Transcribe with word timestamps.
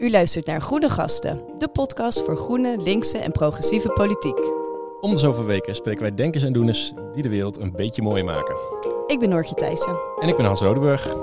U 0.00 0.10
luistert 0.10 0.46
naar 0.46 0.60
Groene 0.60 0.90
Gasten, 0.90 1.44
de 1.58 1.68
podcast 1.68 2.22
voor 2.24 2.36
groene, 2.36 2.76
linkse 2.76 3.18
en 3.18 3.32
progressieve 3.32 3.88
politiek. 3.88 4.38
Om 5.00 5.10
de 5.10 5.18
zoveel 5.18 5.44
weken 5.44 5.74
spreken 5.74 6.02
wij 6.02 6.14
denkers 6.14 6.44
en 6.44 6.52
doeners 6.52 6.92
die 7.12 7.22
de 7.22 7.28
wereld 7.28 7.58
een 7.58 7.72
beetje 7.72 8.02
mooier 8.02 8.24
maken. 8.24 8.54
Ik 9.06 9.18
ben 9.18 9.28
Noortje 9.28 9.54
Thijssen. 9.54 9.98
En 10.20 10.28
ik 10.28 10.36
ben 10.36 10.46
Hans 10.46 10.60
Rodeburg. 10.60 11.14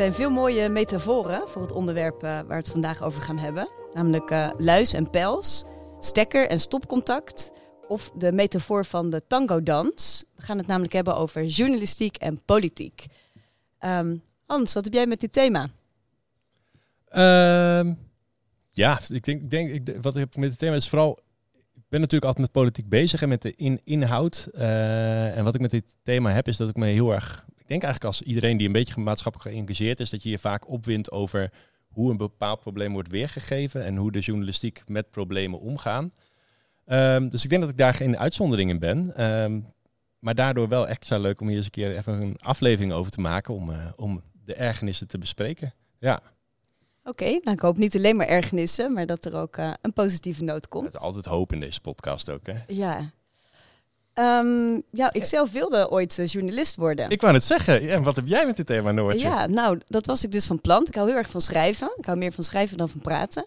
Zijn 0.00 0.14
veel 0.14 0.30
mooie 0.30 0.68
metaforen 0.68 1.48
voor 1.48 1.62
het 1.62 1.72
onderwerp 1.72 2.22
eh, 2.22 2.30
waar 2.30 2.46
we 2.46 2.54
het 2.54 2.68
vandaag 2.68 3.02
over 3.02 3.22
gaan 3.22 3.38
hebben. 3.38 3.68
Namelijk 3.94 4.30
eh, 4.30 4.50
luis 4.56 4.92
en 4.92 5.10
pels, 5.10 5.64
stekker 5.98 6.48
en 6.48 6.60
stopcontact 6.60 7.52
of 7.88 8.10
de 8.14 8.32
metafoor 8.32 8.84
van 8.84 9.10
de 9.10 9.22
tango-dans. 9.26 10.24
We 10.36 10.42
gaan 10.42 10.58
het 10.58 10.66
namelijk 10.66 10.92
hebben 10.92 11.16
over 11.16 11.44
journalistiek 11.44 12.16
en 12.16 12.44
politiek. 12.44 13.06
Ehm, 13.78 14.16
Hans, 14.46 14.72
wat 14.72 14.84
heb 14.84 14.92
jij 14.92 15.06
met 15.06 15.20
dit 15.20 15.32
thema? 15.32 15.68
Ehm, 17.08 17.94
ja, 18.70 19.00
ik 19.08 19.24
denk, 19.24 19.40
ik 19.40 19.50
denk 19.50 19.70
ik, 19.70 19.96
wat 20.02 20.14
ik 20.14 20.20
heb 20.20 20.36
met 20.36 20.50
het 20.50 20.58
thema 20.58 20.76
is 20.76 20.88
vooral. 20.88 21.18
Ik 21.74 21.88
ben 21.88 22.00
natuurlijk 22.00 22.26
altijd 22.26 22.46
met 22.46 22.62
politiek 22.62 22.88
bezig 22.88 23.22
en 23.22 23.28
met 23.28 23.42
de 23.42 23.54
in, 23.56 23.80
inhoud. 23.84 24.48
Eh, 24.52 25.36
en 25.36 25.44
wat 25.44 25.54
ik 25.54 25.60
met 25.60 25.70
dit 25.70 25.96
thema 26.02 26.30
heb, 26.30 26.48
is 26.48 26.56
dat 26.56 26.68
ik 26.68 26.76
me 26.76 26.86
heel 26.86 27.12
erg. 27.12 27.48
Ik 27.70 27.80
denk 27.80 27.90
eigenlijk 27.92 28.16
als 28.18 28.28
iedereen 28.28 28.56
die 28.56 28.66
een 28.66 28.72
beetje 28.72 29.00
maatschappelijk 29.00 29.50
geëngageerd 29.50 30.00
is, 30.00 30.10
dat 30.10 30.22
je 30.22 30.30
je 30.30 30.38
vaak 30.38 30.68
opwindt 30.68 31.10
over 31.10 31.52
hoe 31.88 32.10
een 32.10 32.16
bepaald 32.16 32.60
probleem 32.60 32.92
wordt 32.92 33.08
weergegeven 33.08 33.84
en 33.84 33.96
hoe 33.96 34.12
de 34.12 34.18
journalistiek 34.20 34.82
met 34.86 35.10
problemen 35.10 35.58
omgaan. 35.58 36.12
Ehm, 36.84 37.28
dus 37.28 37.44
ik 37.44 37.50
denk 37.50 37.62
dat 37.62 37.70
ik 37.70 37.76
daar 37.76 37.94
geen 37.94 38.18
uitzondering 38.18 38.70
in 38.70 38.78
ben. 38.78 39.16
Ehm, 39.16 39.60
maar 40.18 40.34
daardoor 40.34 40.68
wel 40.68 40.88
extra 40.88 41.18
leuk 41.18 41.40
om 41.40 41.46
hier 41.46 41.56
eens 41.56 41.64
een 41.64 41.70
keer 41.70 41.96
even 41.96 42.20
een 42.20 42.38
aflevering 42.40 42.92
over 42.92 43.10
te 43.10 43.20
maken 43.20 43.54
om, 43.54 43.70
eh, 43.70 43.86
om 43.96 44.22
de 44.44 44.54
ergernissen 44.54 45.06
te 45.06 45.18
bespreken. 45.18 45.74
Ja, 45.98 46.20
Oké, 47.04 47.24
nou 47.24 47.50
ik 47.50 47.60
hoop 47.60 47.76
niet 47.76 47.96
alleen 47.96 48.16
maar 48.16 48.26
ergernissen, 48.26 48.92
maar 48.92 49.06
dat 49.06 49.24
er 49.24 49.34
ook 49.34 49.56
eh, 49.56 49.72
een 49.80 49.92
positieve 49.92 50.44
noot 50.44 50.62
er 50.62 50.68
komt. 50.68 50.94
is 50.94 51.00
altijd 51.00 51.24
hoop 51.24 51.52
in 51.52 51.60
deze 51.60 51.80
podcast 51.80 52.30
ook. 52.30 52.46
Hè? 52.46 52.54
Ja. 52.66 53.10
Ehm, 54.14 54.80
ja, 54.90 55.12
ik 55.12 55.24
zelf 55.24 55.52
wilde 55.52 55.90
ooit 55.90 56.18
eh, 56.18 56.26
journalist 56.26 56.76
worden. 56.76 57.10
Ik 57.10 57.20
wou 57.20 57.34
het 57.34 57.44
zeggen. 57.44 57.88
En 57.88 58.02
wat 58.02 58.16
heb 58.16 58.26
jij 58.26 58.46
met 58.46 58.56
dit 58.56 58.66
thema, 58.66 58.92
Noortje? 58.92 59.28
Ja, 59.28 59.46
nou, 59.46 59.80
dat 59.86 60.06
was 60.06 60.24
ik 60.24 60.32
dus 60.32 60.46
van 60.46 60.60
plan. 60.60 60.86
Ik 60.86 60.94
hou 60.94 61.08
heel 61.08 61.16
erg 61.16 61.30
van 61.30 61.40
schrijven. 61.40 61.92
Ik 61.96 62.04
hou 62.04 62.18
meer 62.18 62.32
van 62.32 62.44
schrijven 62.44 62.76
dan 62.76 62.88
van 62.88 63.00
praten. 63.00 63.46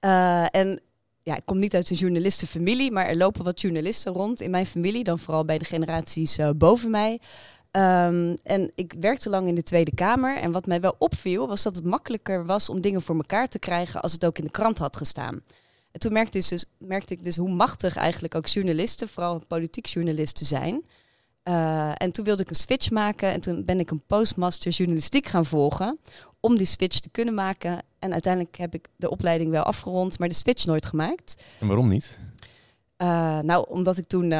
Eh, 0.00 0.44
en 0.50 0.80
ja, 1.22 1.36
ik 1.36 1.42
kom 1.44 1.58
niet 1.58 1.74
uit 1.74 1.90
een 1.90 1.96
journalistenfamilie, 1.96 2.90
maar 2.90 3.06
er 3.06 3.16
lopen 3.16 3.44
wat 3.44 3.60
journalisten 3.60 4.12
rond 4.12 4.40
in 4.40 4.50
mijn 4.50 4.66
familie, 4.66 5.04
dan 5.04 5.18
vooral 5.18 5.44
bij 5.44 5.58
de 5.58 5.64
generaties 5.64 6.38
eh, 6.38 6.50
boven 6.56 6.90
mij. 6.90 7.20
Ehm, 7.70 8.36
en 8.42 8.72
ik 8.74 8.94
werkte 9.00 9.28
lang 9.28 9.48
in 9.48 9.54
de 9.54 9.62
Tweede 9.62 9.94
Kamer. 9.94 10.36
En 10.36 10.52
wat 10.52 10.66
mij 10.66 10.80
wel 10.80 10.94
opviel, 10.98 11.48
was 11.48 11.62
dat 11.62 11.76
het 11.76 11.84
makkelijker 11.84 12.46
was 12.46 12.68
om 12.68 12.80
dingen 12.80 13.02
voor 13.02 13.16
elkaar 13.16 13.48
te 13.48 13.58
krijgen 13.58 14.00
als 14.00 14.12
het 14.12 14.24
ook 14.24 14.38
in 14.38 14.44
de 14.44 14.50
krant 14.50 14.78
had 14.78 14.96
gestaan. 14.96 15.42
En 15.98 16.04
toen 16.04 16.12
merkte 16.12 16.38
ik 16.38 16.48
dus, 16.48 16.64
merkte 16.78 17.14
ik 17.14 17.24
dus 17.24 17.36
hoe 17.36 17.50
machtig 17.50 17.96
eigenlijk 17.96 18.34
ook 18.34 18.46
journalisten, 18.46 19.08
vooral 19.08 19.42
politiek 19.48 19.86
journalisten, 19.86 20.46
zijn. 20.46 20.84
Eh, 21.42 21.90
en 21.94 22.12
toen 22.12 22.24
wilde 22.24 22.42
ik 22.42 22.48
een 22.48 22.56
switch 22.56 22.90
maken 22.90 23.32
en 23.32 23.40
toen 23.40 23.64
ben 23.64 23.80
ik 23.80 23.90
een 23.90 24.02
postmaster 24.06 24.72
journalistiek 24.72 25.26
gaan 25.26 25.44
volgen 25.44 25.98
om 26.40 26.56
die 26.56 26.66
switch 26.66 26.98
te 26.98 27.08
kunnen 27.08 27.34
maken. 27.34 27.82
En 27.98 28.12
uiteindelijk 28.12 28.56
heb 28.56 28.74
ik 28.74 28.88
de 28.96 29.10
opleiding 29.10 29.50
wel 29.50 29.62
afgerond, 29.62 30.18
maar 30.18 30.28
de 30.28 30.34
switch 30.34 30.66
nooit 30.66 30.86
gemaakt. 30.86 31.42
En 31.60 31.66
waarom 31.66 31.88
niet? 31.88 32.18
Eh, 32.96 33.38
nou, 33.38 33.66
omdat 33.68 33.98
ik 33.98 34.06
toen 34.06 34.34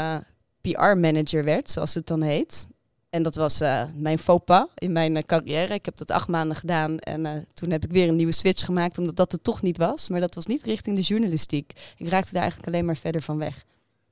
PR-manager 0.61 1.45
werd, 1.45 1.71
zoals 1.71 1.95
het 1.95 2.07
dan 2.07 2.23
heet. 2.23 2.67
En 3.11 3.23
dat 3.23 3.35
was 3.35 3.61
eh, 3.61 3.83
mijn 3.95 4.19
faux 4.19 4.45
pas 4.45 4.67
in 4.75 4.93
mijn 4.93 5.17
eh, 5.17 5.23
carrière. 5.23 5.75
Ik 5.75 5.85
heb 5.85 5.97
dat 5.97 6.11
acht 6.11 6.29
maanden 6.29 6.57
gedaan 6.57 6.99
en 6.99 7.27
eh, 7.27 7.33
toen 7.55 7.71
heb 7.71 7.85
ik 7.85 7.91
weer 7.91 8.09
een 8.09 8.17
nieuwe 8.17 8.33
switch 8.33 8.65
gemaakt, 8.65 8.99
omdat 8.99 9.17
dat 9.17 9.33
het 9.33 9.45
toch 9.45 9.63
niet 9.63 9.77
was. 9.77 10.09
Maar 10.09 10.21
dat 10.21 10.35
was 10.35 10.47
niet 10.47 10.63
richting 10.63 10.97
de 10.97 11.03
journalistiek. 11.03 11.73
Ik 11.97 12.09
raakte 12.09 12.33
daar 12.33 12.43
eigenlijk 12.43 12.73
alleen 12.73 12.85
maar 12.85 12.97
verder 12.97 13.23
van 13.23 13.39
weg. 13.39 13.65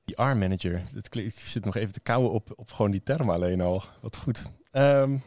Die 0.05 0.23
R-manager. 0.23 0.83
Ik 1.11 1.33
zit 1.45 1.65
nog 1.65 1.75
even 1.75 1.93
te 1.93 1.99
kauwen 1.99 2.31
op, 2.31 2.53
op 2.55 2.71
gewoon 2.71 2.91
die 2.91 3.03
term 3.03 3.29
alleen 3.29 3.61
al. 3.61 3.83
Wat 4.01 4.17
goed. 4.17 4.43
Ehm, 4.71 5.17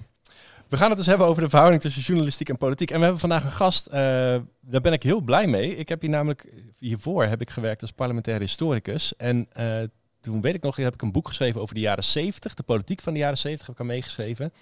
we 0.68 0.76
gaan 0.76 0.88
het 0.88 0.98
dus 0.98 1.06
hebben 1.06 1.26
over 1.26 1.42
de 1.42 1.48
verhouding 1.48 1.82
tussen 1.82 2.02
journalistiek 2.02 2.48
en 2.48 2.58
politiek. 2.58 2.90
En 2.90 2.96
we 2.96 3.02
hebben 3.02 3.20
vandaag 3.20 3.44
een 3.44 3.50
gast. 3.50 3.90
daar 3.90 4.80
ben 4.82 4.92
ik 4.92 5.02
heel 5.02 5.20
blij 5.20 5.46
mee. 5.46 5.76
Ik 5.76 5.88
heb 5.88 6.00
hier 6.00 6.10
namelijk, 6.10 6.52
hiervoor 6.78 7.24
heb 7.24 7.40
ik 7.40 7.50
gewerkt 7.50 7.82
als 7.82 7.90
parlementair 7.90 8.40
historicus. 8.40 9.16
En 9.16 9.48
toen 10.20 10.40
weet 10.40 10.54
ik 10.54 10.62
nog, 10.62 10.76
heb 10.76 10.94
ik 10.94 11.02
een 11.02 11.12
boek 11.12 11.28
geschreven 11.28 11.60
over 11.60 11.74
de 11.74 11.80
jaren 11.80 12.04
70. 12.04 12.54
De 12.54 12.62
politiek 12.62 13.00
van 13.00 13.12
de 13.12 13.18
jaren 13.18 13.38
70 13.38 13.66
heb 13.66 13.74
ik 13.74 13.80
aan 13.80 13.86
meegeschreven. 13.86 14.52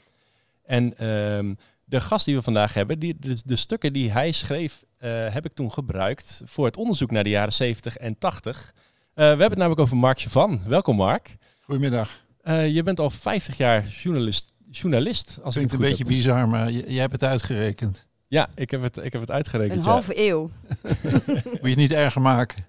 En 0.65 0.99
ehm, 0.99 1.55
de 1.85 2.01
gast 2.01 2.25
die 2.25 2.35
we 2.35 2.43
vandaag 2.43 2.75
hebben, 2.75 2.99
die, 2.99 3.17
de, 3.19 3.37
de 3.45 3.57
stukken 3.57 3.93
die 3.93 4.11
hij 4.13 4.33
schreef, 4.33 4.85
eh, 4.99 5.33
heb 5.33 5.45
ik 5.45 5.53
toen 5.53 5.73
gebruikt 5.73 6.43
voor 6.45 6.65
het 6.65 6.77
onderzoek 6.77 7.11
naar 7.11 7.25
de 7.25 7.31
jaren 7.31 7.53
70 7.53 7.97
en 7.97 8.19
80. 8.19 8.73
Eh, 8.75 8.75
we 9.15 9.23
hebben 9.23 9.49
het 9.49 9.59
namelijk 9.59 9.81
over 9.81 9.97
Mark 9.97 10.21
Chavan. 10.21 10.61
Welkom 10.67 10.97
Mark. 10.97 11.37
Goedemiddag. 11.61 12.25
Eh, 12.43 12.75
je 12.75 12.83
bent 12.83 13.01
al 13.01 13.11
50 13.11 13.57
jaar 13.57 13.87
journalist. 13.87 14.53
journalist 14.71 15.29
als 15.29 15.37
ik 15.37 15.43
Klinkt 15.69 15.71
het 15.73 15.81
een 15.81 15.89
beetje 15.89 16.05
heb. 16.05 16.13
bizar, 16.13 16.49
maar 16.49 16.71
jij 16.71 17.01
hebt 17.01 17.13
het 17.13 17.25
uitgerekend. 17.25 18.07
Ja, 18.29 18.49
ik 18.55 18.71
heb 18.71 18.83
het, 18.83 18.97
ik 18.97 19.13
heb 19.13 19.21
het 19.21 19.31
uitgerekend. 19.31 19.79
Een 19.79 19.85
ja. 19.85 19.91
halve 19.91 20.29
eeuw. 20.29 20.51
Moet 20.83 21.59
je 21.63 21.69
het 21.69 21.77
niet 21.77 21.93
erger 21.93 22.21
maken. 22.21 22.65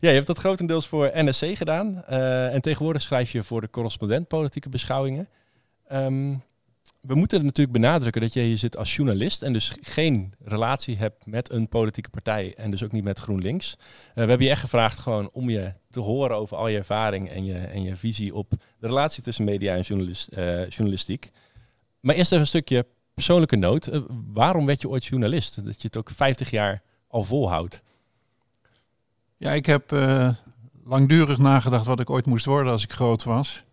Ja, 0.00 0.10
je 0.10 0.16
hebt 0.16 0.26
dat 0.26 0.38
grotendeels 0.38 0.88
voor 0.88 1.10
NSC 1.14 1.56
gedaan. 1.56 2.04
eh, 2.04 2.54
en 2.54 2.60
tegenwoordig 2.60 3.02
schrijf 3.02 3.30
je 3.30 3.42
voor 3.42 3.60
de 3.60 3.70
correspondent 3.70 4.28
politieke 4.28 4.68
beschouwingen. 4.68 5.28
Ehm, 5.88 6.34
we 7.00 7.14
moeten 7.14 7.44
natuurlijk 7.44 7.78
benadrukken 7.78 8.20
dat 8.20 8.32
je 8.32 8.40
hier 8.40 8.58
zit 8.58 8.76
als 8.76 8.96
journalist 8.96 9.42
en 9.42 9.52
dus 9.52 9.72
geen 9.80 10.34
relatie 10.44 10.96
hebt 10.96 11.26
met 11.26 11.50
een 11.50 11.68
politieke 11.68 12.10
partij 12.10 12.54
en 12.56 12.70
dus 12.70 12.82
ook 12.82 12.92
niet 12.92 13.04
met 13.04 13.18
GroenLinks. 13.18 13.76
Eh, 13.78 14.14
we 14.14 14.28
hebben 14.28 14.46
je 14.46 14.50
echt 14.52 14.60
gevraagd 14.60 14.98
gewoon 14.98 15.30
om 15.32 15.50
je 15.50 15.72
te 15.90 16.00
horen 16.00 16.36
over 16.36 16.56
al 16.56 16.68
je 16.68 16.78
ervaring 16.78 17.30
en 17.30 17.44
je, 17.44 17.58
en 17.58 17.82
je 17.82 17.96
visie 17.96 18.34
op 18.34 18.50
de 18.50 18.86
relatie 18.86 19.22
tussen 19.22 19.44
media 19.44 19.74
en 19.74 19.80
journalist, 19.80 20.28
eh, 20.28 20.68
journalistiek. 20.68 21.30
Maar 22.00 22.14
eerst 22.14 22.30
even 22.30 22.42
een 22.42 22.48
stukje 22.48 22.86
persoonlijke 23.14 23.56
noot. 23.56 23.86
Eh, 23.86 24.00
waarom 24.32 24.66
werd 24.66 24.80
je 24.80 24.88
ooit 24.88 25.04
journalist? 25.04 25.66
Dat 25.66 25.80
je 25.80 25.86
het 25.86 25.96
ook 25.96 26.10
50 26.10 26.50
jaar 26.50 26.82
al 27.08 27.24
volhoudt. 27.24 27.82
Ja, 29.36 29.50
ik 29.50 29.66
heb 29.66 29.92
eh, 29.92 30.30
langdurig 30.84 31.38
nagedacht 31.38 31.86
wat 31.86 32.00
ik 32.00 32.10
ooit 32.10 32.26
moest 32.26 32.44
worden 32.44 32.72
als 32.72 32.82
ik 32.82 32.92
groot 32.92 33.24
was. 33.24 33.64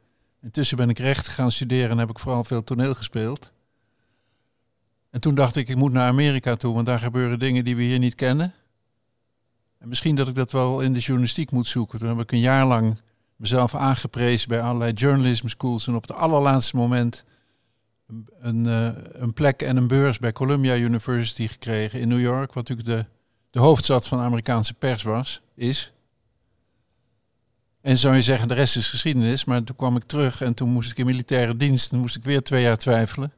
Intussen 0.42 0.78
ben 0.78 0.90
ik 0.90 1.00
recht 1.00 1.28
gaan 1.28 1.52
studeren 1.52 1.90
en 1.90 1.98
heb 1.98 2.10
ik 2.10 2.20
vooral 2.20 2.44
veel 2.44 2.64
toneel 2.64 2.96
gespeeld. 2.96 3.52
En 5.10 5.22
toen 5.22 5.36
dacht 5.36 5.56
ik, 5.56 5.70
ik 5.70 5.76
moet 5.76 5.92
naar 5.92 6.08
Amerika 6.08 6.56
toe, 6.56 6.74
want 6.74 6.86
daar 6.86 7.00
gebeuren 7.00 7.40
dingen 7.40 7.66
die 7.66 7.76
we 7.76 7.82
hier 7.82 8.00
niet 8.00 8.16
kennen. 8.16 8.54
En 9.78 9.88
misschien 9.88 10.16
dat 10.16 10.28
ik 10.28 10.36
dat 10.36 10.52
wel 10.52 10.82
in 10.82 10.94
de 10.94 11.00
journalistiek 11.00 11.52
moet 11.52 11.68
zoeken. 11.68 12.00
Toen 12.00 12.08
heb 12.08 12.20
ik 12.20 12.32
een 12.32 12.40
jaar 12.40 12.66
lang 12.66 12.98
mezelf 13.36 13.76
aangeprezen 13.76 14.50
bij 14.50 14.62
allerlei 14.62 14.92
journalism 14.92 15.48
schools. 15.48 15.88
En 15.88 15.96
op 15.96 16.02
het 16.02 16.12
allerlaatste 16.12 16.76
moment 16.76 17.24
een, 18.40 18.68
eh, 18.68 18.90
een 19.12 19.34
plek 19.34 19.62
en 19.62 19.78
een 19.78 19.88
beurs 19.88 20.20
bij 20.20 20.32
Columbia 20.32 20.76
University 20.76 21.48
gekregen 21.48 22.00
in 22.00 22.08
New 22.08 22.20
York. 22.20 22.54
Wat 22.54 22.70
natuurlijk 22.70 22.88
de, 22.88 23.06
de 23.50 23.60
hoofdstad 23.60 24.08
van 24.08 24.18
de 24.18 24.24
Amerikaanse 24.24 24.74
pers 24.74 25.04
was, 25.04 25.42
is. 25.56 25.94
En 27.82 27.98
zou 27.98 28.16
je 28.16 28.22
zeggen, 28.22 28.48
de 28.48 28.54
rest 28.54 28.76
is 28.76 28.88
geschiedenis. 28.88 29.46
Maar 29.46 29.64
toen 29.64 29.76
kwam 29.76 29.96
ik 29.96 30.04
terug 30.04 30.42
en 30.42 30.54
toen 30.54 30.70
moest 30.70 30.92
ik 30.92 30.98
in 30.98 31.06
militaire 31.06 31.56
dienst. 31.56 31.90
Toen 31.90 32.00
moest 32.00 32.16
ik 32.16 32.24
weer 32.24 32.44
twee 32.44 32.62
jaar 32.62 32.78
twijfelen. 32.78 33.34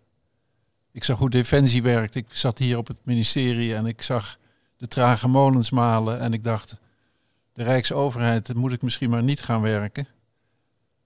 Ik 0.92 1.04
zag 1.04 1.18
hoe 1.18 1.30
defensie 1.30 1.84
werkt. 1.84 2.16
Ik 2.16 2.26
zat 2.32 2.58
hier 2.58 2.78
op 2.78 2.88
het 2.88 2.98
ministerie 3.04 3.76
en 3.76 3.86
ik 3.86 4.02
zag 4.02 4.38
de 4.78 4.88
trage 4.88 5.28
molens 5.28 5.70
malen. 5.70 6.20
En 6.20 6.34
ik 6.34 6.44
dacht, 6.44 6.78
de 7.54 7.64
Rijksoverheid 7.64 8.54
moet 8.54 8.74
ik 8.74 8.82
misschien 8.82 9.10
maar 9.10 9.24
niet 9.24 9.42
gaan 9.42 9.62
werken. 9.62 10.08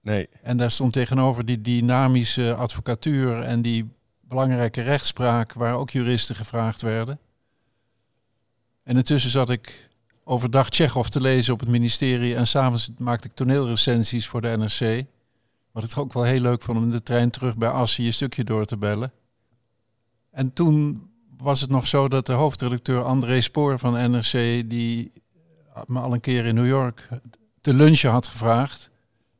Nee, 0.08 0.28
En 0.42 0.56
daar 0.56 0.70
stond 0.70 0.92
tegenover 0.92 1.46
die 1.46 1.60
dynamische 1.60 2.54
advocatuur 2.54 3.40
en 3.40 3.62
die 3.62 3.88
belangrijke 4.20 4.82
rechtspraak 4.82 5.52
waar 5.52 5.74
ook 5.74 5.90
juristen 5.90 6.36
gevraagd 6.36 6.82
werden. 6.82 7.18
En 8.82 8.96
intussen 8.96 9.30
zat 9.30 9.50
ik 9.50 9.90
overdag 10.24 10.70
Tsjechov 10.70 11.08
te 11.08 11.20
lezen 11.20 11.52
op 11.52 11.60
het 11.60 11.68
ministerie 11.68 12.34
en 12.34 12.46
s'avonds 12.46 12.90
maakte 12.98 13.28
ik 13.28 13.34
toneelrecensies 13.34 14.26
voor 14.26 14.40
de 14.40 14.56
NRC. 14.56 15.04
Wat 15.72 15.84
ik 15.84 15.98
ook 15.98 16.12
wel 16.12 16.24
heel 16.24 16.40
leuk 16.40 16.62
vond 16.62 16.78
om 16.78 16.84
in 16.84 16.90
de 16.90 17.02
trein 17.02 17.30
terug 17.30 17.56
bij 17.56 17.70
Assie 17.70 18.06
een 18.06 18.14
stukje 18.14 18.44
door 18.44 18.64
te 18.64 18.76
bellen. 18.76 19.12
En 20.30 20.52
toen 20.52 21.08
was 21.36 21.60
het 21.60 21.70
nog 21.70 21.86
zo 21.86 22.08
dat 22.08 22.26
de 22.26 22.32
hoofdredacteur 22.32 23.02
André 23.02 23.40
Spoor 23.40 23.78
van 23.78 24.10
NRC, 24.10 24.62
die 24.70 25.12
me 25.86 26.00
al 26.00 26.12
een 26.12 26.20
keer 26.20 26.44
in 26.44 26.54
New 26.54 26.66
York 26.66 27.08
te 27.60 27.74
lunchen 27.74 28.10
had 28.10 28.26
gevraagd. 28.26 28.90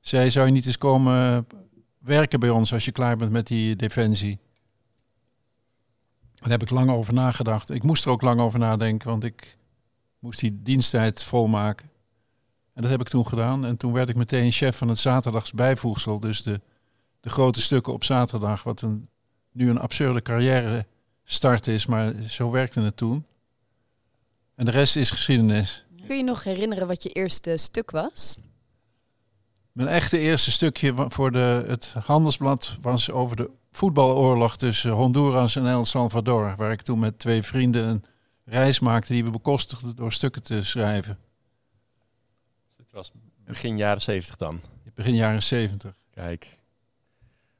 Zij 0.08 0.30
zou 0.30 0.46
je 0.46 0.52
niet 0.52 0.66
eens 0.66 0.78
komen 0.78 1.46
werken 1.98 2.40
bij 2.40 2.50
ons 2.50 2.72
als 2.72 2.84
je 2.84 2.92
klaar 2.92 3.16
bent 3.16 3.30
met 3.30 3.46
die 3.46 3.76
defensie. 3.76 4.38
Daar 6.34 6.50
heb 6.50 6.62
ik 6.62 6.70
lang 6.70 6.90
over 6.90 7.14
nagedacht. 7.14 7.70
Ik 7.70 7.82
moest 7.82 8.04
er 8.04 8.10
ook 8.10 8.22
lang 8.22 8.40
over 8.40 8.58
nadenken, 8.58 9.08
want 9.08 9.24
ik 9.24 9.58
moest 10.18 10.40
die 10.40 10.62
diensttijd 10.62 11.22
volmaken. 11.22 11.90
En 12.74 12.82
dat 12.82 12.90
heb 12.90 13.00
ik 13.00 13.08
toen 13.08 13.26
gedaan. 13.26 13.64
En 13.64 13.76
toen 13.76 13.92
werd 13.92 14.08
ik 14.08 14.16
meteen 14.16 14.52
chef 14.52 14.76
van 14.76 14.88
het 14.88 14.98
zaterdags 14.98 15.52
bijvoegsel. 15.52 16.20
Dus 16.20 16.42
de, 16.42 16.60
de 17.20 17.30
grote 17.30 17.60
stukken 17.60 17.92
op 17.92 18.04
zaterdag, 18.04 18.62
wat 18.62 18.82
een, 18.82 19.08
nu 19.52 19.70
een 19.70 19.80
absurde 19.80 20.22
carrière 20.22 20.86
start 21.24 21.66
is, 21.66 21.86
maar 21.86 22.12
zo 22.28 22.50
werkte 22.50 22.80
het 22.80 22.96
toen. 22.96 23.26
En 24.54 24.64
de 24.64 24.70
rest 24.70 24.96
is 24.96 25.10
geschiedenis. 25.10 25.86
Kun 26.06 26.16
je 26.16 26.24
nog 26.24 26.44
herinneren 26.44 26.86
wat 26.86 27.02
je 27.02 27.08
eerste 27.08 27.56
stuk 27.56 27.90
was? 27.90 28.36
Mijn 29.78 29.90
echte 29.90 30.18
eerste 30.18 30.50
stukje 30.50 30.94
voor 31.08 31.32
de, 31.32 31.64
het 31.66 31.94
handelsblad 32.04 32.78
was 32.80 33.10
over 33.10 33.36
de 33.36 33.50
voetbaloorlog 33.70 34.56
tussen 34.56 34.90
Honduras 34.90 35.56
en 35.56 35.66
El 35.66 35.84
Salvador. 35.84 36.54
Waar 36.56 36.72
ik 36.72 36.82
toen 36.82 36.98
met 36.98 37.18
twee 37.18 37.42
vrienden 37.42 37.88
een 37.88 38.04
reis 38.44 38.80
maakte 38.80 39.12
die 39.12 39.24
we 39.24 39.30
bekostigden 39.30 39.96
door 39.96 40.12
stukken 40.12 40.42
te 40.42 40.64
schrijven. 40.64 41.18
Dit 42.76 42.92
was 42.92 43.12
begin 43.44 43.76
jaren 43.76 44.02
zeventig 44.02 44.36
dan? 44.36 44.60
Begin 44.94 45.14
jaren 45.14 45.42
zeventig. 45.42 45.94
Kijk. 46.10 46.58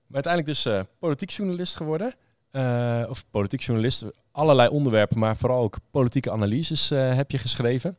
Maar 0.07 0.25
uiteindelijk 0.25 0.55
dus 0.55 0.73
uh, 0.75 0.81
politiek 0.99 1.31
journalist 1.31 1.77
geworden. 1.77 2.15
Uh, 2.53 3.05
of 3.09 3.25
politiek 3.31 3.61
journalist, 3.61 4.05
allerlei 4.33 4.69
onderwerpen, 4.69 5.19
maar 5.19 5.37
vooral 5.37 5.63
ook 5.63 5.79
politieke 5.91 6.31
analyses 6.31 6.91
uh, 6.91 7.15
heb 7.15 7.31
je 7.31 7.39
geschreven. 7.39 7.97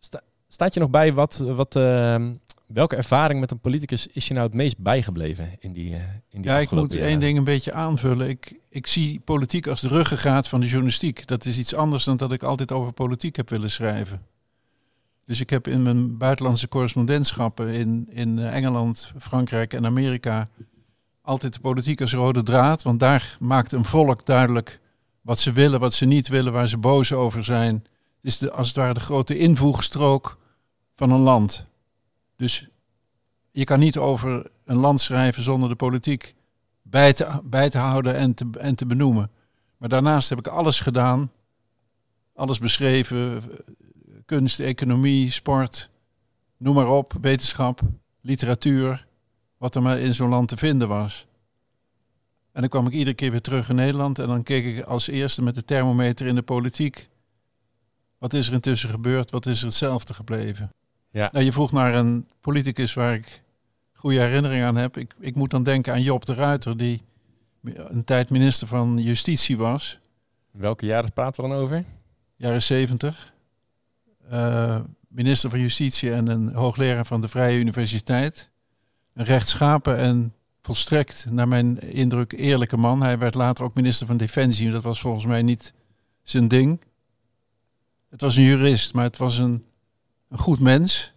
Sta, 0.00 0.20
staat 0.48 0.74
je 0.74 0.80
nog 0.80 0.90
bij 0.90 1.12
wat, 1.12 1.36
wat, 1.36 1.76
ehm, 1.76 2.32
welke 2.72 2.96
ervaring 2.96 3.40
met 3.40 3.50
een 3.50 3.60
politicus 3.60 4.06
is 4.06 4.28
je 4.28 4.34
nou 4.34 4.46
het 4.46 4.54
meest 4.54 4.78
bijgebleven 4.78 5.56
in 5.58 5.72
die, 5.72 5.94
in 6.28 6.40
die 6.40 6.50
Ja, 6.50 6.58
ik 6.58 6.70
moet 6.70 6.96
één 6.96 7.20
ding 7.20 7.38
een 7.38 7.44
beetje 7.44 7.72
aanvullen. 7.72 8.28
Ik, 8.28 8.60
ik 8.68 8.86
zie 8.86 9.20
politiek 9.20 9.66
als 9.66 9.80
de 9.80 9.88
ruggengraat 9.88 10.48
van 10.48 10.60
de 10.60 10.66
journalistiek. 10.66 11.26
Dat 11.26 11.44
is 11.44 11.58
iets 11.58 11.74
anders 11.74 12.04
dan 12.04 12.16
dat 12.16 12.32
ik 12.32 12.42
altijd 12.42 12.72
over 12.72 12.92
politiek 12.92 13.36
heb 13.36 13.48
willen 13.48 13.70
schrijven. 13.70 14.22
Dus 15.26 15.40
ik 15.40 15.50
heb 15.50 15.66
in 15.66 15.82
mijn 15.82 16.16
buitenlandse 16.16 16.68
correspondentschappen 16.68 17.68
in, 17.68 18.08
in 18.10 18.38
Engeland, 18.38 19.12
Frankrijk 19.18 19.72
en 19.72 19.86
Amerika 19.86 20.48
altijd 21.22 21.54
de 21.54 21.60
politiek 21.60 22.00
als 22.00 22.12
rode 22.12 22.42
draad. 22.42 22.82
Want 22.82 23.00
daar 23.00 23.36
maakt 23.40 23.72
een 23.72 23.84
volk 23.84 24.26
duidelijk 24.26 24.80
wat 25.20 25.38
ze 25.38 25.52
willen, 25.52 25.80
wat 25.80 25.94
ze 25.94 26.06
niet 26.06 26.28
willen, 26.28 26.52
waar 26.52 26.68
ze 26.68 26.78
boos 26.78 27.12
over 27.12 27.44
zijn. 27.44 27.74
Het 27.74 27.84
is 28.22 28.38
de, 28.38 28.52
als 28.52 28.66
het 28.66 28.76
ware 28.76 28.94
de 28.94 29.00
grote 29.00 29.38
invoegstrook 29.38 30.38
van 30.94 31.10
een 31.10 31.20
land. 31.20 31.69
Dus 32.40 32.68
je 33.50 33.64
kan 33.64 33.78
niet 33.78 33.98
over 33.98 34.50
een 34.64 34.76
land 34.76 35.00
schrijven 35.00 35.42
zonder 35.42 35.68
de 35.68 35.74
politiek 35.74 36.34
bij 36.82 37.12
te, 37.12 37.40
bij 37.44 37.70
te 37.70 37.78
houden 37.78 38.14
en 38.16 38.34
te, 38.34 38.50
en 38.58 38.74
te 38.74 38.86
benoemen. 38.86 39.30
Maar 39.76 39.88
daarnaast 39.88 40.28
heb 40.28 40.38
ik 40.38 40.46
alles 40.46 40.80
gedaan, 40.80 41.32
alles 42.34 42.58
beschreven, 42.58 43.42
kunst, 44.26 44.60
economie, 44.60 45.30
sport, 45.30 45.90
noem 46.56 46.74
maar 46.74 46.88
op, 46.88 47.12
wetenschap, 47.20 47.80
literatuur, 48.20 49.06
wat 49.56 49.74
er 49.74 49.82
maar 49.82 49.98
in 49.98 50.14
zo'n 50.14 50.28
land 50.28 50.48
te 50.48 50.56
vinden 50.56 50.88
was. 50.88 51.26
En 52.52 52.60
dan 52.60 52.70
kwam 52.70 52.86
ik 52.86 52.92
iedere 52.92 53.16
keer 53.16 53.30
weer 53.30 53.40
terug 53.40 53.68
in 53.68 53.74
Nederland 53.74 54.18
en 54.18 54.26
dan 54.26 54.42
keek 54.42 54.64
ik 54.64 54.84
als 54.84 55.06
eerste 55.06 55.42
met 55.42 55.54
de 55.54 55.64
thermometer 55.64 56.26
in 56.26 56.34
de 56.34 56.42
politiek. 56.42 57.08
Wat 58.18 58.32
is 58.32 58.46
er 58.46 58.52
intussen 58.52 58.90
gebeurd? 58.90 59.30
Wat 59.30 59.46
is 59.46 59.60
er 59.60 59.66
hetzelfde 59.66 60.14
gebleven? 60.14 60.70
Ja. 61.10 61.28
Nou, 61.32 61.44
je 61.44 61.52
vroeg 61.52 61.72
naar 61.72 61.94
een 61.94 62.26
politicus 62.40 62.94
waar 62.94 63.14
ik 63.14 63.42
goede 63.92 64.20
herinneringen 64.20 64.66
aan 64.66 64.76
heb. 64.76 64.96
Ik, 64.96 65.14
ik 65.18 65.34
moet 65.34 65.50
dan 65.50 65.62
denken 65.62 65.92
aan 65.92 66.02
Job 66.02 66.24
de 66.24 66.34
Ruiter, 66.34 66.76
die 66.76 67.02
een 67.62 68.04
tijd 68.04 68.30
minister 68.30 68.66
van 68.66 68.98
Justitie 68.98 69.56
was. 69.56 69.98
Welke 70.50 70.86
jaren 70.86 71.12
praten 71.12 71.42
we 71.42 71.48
dan 71.50 71.58
over? 71.58 71.84
Jaren 72.36 72.62
zeventig. 72.62 73.32
Uh, 74.32 74.80
minister 75.08 75.50
van 75.50 75.60
Justitie 75.60 76.12
en 76.12 76.26
een 76.26 76.54
hoogleraar 76.54 77.06
van 77.06 77.20
de 77.20 77.28
Vrije 77.28 77.58
Universiteit. 77.58 78.50
Een 79.14 79.24
rechtschapen 79.24 79.96
en 79.96 80.34
volstrekt, 80.62 81.26
naar 81.30 81.48
mijn 81.48 81.80
indruk, 81.80 82.32
eerlijke 82.32 82.76
man. 82.76 83.02
Hij 83.02 83.18
werd 83.18 83.34
later 83.34 83.64
ook 83.64 83.74
minister 83.74 84.06
van 84.06 84.16
Defensie. 84.16 84.70
Dat 84.70 84.82
was 84.82 85.00
volgens 85.00 85.26
mij 85.26 85.42
niet 85.42 85.72
zijn 86.22 86.48
ding. 86.48 86.80
Het 88.10 88.20
was 88.20 88.36
een 88.36 88.42
jurist, 88.42 88.94
maar 88.94 89.04
het 89.04 89.16
was 89.16 89.38
een, 89.38 89.64
een 90.30 90.38
goed 90.38 90.60
mens. 90.60 91.12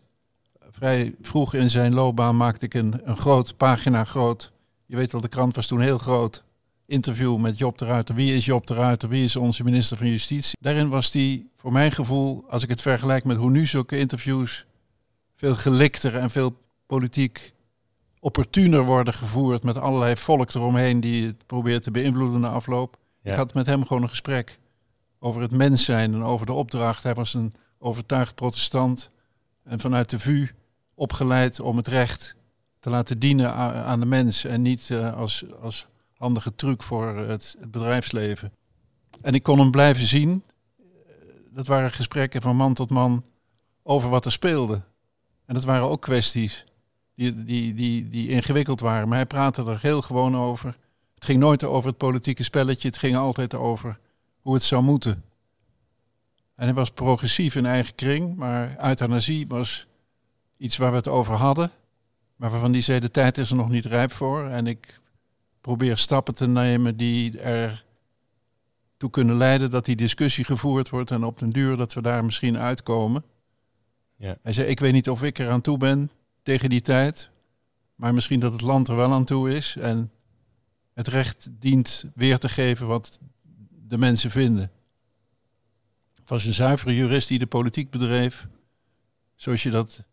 Vrij 0.70 1.16
vroeg 1.22 1.54
in 1.54 1.70
zijn 1.70 1.94
loopbaan 1.94 2.38
maakte 2.38 2.66
ik 2.66 2.74
een, 2.74 3.02
een 3.04 3.18
groot, 3.18 3.58
pagina 3.58 4.04
groot. 4.04 4.52
Je 4.86 4.96
weet 4.96 5.12
wel, 5.12 5.22
de 5.22 5.28
krant 5.28 5.56
was 5.56 5.68
toen 5.68 5.82
heel 5.82 5.98
groot. 5.98 6.44
Interview 6.86 7.38
met 7.38 7.58
Job 7.58 7.78
de 7.78 7.86
Ruiter. 7.86 8.16
Wie 8.16 8.36
is 8.36 8.46
Job 8.46 8.68
de 8.68 8.74
Ruiter? 8.74 9.10
Wie 9.10 9.24
is 9.24 9.36
onze 9.36 9.64
minister 9.64 9.98
van 9.98 10.08
Justitie? 10.08 10.58
Daarin 10.60 10.90
was 10.90 11.12
die, 11.12 11.50
voor 11.56 11.72
mijn 11.72 11.92
gevoel, 11.92 12.44
als 12.48 12.64
ik 12.64 12.70
het 12.70 12.82
vergelijk 12.82 13.24
met 13.24 13.38
hoe 13.38 13.52
nu 13.52 13.66
zulke 13.66 13.98
interviews 13.98 14.66
veel 15.36 15.56
gelikter 15.56 16.18
en 16.18 16.30
veel 16.30 16.58
politiek 16.86 17.54
opportuner 18.20 18.86
worden 18.86 19.14
gevoerd 19.14 19.64
met 19.64 19.78
allerlei 19.78 20.18
volk 20.18 20.54
eromheen 20.54 21.00
die 21.00 21.26
het 21.26 21.46
probeert 21.46 21.84
te 21.84 21.92
beïnvloeden 21.92 22.42
na 22.42 22.50
afloop. 22.50 22.98
Ja. 23.22 23.32
Ik 23.32 23.38
had 23.38 23.54
met 23.54 23.66
hem 23.66 23.86
gewoon 23.86 24.04
een 24.04 24.10
gesprek 24.10 24.60
over 25.20 25.42
het 25.42 25.52
mens 25.52 25.84
zijn 25.84 26.14
en 26.14 26.24
over 26.24 26.46
de 26.46 26.54
opdracht. 26.54 27.04
Hij 27.04 27.14
was 27.14 27.34
een 27.34 27.54
overtuigd 27.84 28.36
protestant 28.36 29.10
en 29.64 29.80
vanuit 29.80 30.10
de 30.10 30.20
VU 30.20 30.48
opgeleid 30.94 31.60
om 31.60 31.78
het 31.78 31.88
recht 31.88 32.36
te 32.80 32.90
laten 32.90 33.20
dienen 33.20 33.54
aan 33.86 34.00
de 34.00 34.06
mens 34.06 34.46
en 34.46 34.62
niet 34.62 34.90
uh, 34.90 35.18
als, 35.18 35.44
als 35.62 35.88
handige 36.18 36.56
truc 36.56 36.84
voor 36.84 37.18
het, 37.18 37.56
het, 37.60 37.72
bedrijfsleven. 37.72 38.52
En 39.22 39.34
ik 39.34 39.44
kon 39.44 39.60
hem 39.60 39.72
blijven 39.72 40.08
zien. 40.08 40.44
Dat 41.50 41.68
waren 41.68 41.92
gesprekken 41.92 42.42
van 42.42 42.56
man 42.56 42.74
tot 42.74 42.90
man 42.90 43.26
over 43.84 44.10
wat 44.10 44.26
er 44.26 44.32
speelde. 44.32 44.82
En 45.46 45.54
dat 45.54 45.64
waren 45.64 45.90
ook 45.90 46.02
kwesties 46.02 46.64
die, 47.16 47.44
die, 47.44 47.74
die, 47.74 48.10
die 48.10 48.30
ingewikkeld 48.30 48.80
waren. 48.80 49.08
Maar 49.08 49.18
hij 49.18 49.26
praatte 49.26 49.64
er 49.64 49.80
heel 49.82 50.02
gewoon 50.02 50.36
over. 50.38 50.78
Het 51.14 51.26
ging 51.26 51.40
nooit 51.40 51.64
over 51.64 51.90
het 51.90 51.98
politieke 51.98 52.44
spelletje. 52.44 52.88
Het 52.88 52.98
ging 52.98 53.16
altijd 53.16 53.54
over 53.54 54.00
hoe 54.42 54.54
het 54.54 54.64
zou 54.64 54.84
moeten. 54.84 55.24
En 56.56 56.66
hij 56.66 56.74
was 56.74 56.92
progressief 56.92 57.56
in 57.56 57.66
eigen 57.66 57.96
kring, 57.96 58.36
maar 58.36 58.86
euthanasie 58.86 59.48
was 59.48 59.88
iets 60.58 60.78
waar 60.78 60.92
we 60.92 60.98
het 60.98 61.08
over 61.08 61.36
hadden. 61.36 61.72
Maar 62.36 62.50
waarvan 62.50 62.72
die 62.72 62.82
zei, 62.82 63.00
de 63.00 63.12
tijd 63.12 63.38
is 63.38 63.50
er 63.50 63.56
nog 63.56 63.70
niet 63.70 63.86
rijp 63.86 64.12
voor. 64.12 64.48
En 64.48 64.68
ik 64.68 65.00
probeer 65.62 65.98
stappen 65.98 66.36
te 66.36 66.48
nemen 66.48 66.98
die 66.98 67.40
er 67.40 67.86
toe 68.98 69.10
kunnen 69.10 69.36
leiden 69.36 69.70
dat 69.70 69.86
die 69.86 69.96
discussie 69.96 70.46
gevoerd 70.46 70.90
wordt. 70.90 71.12
En 71.12 71.24
op 71.24 71.40
den 71.40 71.50
duur 71.50 71.78
dat 71.78 71.94
we 71.94 72.02
daar 72.02 72.26
misschien 72.26 72.58
uitkomen. 72.58 73.24
Ja. 74.16 74.38
Hij 74.42 74.54
zei, 74.54 74.68
ik 74.68 74.80
weet 74.80 74.94
niet 74.94 75.10
of 75.10 75.24
ik 75.24 75.40
er 75.40 75.50
aan 75.50 75.62
toe 75.62 75.78
ben 75.78 76.12
tegen 76.42 76.70
die 76.70 76.82
tijd. 76.82 77.30
Maar 77.96 78.14
misschien 78.14 78.40
dat 78.40 78.52
het 78.52 78.62
land 78.62 78.88
er 78.88 78.96
wel 78.96 79.12
aan 79.12 79.26
toe 79.26 79.56
is. 79.56 79.76
En 79.76 80.12
het 80.94 81.08
recht 81.08 81.50
dient 81.60 82.06
weer 82.16 82.38
te 82.38 82.50
geven 82.50 82.88
wat 82.88 83.20
de 83.88 83.98
mensen 83.98 84.32
vinden. 84.32 84.72
Was 86.26 86.46
een 86.46 86.54
zuivere 86.54 86.96
jurist 86.96 87.28
die 87.28 87.40
de 87.40 87.48
politiek 87.48 87.90
bedreef. 87.90 88.48
Zoals 89.36 89.64
je 89.64 89.70
dat 89.70 90.04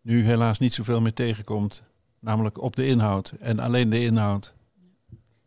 nu 0.00 0.24
helaas 0.24 0.58
niet 0.58 0.72
zoveel 0.72 1.00
meer 1.00 1.12
tegenkomt. 1.12 1.82
Namelijk 2.20 2.60
op 2.62 2.76
de 2.76 2.86
inhoud 2.86 3.30
en 3.30 3.58
alleen 3.58 3.90
de 3.90 4.00
inhoud. 4.00 4.54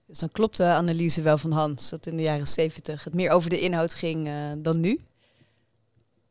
Dus 0.07 0.19
dan 0.19 0.31
klopt 0.31 0.57
de 0.57 0.63
analyse 0.63 1.21
wel 1.21 1.37
van 1.37 1.51
Hans, 1.51 1.89
dat 1.89 2.05
in 2.05 2.17
de 2.17 2.23
jaren 2.23 2.47
zeventig 2.47 3.03
het 3.03 3.13
meer 3.13 3.31
over 3.31 3.49
de 3.49 3.59
inhoud 3.59 3.93
ging 3.93 4.27
uh, 4.27 4.51
dan 4.57 4.79
nu. 4.79 4.99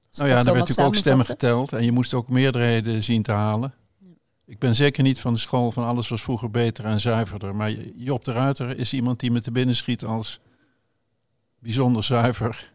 Als 0.09 0.19
nou 0.19 0.29
ja, 0.29 0.38
er 0.38 0.45
werd 0.45 0.57
natuurlijk 0.57 0.87
ook 0.87 0.95
stemmen 0.95 1.26
geteld 1.26 1.73
en 1.73 1.85
je 1.85 1.93
moest 1.93 2.14
ook 2.14 2.29
meerderheden 2.29 3.03
zien 3.03 3.23
te 3.23 3.33
halen. 3.33 3.75
Ja. 3.99 4.07
Ik 4.45 4.59
ben 4.59 4.75
zeker 4.75 5.03
niet 5.03 5.21
van 5.21 5.33
de 5.33 5.38
school 5.38 5.71
van 5.71 5.85
alles 5.85 6.09
was 6.09 6.23
vroeger 6.23 6.50
beter 6.50 6.85
en 6.85 7.00
zuiverder. 7.00 7.55
Maar 7.55 7.71
Job 7.97 8.25
de 8.25 8.33
Ruiter 8.33 8.79
is 8.79 8.93
iemand 8.93 9.21
die 9.21 9.31
me 9.31 9.41
te 9.41 9.50
binnen 9.50 9.76
schiet 9.76 10.05
als 10.05 10.41
bijzonder 11.59 12.05
zuiver 12.05 12.73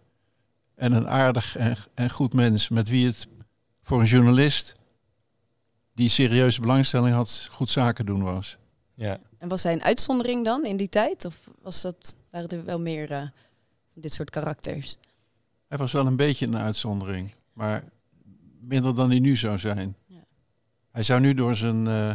en 0.79 0.91
een 0.91 1.07
aardig 1.07 1.57
en, 1.57 1.75
en 1.93 2.09
goed 2.09 2.33
mens 2.33 2.69
met 2.69 2.89
wie 2.89 3.05
het 3.05 3.27
voor 3.81 4.00
een 4.00 4.05
journalist 4.05 4.74
die 5.93 6.09
serieuze 6.09 6.62
belangstelling 6.62 7.15
had, 7.15 7.48
goed 7.51 7.69
zaken 7.69 8.05
doen 8.05 8.24
was. 8.24 8.57
Ja. 8.93 9.19
En 9.38 9.48
was 9.48 9.63
hij 9.63 9.74
een 9.74 9.83
uitzondering 9.83 10.45
dan 10.45 10.65
in 10.65 10.77
die 10.77 10.89
tijd? 10.89 11.25
Of 11.25 11.50
was 11.62 11.81
dat, 11.81 12.15
waren 12.31 12.50
er 12.50 12.65
wel 12.65 12.79
meer 12.79 13.12
uh, 13.12 13.21
dit 13.93 14.13
soort 14.13 14.29
karakters? 14.29 14.98
Hij 15.67 15.77
was 15.77 15.91
wel 15.91 16.07
een 16.07 16.15
beetje 16.15 16.45
een 16.45 16.57
uitzondering, 16.57 17.33
maar 17.53 17.83
minder 18.59 18.95
dan 18.95 19.09
hij 19.09 19.19
nu 19.19 19.36
zou 19.36 19.59
zijn. 19.59 19.95
Ja. 20.05 20.24
Hij 20.91 21.03
zou 21.03 21.19
nu 21.19 21.33
door 21.33 21.55
zijn, 21.55 21.86
uh, 21.86 22.13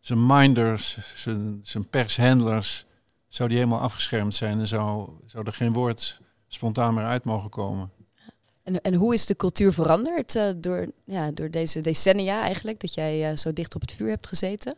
zijn 0.00 0.26
minders, 0.26 0.98
zijn, 1.14 1.60
zijn 1.62 1.88
pershandlers, 1.88 2.84
zou 3.28 3.48
die 3.48 3.58
helemaal 3.58 3.80
afgeschermd 3.80 4.34
zijn 4.34 4.60
en 4.60 4.68
zou, 4.68 5.10
zou 5.26 5.46
er 5.46 5.52
geen 5.52 5.72
woord 5.72 6.20
spontaan 6.54 6.94
meer 6.94 7.04
uit 7.04 7.24
mogen 7.24 7.50
komen. 7.50 7.90
En, 8.62 8.80
en 8.80 8.94
hoe 8.94 9.14
is 9.14 9.26
de 9.26 9.36
cultuur 9.36 9.72
veranderd 9.72 10.34
uh, 10.34 10.48
door, 10.56 10.86
ja, 11.04 11.30
door 11.30 11.50
deze 11.50 11.80
decennia 11.80 12.42
eigenlijk, 12.42 12.80
dat 12.80 12.94
jij 12.94 13.30
uh, 13.30 13.36
zo 13.36 13.52
dicht 13.52 13.74
op 13.74 13.80
het 13.80 13.92
vuur 13.92 14.08
hebt 14.08 14.26
gezeten? 14.26 14.74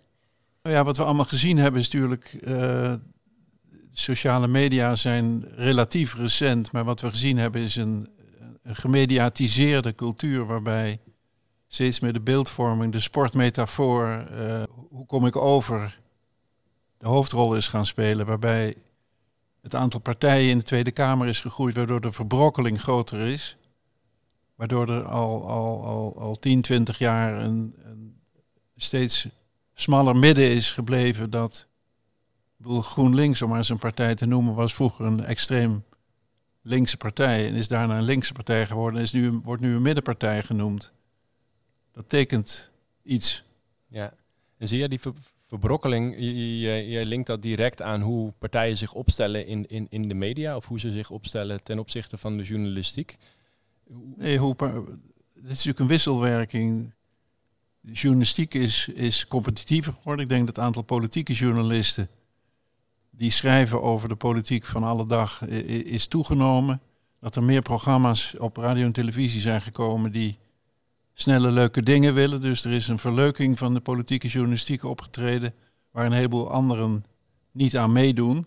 Nou 0.62 0.76
ja, 0.76 0.84
wat 0.84 0.96
we 0.96 1.04
allemaal 1.04 1.24
gezien 1.24 1.58
hebben 1.58 1.80
is 1.80 1.90
natuurlijk, 1.90 2.36
uh, 2.40 2.94
sociale 3.90 4.48
media 4.48 4.94
zijn 4.94 5.44
relatief 5.56 6.14
recent, 6.14 6.72
maar 6.72 6.84
wat 6.84 7.00
we 7.00 7.10
gezien 7.10 7.38
hebben 7.38 7.60
is 7.60 7.76
een, 7.76 8.08
een 8.62 8.76
gemediatiseerde 8.76 9.94
cultuur 9.94 10.46
waarbij 10.46 11.00
steeds 11.68 12.00
meer 12.00 12.12
de 12.12 12.20
beeldvorming, 12.20 12.92
de 12.92 13.00
sportmetafoor, 13.00 14.26
hoe 14.90 15.06
kom 15.06 15.26
ik 15.26 15.36
over, 15.36 16.00
de 16.98 17.06
hoofdrol 17.06 17.56
is 17.56 17.68
gaan 17.68 17.86
spelen, 17.86 18.26
waarbij 18.26 18.76
het 19.64 19.74
aantal 19.74 20.00
partijen 20.00 20.50
in 20.50 20.58
de 20.58 20.64
Tweede 20.64 20.90
Kamer 20.90 21.28
is 21.28 21.40
gegroeid, 21.40 21.74
waardoor 21.74 22.00
de 22.00 22.12
verbrokkeling 22.12 22.80
groter 22.80 23.20
is. 23.20 23.56
Waardoor 24.54 24.88
er 24.88 25.04
al, 25.04 25.48
al, 25.48 25.84
al, 25.84 26.20
al 26.20 26.38
10, 26.38 26.60
20 26.60 26.98
jaar 26.98 27.40
een, 27.40 27.74
een 27.84 28.16
steeds 28.76 29.28
smaller 29.74 30.16
midden 30.16 30.50
is 30.50 30.70
gebleven. 30.70 31.30
Dat 31.30 31.66
bedoel, 32.56 32.82
GroenLinks, 32.82 33.42
om 33.42 33.50
maar 33.50 33.70
een 33.70 33.78
partij 33.78 34.14
te 34.14 34.26
noemen, 34.26 34.54
was 34.54 34.74
vroeger 34.74 35.04
een 35.04 35.24
extreem 35.24 35.84
linkse 36.62 36.96
partij. 36.96 37.46
En 37.46 37.54
is 37.54 37.68
daarna 37.68 37.98
een 37.98 38.04
linkse 38.04 38.32
partij 38.32 38.66
geworden. 38.66 38.98
En 38.98 39.04
is 39.04 39.12
nu, 39.12 39.30
wordt 39.30 39.62
nu 39.62 39.74
een 39.74 39.82
middenpartij 39.82 40.42
genoemd. 40.42 40.92
Dat 41.92 42.08
tekent 42.08 42.70
iets. 43.02 43.44
Ja, 43.86 44.14
en 44.58 44.68
zie 44.68 44.78
je 44.78 44.88
die 44.88 45.00
verbrokkeling, 45.58 46.14
je, 46.18 47.00
linkt 47.04 47.26
dat 47.26 47.42
direct 47.42 47.82
aan 47.82 48.00
hoe 48.00 48.32
partijen 48.38 48.76
zich 48.76 48.92
opstellen 48.92 49.46
in, 49.46 49.66
in, 49.66 49.86
in 49.90 50.08
de 50.08 50.14
media 50.14 50.56
of 50.56 50.66
hoe 50.66 50.80
ze 50.80 50.92
zich 50.92 51.10
opstellen 51.10 51.62
ten 51.62 51.78
opzichte 51.78 52.18
van 52.18 52.36
de 52.36 52.42
journalistiek. 52.42 53.16
Nee, 54.16 54.38
hoe, 54.38 54.56
dit 55.34 55.44
is 55.44 55.48
natuurlijk 55.48 55.78
een 55.78 55.86
wisselwerking. 55.86 56.92
Journalistiek 57.80 58.54
is, 58.54 58.88
is 58.88 59.26
competitiever 59.26 59.92
geworden. 59.92 60.24
Ik 60.24 60.30
denk 60.30 60.46
dat 60.46 60.56
het 60.56 60.64
aantal 60.64 60.82
politieke 60.82 61.32
journalisten 61.32 62.08
die 63.10 63.30
schrijven 63.30 63.82
over 63.82 64.08
de 64.08 64.16
politiek 64.16 64.64
van 64.64 64.84
alle 64.84 65.06
dag 65.06 65.46
is 65.46 66.06
toegenomen. 66.06 66.80
Dat 67.20 67.36
er 67.36 67.42
meer 67.42 67.62
programma's 67.62 68.34
op 68.38 68.56
radio 68.56 68.84
en 68.84 68.92
televisie 68.92 69.40
zijn 69.40 69.62
gekomen 69.62 70.12
die 70.12 70.38
snelle 71.14 71.50
leuke 71.50 71.82
dingen 71.82 72.14
willen. 72.14 72.40
Dus 72.40 72.64
er 72.64 72.72
is 72.72 72.88
een 72.88 72.98
verleuking 72.98 73.58
van 73.58 73.74
de 73.74 73.80
politieke 73.80 74.28
journalistiek 74.28 74.84
opgetreden, 74.84 75.54
waar 75.90 76.06
een 76.06 76.12
heleboel 76.12 76.50
anderen 76.50 77.04
niet 77.52 77.76
aan 77.76 77.92
meedoen. 77.92 78.46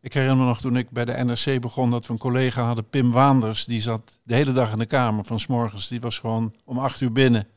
Ik 0.00 0.12
herinner 0.12 0.38
me 0.38 0.44
nog 0.44 0.60
toen 0.60 0.76
ik 0.76 0.90
bij 0.90 1.04
de 1.04 1.24
NRC 1.24 1.60
begon 1.60 1.90
dat 1.90 2.06
we 2.06 2.12
een 2.12 2.18
collega 2.18 2.62
hadden, 2.62 2.88
Pim 2.88 3.12
Waanders, 3.12 3.64
die 3.64 3.80
zat 3.80 4.18
de 4.22 4.34
hele 4.34 4.52
dag 4.52 4.72
in 4.72 4.78
de 4.78 4.86
Kamer 4.86 5.24
van 5.24 5.40
s 5.40 5.46
morgens. 5.46 5.88
Die 5.88 6.00
was 6.00 6.18
gewoon 6.18 6.54
om 6.64 6.78
acht 6.78 7.00
uur 7.00 7.12
binnen 7.12 7.48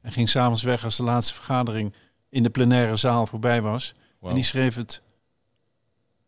en 0.00 0.12
ging 0.12 0.28
s'avonds 0.28 0.62
weg 0.62 0.84
als 0.84 0.96
de 0.96 1.02
laatste 1.02 1.34
vergadering 1.34 1.94
in 2.28 2.42
de 2.42 2.50
plenaire 2.50 2.96
zaal 2.96 3.26
voorbij 3.26 3.62
was. 3.62 3.92
En 4.22 4.34
die 4.34 4.44
schreef 4.44 4.74
het 4.74 5.02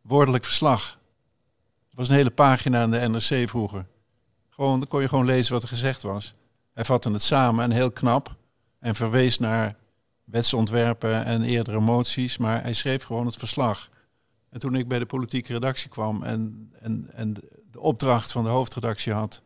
woordelijk 0.03 0.45
verslag. 0.45 0.99
Het 1.89 1.99
was 1.99 2.09
een 2.09 2.17
hele 2.17 2.31
pagina 2.31 2.83
in 2.83 2.91
de 2.91 3.09
NRC 3.09 3.49
vroeger. 3.49 3.87
Gewoon, 4.49 4.79
dan 4.79 4.89
kon 4.89 5.01
je 5.01 5.09
gewoon 5.09 5.25
lezen 5.25 5.53
wat 5.53 5.62
er 5.62 5.69
gezegd 5.69 6.03
was. 6.03 6.35
Hij 6.73 6.85
vatte 6.85 7.11
het 7.11 7.23
samen 7.23 7.64
en 7.64 7.71
heel 7.71 7.91
knap 7.91 8.37
en 8.79 8.95
verwees 8.95 9.38
naar 9.38 9.76
wetsontwerpen 10.25 11.25
en 11.25 11.43
eerdere 11.43 11.81
moties, 11.81 12.38
maar 12.38 12.62
hij 12.62 12.73
schreef 12.73 13.02
gewoon 13.02 13.26
het 13.26 13.37
verslag. 13.37 13.91
En 14.50 14.61
toen 14.61 14.75
ik 14.75 14.88
bij 14.88 14.99
de 14.99 15.07
politieke 15.07 15.52
redactie 15.52 15.91
kwam 15.91 16.23
en, 16.23 16.73
en, 16.81 17.09
en 17.12 17.35
de 17.71 17.81
opdracht 17.81 18.33
van 18.33 18.45
de 18.45 18.50
hoofdredactie 18.50 19.12
had 19.12 19.43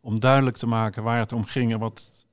om 0.00 0.20
duidelijk 0.20 0.56
te 0.56 0.66
maken 0.66 1.02
waar 1.02 1.18
het 1.18 1.32
om 1.32 1.44
ging 1.44 1.72
en 1.72 1.78
wat, 1.78 2.26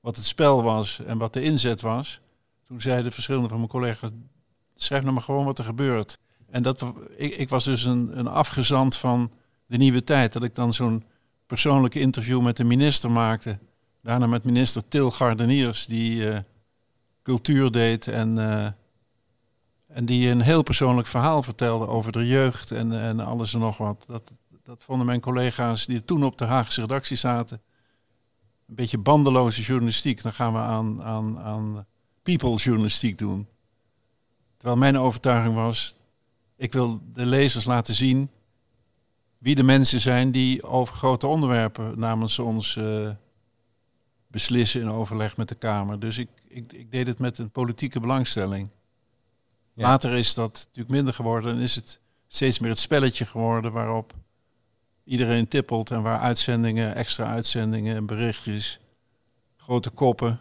wat 0.00 0.16
het 0.16 0.24
spel 0.24 0.62
was 0.62 1.00
en 1.06 1.18
wat 1.18 1.32
de 1.32 1.42
inzet 1.42 1.80
was, 1.80 2.20
toen 2.62 2.80
zeiden 2.80 3.12
verschillende 3.12 3.48
van 3.48 3.58
mijn 3.58 3.70
collega's, 3.70 4.10
schrijf 4.74 5.02
nou 5.02 5.14
maar 5.14 5.22
gewoon 5.22 5.44
wat 5.44 5.58
er 5.58 5.64
gebeurt. 5.64 6.18
En 6.50 6.62
dat, 6.62 6.84
ik, 7.16 7.34
ik 7.34 7.48
was 7.48 7.64
dus 7.64 7.84
een, 7.84 8.18
een 8.18 8.26
afgezant 8.26 8.96
van 8.96 9.30
de 9.66 9.76
nieuwe 9.76 10.04
tijd, 10.04 10.32
dat 10.32 10.42
ik 10.42 10.54
dan 10.54 10.72
zo'n 10.72 11.04
persoonlijke 11.46 12.00
interview 12.00 12.42
met 12.42 12.56
de 12.56 12.64
minister 12.64 13.10
maakte. 13.10 13.58
Daarna 14.02 14.26
met 14.26 14.44
minister 14.44 14.88
Til 14.88 15.10
Gardeniers, 15.10 15.86
die 15.86 16.26
uh, 16.26 16.38
cultuur 17.22 17.70
deed 17.70 18.08
en, 18.08 18.36
uh, 18.36 18.66
en 19.86 20.04
die 20.04 20.28
een 20.28 20.40
heel 20.40 20.62
persoonlijk 20.62 21.06
verhaal 21.06 21.42
vertelde 21.42 21.86
over 21.86 22.12
de 22.12 22.26
jeugd 22.26 22.70
en, 22.70 23.00
en 23.00 23.20
alles 23.20 23.54
en 23.54 23.60
nog 23.60 23.76
wat. 23.76 24.04
Dat, 24.06 24.34
dat 24.62 24.82
vonden 24.82 25.06
mijn 25.06 25.20
collega's 25.20 25.86
die 25.86 26.04
toen 26.04 26.24
op 26.24 26.38
de 26.38 26.44
Haagse 26.44 26.80
redactie 26.80 27.16
zaten. 27.16 27.62
Een 28.68 28.74
beetje 28.74 28.98
bandeloze 28.98 29.62
journalistiek. 29.62 30.22
Dan 30.22 30.32
gaan 30.32 30.52
we 30.52 30.58
aan, 30.58 31.02
aan, 31.02 31.38
aan 31.38 31.86
people 32.22 32.56
journalistiek 32.56 33.18
doen. 33.18 33.48
Terwijl 34.56 34.78
mijn 34.78 34.98
overtuiging 34.98 35.54
was, 35.54 35.96
ik 36.56 36.72
wil 36.72 37.00
de 37.12 37.26
lezers 37.26 37.64
laten 37.64 37.94
zien 37.94 38.30
wie 39.44 39.54
de 39.54 39.62
mensen 39.62 40.00
zijn 40.00 40.30
die 40.30 40.62
over 40.62 40.94
grote 40.94 41.26
onderwerpen 41.26 41.98
namens 41.98 42.38
ons 42.38 42.76
uh, 42.76 43.10
beslissen 44.26 44.80
in 44.80 44.88
overleg 44.88 45.36
met 45.36 45.48
de 45.48 45.54
Kamer. 45.54 46.00
Dus 46.00 46.18
ik, 46.18 46.28
ik, 46.48 46.72
ik 46.72 46.90
deed 46.92 47.06
het 47.06 47.18
met 47.18 47.38
een 47.38 47.50
politieke 47.50 48.00
belangstelling. 48.00 48.68
Later 49.74 50.12
is 50.12 50.34
dat 50.34 50.52
natuurlijk 50.52 50.94
minder 50.94 51.14
geworden 51.14 51.54
en 51.54 51.60
is 51.60 51.74
het 51.74 52.00
steeds 52.28 52.58
meer 52.58 52.70
het 52.70 52.78
spelletje 52.78 53.26
geworden 53.26 53.72
waarop 53.72 54.14
iedereen 55.04 55.48
tippelt 55.48 55.90
en 55.90 56.02
waar 56.02 56.18
uitzendingen, 56.18 56.94
extra 56.94 57.26
uitzendingen 57.26 57.96
en 57.96 58.06
berichtjes, 58.06 58.80
grote 59.56 59.90
koppen. 59.90 60.40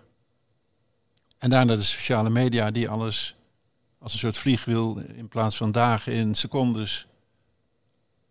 En 1.38 1.50
daarna 1.50 1.76
de 1.76 1.84
sociale 1.84 2.30
media 2.30 2.72
die 2.72 2.90
alles 2.90 3.36
als 4.00 4.14
een 4.14 4.20
soort 4.20 4.38
vliegwiel 4.38 4.98
in 4.98 5.28
plaats 5.28 5.58
van 5.58 5.72
dagen 5.72 6.14
in 6.14 6.36
secondes 6.36 7.08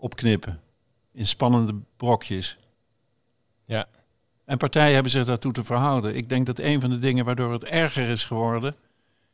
opknippen. 0.03 0.61
In 1.13 1.27
spannende 1.27 1.75
brokjes. 1.97 2.59
Ja. 3.65 3.89
En 4.45 4.59
partijen 4.59 4.95
hebben 4.95 5.13
zich 5.13 5.25
daartoe 5.25 5.53
te 5.53 5.65
verhouden. 5.65 6.17
Ik 6.17 6.29
denk 6.29 6.47
dat 6.47 6.59
een 6.59 6.81
van 6.81 6.91
de 6.91 6.99
dingen 6.99 7.25
waardoor 7.25 7.53
het 7.53 7.65
erger 7.65 8.09
is 8.09 8.25
geworden, 8.25 8.75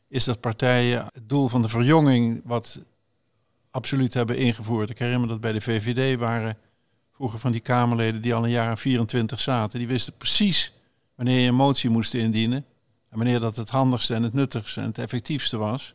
is 0.08 0.24
dat 0.24 0.40
partijen 0.40 1.04
het 1.12 1.28
doel 1.28 1.48
van 1.48 1.62
de 1.62 1.68
verjonging 1.68 2.40
wat 2.44 2.78
absoluut 3.70 4.14
hebben 4.14 4.36
ingevoerd. 4.36 4.90
Ik 4.90 4.98
herinner 4.98 5.26
me 5.26 5.32
dat 5.32 5.40
bij 5.40 5.52
de 5.52 5.60
VVD 5.60 6.18
waren 6.18 6.56
vroeger 7.12 7.38
van 7.38 7.52
die 7.52 7.60
Kamerleden 7.60 8.22
die 8.22 8.34
al 8.34 8.44
een 8.44 8.50
jaar 8.50 8.78
24 8.78 9.40
zaten. 9.40 9.78
Die 9.78 9.88
wisten 9.88 10.16
precies 10.16 10.72
wanneer 11.14 11.40
je 11.40 11.48
een 11.48 11.54
motie 11.54 11.90
moest 11.90 12.14
indienen. 12.14 12.64
En 13.10 13.16
wanneer 13.16 13.40
dat 13.40 13.56
het 13.56 13.70
handigste 13.70 14.14
en 14.14 14.22
het 14.22 14.32
nuttigste 14.32 14.80
en 14.80 14.86
het 14.86 14.98
effectiefste 14.98 15.56
was. 15.56 15.94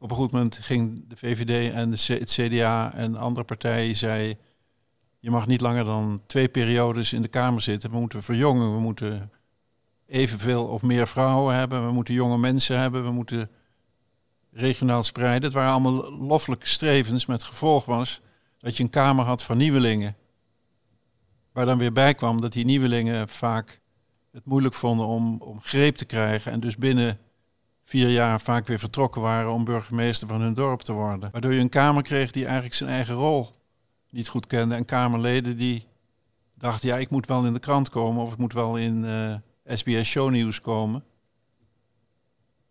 Op 0.00 0.10
een 0.10 0.16
goed 0.16 0.30
moment 0.30 0.56
ging 0.56 1.04
de 1.08 1.16
VVD 1.16 1.72
en 1.72 1.90
de 1.90 2.14
het 2.14 2.30
CDA 2.30 2.94
en 2.94 3.16
andere 3.16 3.44
partijen 3.44 3.96
zei... 3.96 4.36
je 5.18 5.30
mag 5.30 5.46
niet 5.46 5.60
langer 5.60 5.84
dan 5.84 6.22
twee 6.26 6.48
periodes 6.48 7.12
in 7.12 7.22
de 7.22 7.28
Kamer 7.28 7.62
zitten. 7.62 7.90
We 7.90 7.98
moeten 7.98 8.22
verjongen, 8.22 8.74
we 8.74 8.80
moeten 8.80 9.30
evenveel 10.06 10.66
of 10.66 10.82
meer 10.82 11.08
vrouwen 11.08 11.54
hebben. 11.54 11.86
We 11.86 11.92
moeten 11.92 12.14
jonge 12.14 12.38
mensen 12.38 12.78
hebben, 12.78 13.04
we 13.04 13.10
moeten 13.10 13.50
regionaal 14.52 15.02
spreiden. 15.02 15.42
Het 15.42 15.52
waren 15.52 15.72
allemaal 15.72 16.18
loffelijke 16.18 16.68
strevens 16.68 17.26
met 17.26 17.44
gevolg 17.44 17.84
was 17.84 18.20
dat 18.58 18.76
je 18.76 18.82
een 18.82 18.90
Kamer 18.90 19.24
had 19.24 19.42
van 19.42 19.56
nieuwelingen. 19.56 20.16
Waar 21.52 21.66
dan 21.66 21.78
weer 21.78 21.92
bij 21.92 22.14
kwam 22.14 22.40
dat 22.40 22.52
die 22.52 22.64
nieuwelingen 22.64 23.28
vaak 23.28 23.80
het 24.32 24.44
moeilijk 24.44 24.74
vonden 24.74 25.06
om, 25.06 25.40
om 25.40 25.60
greep 25.60 25.96
te 25.96 26.04
krijgen. 26.04 26.52
En 26.52 26.60
dus 26.60 26.76
binnen 26.76 27.18
vier 27.90 28.08
jaar 28.08 28.40
vaak 28.40 28.66
weer 28.66 28.78
vertrokken 28.78 29.20
waren 29.20 29.52
om 29.52 29.64
burgemeester 29.64 30.28
van 30.28 30.40
hun 30.40 30.54
dorp 30.54 30.80
te 30.80 30.92
worden. 30.92 31.28
Waardoor 31.32 31.52
je 31.52 31.60
een 31.60 31.68
Kamer 31.68 32.02
kreeg 32.02 32.30
die 32.30 32.44
eigenlijk 32.44 32.74
zijn 32.74 32.90
eigen 32.90 33.14
rol 33.14 33.48
niet 34.10 34.28
goed 34.28 34.46
kende. 34.46 34.74
En 34.74 34.84
Kamerleden 34.84 35.56
die 35.56 35.86
dachten, 36.54 36.88
ja, 36.88 36.96
ik 36.96 37.10
moet 37.10 37.26
wel 37.26 37.46
in 37.46 37.52
de 37.52 37.58
krant 37.58 37.88
komen 37.88 38.22
of 38.22 38.32
ik 38.32 38.38
moet 38.38 38.52
wel 38.52 38.76
in 38.76 39.04
uh, 39.04 39.34
SBS 39.64 40.08
Show 40.08 40.30
News 40.30 40.60
komen. 40.60 41.04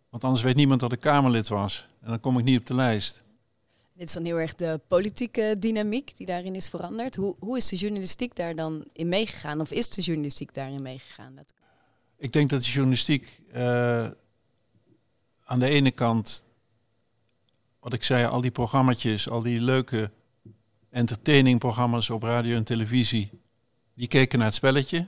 Want 0.08 0.24
anders 0.24 0.42
weet 0.42 0.56
niemand 0.56 0.80
dat 0.80 0.92
ik 0.92 1.00
Kamerlid 1.00 1.48
was. 1.48 1.88
En 2.00 2.08
dan 2.08 2.20
kom 2.20 2.38
ik 2.38 2.44
niet 2.44 2.58
op 2.58 2.66
de 2.66 2.74
lijst. 2.74 3.22
Dit 3.94 4.08
is 4.08 4.14
dan 4.14 4.24
heel 4.24 4.40
erg 4.40 4.54
de 4.54 4.80
politieke 4.88 5.56
dynamiek 5.58 6.16
die 6.16 6.26
daarin 6.26 6.54
is 6.54 6.68
veranderd. 6.68 7.16
Hoe, 7.16 7.36
hoe 7.38 7.56
is 7.56 7.68
de 7.68 7.76
journalistiek 7.76 8.36
daar 8.36 8.54
dan 8.54 8.84
in 8.92 9.08
meegegaan? 9.08 9.60
Of 9.60 9.70
is 9.70 9.88
de 9.88 10.02
journalistiek 10.02 10.54
daarin 10.54 10.82
meegegaan? 10.82 11.34
Ik 12.16 12.32
denk 12.32 12.50
dat 12.50 12.62
de 12.62 12.70
journalistiek 12.70 13.40
uh, 13.54 14.06
aan 15.50 15.58
de 15.58 15.68
ene 15.68 15.90
kant, 15.90 16.46
wat 17.80 17.92
ik 17.92 18.04
zei, 18.04 18.26
al 18.26 18.40
die 18.40 18.50
programma's, 18.50 19.28
al 19.28 19.42
die 19.42 19.60
leuke 19.60 20.10
entertainingprogramma's 20.90 22.10
op 22.10 22.22
radio 22.22 22.56
en 22.56 22.64
televisie, 22.64 23.30
die 23.94 24.08
keken 24.08 24.38
naar 24.38 24.46
het 24.46 24.56
spelletje. 24.56 25.06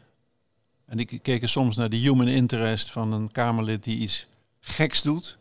En 0.84 0.96
die 0.96 1.18
keken 1.18 1.48
soms 1.48 1.76
naar 1.76 1.88
de 1.88 1.96
human 1.96 2.28
interest 2.28 2.90
van 2.90 3.12
een 3.12 3.30
Kamerlid 3.30 3.84
die 3.84 3.98
iets 3.98 4.26
geks 4.60 5.02
doet. 5.02 5.38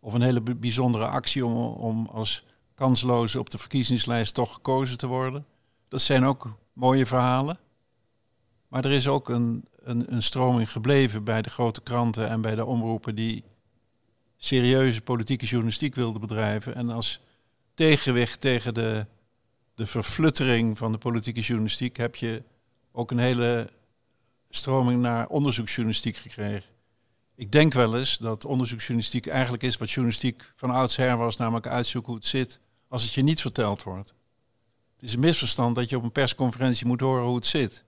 Of 0.00 0.12
een 0.12 0.22
hele 0.22 0.40
bijzondere 0.40 1.06
actie 1.06 1.46
om, 1.46 1.56
om 1.66 2.06
als 2.06 2.44
kansloze 2.74 3.38
op 3.38 3.50
de 3.50 3.58
verkiezingslijst 3.58 4.34
toch 4.34 4.54
gekozen 4.54 4.98
te 4.98 5.06
worden. 5.06 5.46
Dat 5.88 6.00
zijn 6.00 6.24
ook 6.24 6.56
mooie 6.72 7.06
verhalen. 7.06 7.58
Maar 8.68 8.84
er 8.84 8.92
is 8.92 9.08
ook 9.08 9.28
een, 9.28 9.64
een, 9.76 10.12
een 10.12 10.22
stroming 10.22 10.70
gebleven 10.70 11.24
bij 11.24 11.42
de 11.42 11.50
grote 11.50 11.80
kranten 11.80 12.28
en 12.28 12.40
bij 12.40 12.54
de 12.54 12.64
omroepen 12.64 13.14
die 13.14 13.44
serieuze 14.36 15.00
politieke 15.00 15.46
journalistiek 15.46 15.94
wilden 15.94 16.20
bedrijven. 16.20 16.74
En 16.74 16.90
als 16.90 17.20
tegenwicht 17.74 18.40
tegen 18.40 18.74
de, 18.74 19.06
de 19.74 19.86
verfluttering 19.86 20.78
van 20.78 20.92
de 20.92 20.98
politieke 20.98 21.40
journalistiek 21.40 21.96
heb 21.96 22.16
je 22.16 22.42
ook 22.92 23.10
een 23.10 23.18
hele 23.18 23.68
stroming 24.50 25.00
naar 25.00 25.28
onderzoeksjournalistiek 25.28 26.16
gekregen. 26.16 26.72
Ik 27.34 27.52
denk 27.52 27.72
wel 27.72 27.98
eens 27.98 28.18
dat 28.18 28.44
onderzoeksjournalistiek 28.44 29.26
eigenlijk 29.26 29.62
is 29.62 29.76
wat 29.76 29.90
journalistiek 29.90 30.52
van 30.54 30.70
oudsher 30.70 31.16
was, 31.16 31.36
namelijk 31.36 31.66
uitzoeken 31.66 32.10
hoe 32.10 32.20
het 32.20 32.28
zit 32.28 32.60
als 32.88 33.02
het 33.02 33.12
je 33.12 33.22
niet 33.22 33.40
verteld 33.40 33.82
wordt. 33.82 34.14
Het 34.94 35.02
is 35.02 35.12
een 35.12 35.20
misverstand 35.20 35.74
dat 35.74 35.88
je 35.88 35.96
op 35.96 36.02
een 36.02 36.12
persconferentie 36.12 36.86
moet 36.86 37.00
horen 37.00 37.24
hoe 37.24 37.36
het 37.36 37.46
zit. 37.46 37.84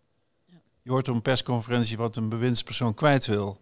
Je 0.83 0.91
hoort 0.91 1.09
op 1.09 1.15
een 1.15 1.23
persconferentie 1.23 1.97
wat 1.97 2.17
een 2.17 2.29
bewindspersoon 2.29 2.95
kwijt 2.95 3.27
wil. 3.27 3.61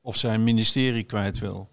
Of 0.00 0.16
zijn 0.16 0.44
ministerie 0.44 1.04
kwijt 1.04 1.38
wil. 1.38 1.68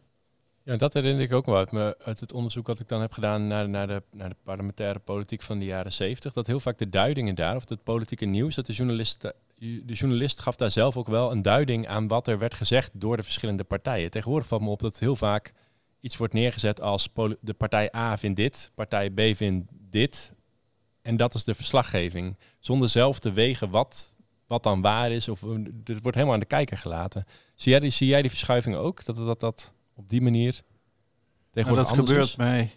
Ja, 0.64 0.76
dat 0.76 0.94
herinner 0.94 1.24
ik 1.24 1.34
ook 1.34 1.46
wel 1.46 1.58
uit, 1.58 2.04
uit 2.04 2.20
het 2.20 2.34
onderzoek 2.34 2.68
wat 2.68 2.80
ik 2.80 2.88
dan 2.88 3.02
heb 3.02 3.12
gedaan 3.12 3.48
naar, 3.48 3.70
naar, 3.70 3.88
de, 3.88 4.04
naar 4.12 4.30
de 4.30 4.36
parlementaire 4.44 5.00
politiek 5.00 5.42
van 5.42 5.60
de 5.60 5.66
jaren 5.66 5.94
zeventig. 5.94 6.34
Dat 6.34 6.48
heel 6.48 6.60
vaak 6.60 6.78
de 6.78 6.90
duidingen 6.90 7.36
daar, 7.36 7.56
of 7.56 7.70
het 7.70 7.84
politieke 7.84 8.26
nieuws, 8.26 8.56
dat 8.56 8.66
de 8.66 8.74
journalist, 8.74 9.22
de 9.56 9.94
journalist 9.94 10.40
gaf 10.40 10.56
daar 10.56 10.72
zelf 10.72 10.98
ook 10.98 11.08
wel 11.08 11.32
een 11.32 11.42
duiding 11.42 11.88
aan 11.88 12.08
wat 12.08 12.28
er 12.28 12.38
werd 12.38 12.54
gezegd 12.54 12.92
door 12.94 13.18
de 13.18 13.24
verschillende 13.24 13.64
partijen. 13.64 14.10
Tegenwoordig 14.10 14.48
valt 14.48 14.62
me 14.62 14.70
op 14.70 14.80
dat 14.80 15.00
heel 15.00 15.16
vaak 15.16 15.54
iets 16.00 16.18
wordt 16.18 16.34
neergezet 16.34 16.82
als 16.82 17.10
de 17.42 17.54
partij 17.54 17.96
A 17.96 18.18
vindt 18.18 18.36
dit, 18.36 18.72
partij 18.76 19.10
B 19.10 19.22
vindt 19.36 19.72
dit. 19.72 20.34
En 21.02 21.18
dat 21.18 21.34
is 21.34 21.44
de 21.44 21.56
verslaggeving. 21.56 22.38
Zonder 22.60 22.90
zelf 22.90 23.20
te 23.20 23.32
wegen 23.32 23.70
wat, 23.70 24.16
wat 24.48 24.64
dan 24.64 24.82
waar 24.82 25.12
is. 25.12 25.30
Of, 25.30 25.42
het 25.42 26.02
wordt 26.02 26.14
helemaal 26.14 26.34
aan 26.34 26.40
de 26.40 26.46
kijker 26.46 26.78
gelaten. 26.78 27.26
Zie 27.56 27.72
jij 27.72 27.80
die, 27.80 27.90
zie 27.90 28.08
jij 28.08 28.22
die 28.22 28.30
verschuiving 28.30 28.76
ook? 28.76 29.06
Dat 29.06 29.16
dat, 29.16 29.40
dat 29.40 29.72
op 29.94 30.10
die 30.10 30.22
manier 30.22 30.62
tegenwoordig 31.52 31.96
nou, 31.96 31.98
Dat 31.98 32.10
gebeurt 32.10 32.38
bij, 32.38 32.72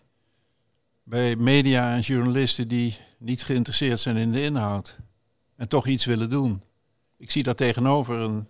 bij 1.03 1.37
media 1.37 1.95
en 1.95 2.01
journalisten 2.01 2.69
die 2.69 2.97
niet 3.19 3.43
geïnteresseerd 3.43 4.01
zijn 4.01 4.17
in 4.17 4.33
de 4.33 4.43
inhoud. 4.43 4.99
En 5.57 5.69
toch 5.69 5.87
iets 5.87 6.05
willen 6.05 6.31
doen. 6.31 6.63
Ik 7.17 7.31
zie 7.31 7.43
dat 7.43 7.57
tegenover 7.57 8.19
een... 8.19 8.49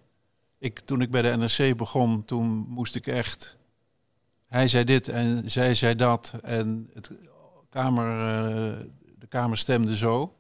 Ik, 0.58 0.80
toen 0.80 1.00
ik 1.00 1.10
bij 1.10 1.22
de 1.22 1.36
NRC 1.36 1.76
begon, 1.76 2.24
toen 2.24 2.46
moest 2.68 2.94
ik 2.94 3.06
echt... 3.06 3.58
Hij 4.46 4.68
zei 4.68 4.84
dit 4.84 5.08
en 5.08 5.50
zij 5.50 5.74
zei 5.74 5.94
dat. 5.94 6.34
En 6.42 6.90
het 6.94 7.10
kamer, 7.68 8.08
uh, 8.08 8.78
de 9.18 9.26
Kamer 9.28 9.56
stemde 9.56 9.96
zo. 9.96 10.34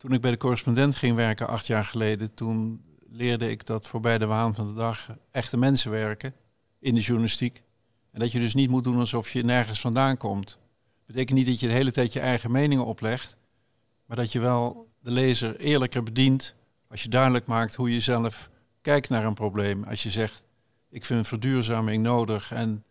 Toen 0.00 0.12
ik 0.12 0.20
bij 0.20 0.30
de 0.30 0.36
correspondent 0.36 0.96
ging 0.96 1.16
werken 1.16 1.48
acht 1.48 1.66
jaar 1.66 1.84
geleden, 1.84 2.34
toen 2.34 2.84
leerde 3.08 3.50
ik 3.50 3.66
dat 3.66 3.86
voorbij 3.86 4.18
de 4.18 4.26
waan 4.26 4.54
van 4.54 4.66
de 4.66 4.74
dag 4.74 5.08
echte 5.30 5.56
mensen 5.56 5.90
werken 5.90 6.34
in 6.78 6.94
de 6.94 7.00
journalistiek. 7.00 7.62
En 8.10 8.20
dat 8.20 8.32
je 8.32 8.38
dus 8.38 8.54
niet 8.54 8.70
moet 8.70 8.84
doen 8.84 8.98
alsof 8.98 9.30
je 9.30 9.44
nergens 9.44 9.80
vandaan 9.80 10.16
komt. 10.16 10.48
Dat 10.48 11.06
betekent 11.06 11.38
niet 11.38 11.46
dat 11.46 11.60
je 11.60 11.66
de 11.66 11.72
hele 11.72 11.92
tijd 11.92 12.12
je 12.12 12.20
eigen 12.20 12.50
meningen 12.50 12.86
oplegt, 12.86 13.36
maar 14.06 14.16
dat 14.16 14.32
je 14.32 14.40
wel 14.40 14.88
de 15.00 15.10
lezer 15.10 15.56
eerlijker 15.56 16.02
bedient 16.02 16.54
als 16.88 17.02
je 17.02 17.08
duidelijk 17.08 17.46
maakt 17.46 17.74
hoe 17.74 17.92
je 17.92 18.00
zelf 18.00 18.50
kijkt 18.80 19.08
naar 19.08 19.24
een 19.24 19.34
probleem. 19.34 19.84
Als 19.84 20.02
je 20.02 20.10
zegt, 20.10 20.46
ik 20.90 21.04
vind 21.04 21.26
verduurzaming 21.26 22.02
nodig 22.02 22.52
en 22.52 22.84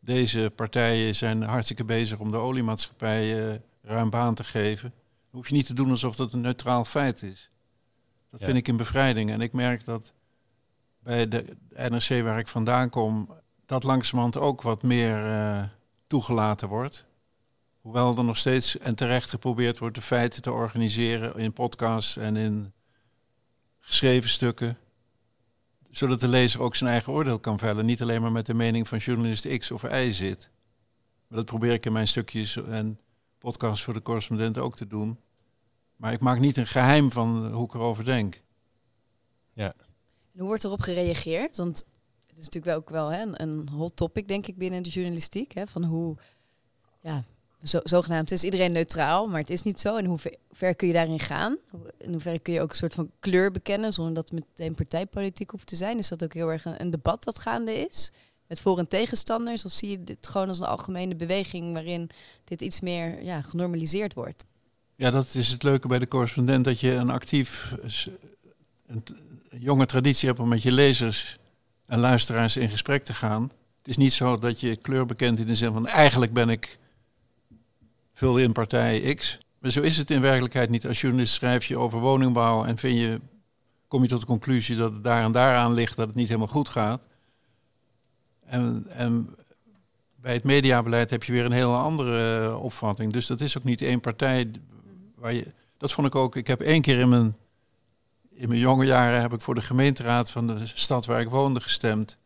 deze 0.00 0.52
partijen 0.56 1.14
zijn 1.14 1.42
hartstikke 1.42 1.84
bezig 1.84 2.18
om 2.18 2.30
de 2.30 2.36
oliemaatschappijen 2.36 3.62
ruim 3.82 4.10
baan 4.10 4.34
te 4.34 4.44
geven. 4.44 4.92
Hoef 5.30 5.48
je 5.48 5.54
niet 5.54 5.66
te 5.66 5.74
doen 5.74 5.90
alsof 5.90 6.16
dat 6.16 6.32
een 6.32 6.40
neutraal 6.40 6.84
feit 6.84 7.22
is. 7.22 7.50
Dat 8.30 8.40
vind 8.40 8.56
ik 8.56 8.68
een 8.68 8.76
bevrijding. 8.76 9.30
En 9.30 9.40
ik 9.40 9.52
merk 9.52 9.84
dat 9.84 10.12
bij 10.98 11.28
de 11.28 11.56
NRC 11.68 12.22
waar 12.22 12.38
ik 12.38 12.48
vandaan 12.48 12.90
kom, 12.90 13.34
dat 13.66 13.82
langzamerhand 13.82 14.36
ook 14.36 14.62
wat 14.62 14.82
meer 14.82 15.26
uh, 15.26 15.62
toegelaten 16.06 16.68
wordt. 16.68 17.06
Hoewel 17.80 18.16
er 18.16 18.24
nog 18.24 18.36
steeds 18.36 18.78
en 18.78 18.94
terecht 18.94 19.30
geprobeerd 19.30 19.78
wordt 19.78 19.94
de 19.94 20.02
feiten 20.02 20.42
te 20.42 20.52
organiseren 20.52 21.36
in 21.36 21.52
podcasts 21.52 22.16
en 22.16 22.36
in 22.36 22.72
geschreven 23.80 24.30
stukken. 24.30 24.78
Zodat 25.90 26.20
de 26.20 26.28
lezer 26.28 26.60
ook 26.60 26.76
zijn 26.76 26.90
eigen 26.90 27.12
oordeel 27.12 27.38
kan 27.38 27.58
vellen. 27.58 27.86
Niet 27.86 28.02
alleen 28.02 28.22
maar 28.22 28.32
met 28.32 28.46
de 28.46 28.54
mening 28.54 28.88
van 28.88 28.98
journalist 28.98 29.58
X 29.58 29.70
of 29.70 29.82
Y 29.82 30.12
zit. 30.12 30.50
Maar 31.26 31.38
dat 31.38 31.46
probeer 31.46 31.72
ik 31.72 31.86
in 31.86 31.92
mijn 31.92 32.08
stukjes 32.08 32.56
en 32.56 32.98
podcasts 33.40 33.84
voor 33.84 33.94
de 33.94 34.02
correspondenten 34.02 34.62
ook 34.62 34.76
te 34.76 34.86
doen. 34.86 35.18
Maar 35.96 36.12
ik 36.12 36.20
maak 36.20 36.38
niet 36.38 36.56
een 36.56 36.66
geheim 36.66 37.10
van 37.10 37.52
hoe 37.52 37.64
ik 37.64 37.74
erover 37.74 38.04
denk. 38.04 38.42
Ja. 39.52 39.74
En 40.32 40.38
hoe 40.38 40.46
wordt 40.46 40.64
erop 40.64 40.80
gereageerd? 40.80 41.56
Want 41.56 41.78
het 42.26 42.38
is 42.38 42.44
natuurlijk 42.44 42.64
wel 42.64 42.76
ook 42.76 42.90
wel 42.90 43.08
hè, 43.08 43.42
een, 43.42 43.68
hot 43.68 43.96
topic, 43.96 44.28
denk 44.28 44.46
ik, 44.46 44.58
binnen 44.58 44.82
de 44.82 44.90
journalistiek. 44.90 45.52
Hè, 45.52 45.66
van 45.66 45.84
hoe, 45.84 46.16
ja, 47.00 47.24
zo, 47.62 47.80
zogenaamd 47.82 48.30
is 48.30 48.44
iedereen 48.44 48.72
neutraal, 48.72 49.28
maar 49.28 49.40
het 49.40 49.50
is 49.50 49.62
niet 49.62 49.80
zo. 49.80 49.96
En 49.96 50.04
hoe 50.04 50.18
ver 50.50 50.76
kun 50.76 50.88
je 50.88 50.94
daarin 50.94 51.20
gaan? 51.20 51.58
In 51.98 52.12
hoeverre 52.12 52.38
kun 52.38 52.52
je 52.52 52.60
ook 52.60 52.70
een 52.70 52.76
soort 52.76 52.94
van 52.94 53.10
kleur 53.18 53.50
bekennen, 53.50 53.92
zonder 53.92 54.14
dat 54.14 54.30
het 54.30 54.32
meteen 54.32 54.74
partijpolitiek 54.74 55.50
hoeft 55.50 55.66
te 55.66 55.76
zijn? 55.76 55.98
Is 55.98 56.08
dat 56.08 56.24
ook 56.24 56.34
heel 56.34 56.52
erg 56.52 56.64
een, 56.64 56.80
een 56.80 56.90
debat 56.90 57.24
dat 57.24 57.38
gaande 57.38 57.72
is? 57.72 58.12
Met 58.50 58.60
voor- 58.60 58.78
en 58.78 58.88
tegenstanders? 58.88 59.64
Of 59.64 59.72
zie 59.72 59.90
je 59.90 60.04
dit 60.04 60.26
gewoon 60.26 60.48
als 60.48 60.58
een 60.58 60.64
algemene 60.66 61.14
beweging 61.14 61.72
waarin 61.72 62.10
dit 62.44 62.62
iets 62.62 62.80
meer 62.80 63.22
ja, 63.22 63.42
genormaliseerd 63.42 64.14
wordt? 64.14 64.44
Ja, 64.96 65.10
dat 65.10 65.34
is 65.34 65.48
het 65.48 65.62
leuke 65.62 65.88
bij 65.88 65.98
de 65.98 66.08
correspondent, 66.08 66.64
dat 66.64 66.80
je 66.80 66.92
een 66.92 67.10
actief, 67.10 67.74
een, 68.86 69.04
jonge 69.58 69.86
traditie 69.86 70.28
hebt 70.28 70.40
om 70.40 70.48
met 70.48 70.62
je 70.62 70.72
lezers 70.72 71.38
en 71.86 71.98
luisteraars 71.98 72.56
in 72.56 72.68
gesprek 72.68 73.02
te 73.02 73.14
gaan. 73.14 73.42
Het 73.78 73.88
is 73.88 73.96
niet 73.96 74.12
zo 74.12 74.38
dat 74.38 74.60
je 74.60 74.76
kleur 74.76 75.06
bekent 75.06 75.38
in 75.38 75.46
de 75.46 75.54
zin 75.54 75.72
van 75.72 75.86
eigenlijk 75.86 76.32
ben 76.32 76.48
ik 76.48 76.78
vul 78.12 78.38
in 78.38 78.52
partij 78.52 79.14
X. 79.14 79.38
Maar 79.58 79.70
zo 79.70 79.80
is 79.80 79.96
het 79.96 80.10
in 80.10 80.20
werkelijkheid 80.20 80.70
niet. 80.70 80.86
Als 80.86 81.00
journalist 81.00 81.34
schrijf 81.34 81.64
je 81.64 81.78
over 81.78 81.98
woningbouw 81.98 82.64
en 82.64 82.78
vind 82.78 82.98
je, 82.98 83.20
kom 83.88 84.02
je 84.02 84.08
tot 84.08 84.20
de 84.20 84.26
conclusie 84.26 84.76
dat 84.76 84.92
het 84.92 85.04
daar 85.04 85.22
en 85.22 85.32
daaraan 85.32 85.72
ligt 85.72 85.96
dat 85.96 86.06
het 86.06 86.16
niet 86.16 86.28
helemaal 86.28 86.48
goed 86.48 86.68
gaat. 86.68 87.08
En, 88.50 89.34
bij 90.16 90.32
het 90.32 90.44
mediabeleid 90.44 91.10
heb 91.10 91.24
je 91.24 91.32
weer 91.32 91.44
een 91.44 91.52
hele 91.52 91.76
andere 91.76 92.44
eh, 92.44 92.62
opvatting. 92.62 93.12
Dus 93.12 93.26
dat 93.26 93.40
is 93.40 93.58
ook 93.58 93.64
niet 93.64 93.82
één 93.82 94.00
partij 94.00 94.50
waar 95.14 95.32
je. 95.32 95.46
Dat 95.76 95.92
vond 95.92 96.06
ik 96.06 96.14
ook. 96.14 96.36
Ik 96.36 96.46
heb 96.46 96.60
één 96.60 96.82
keer 96.82 96.98
in 96.98 97.08
mijn, 97.08 97.36
in 98.30 98.48
mijn 98.48 98.60
jonge 98.60 98.84
jaren 98.84 99.20
heb 99.20 99.32
ik 99.32 99.40
voor 99.40 99.54
de 99.54 99.60
gemeenteraad 99.60 100.30
van 100.30 100.46
de 100.46 100.66
stad 100.66 101.06
waar 101.06 101.20
ik 101.20 101.28
woonde 101.28 101.60
gestemd. 101.60 102.16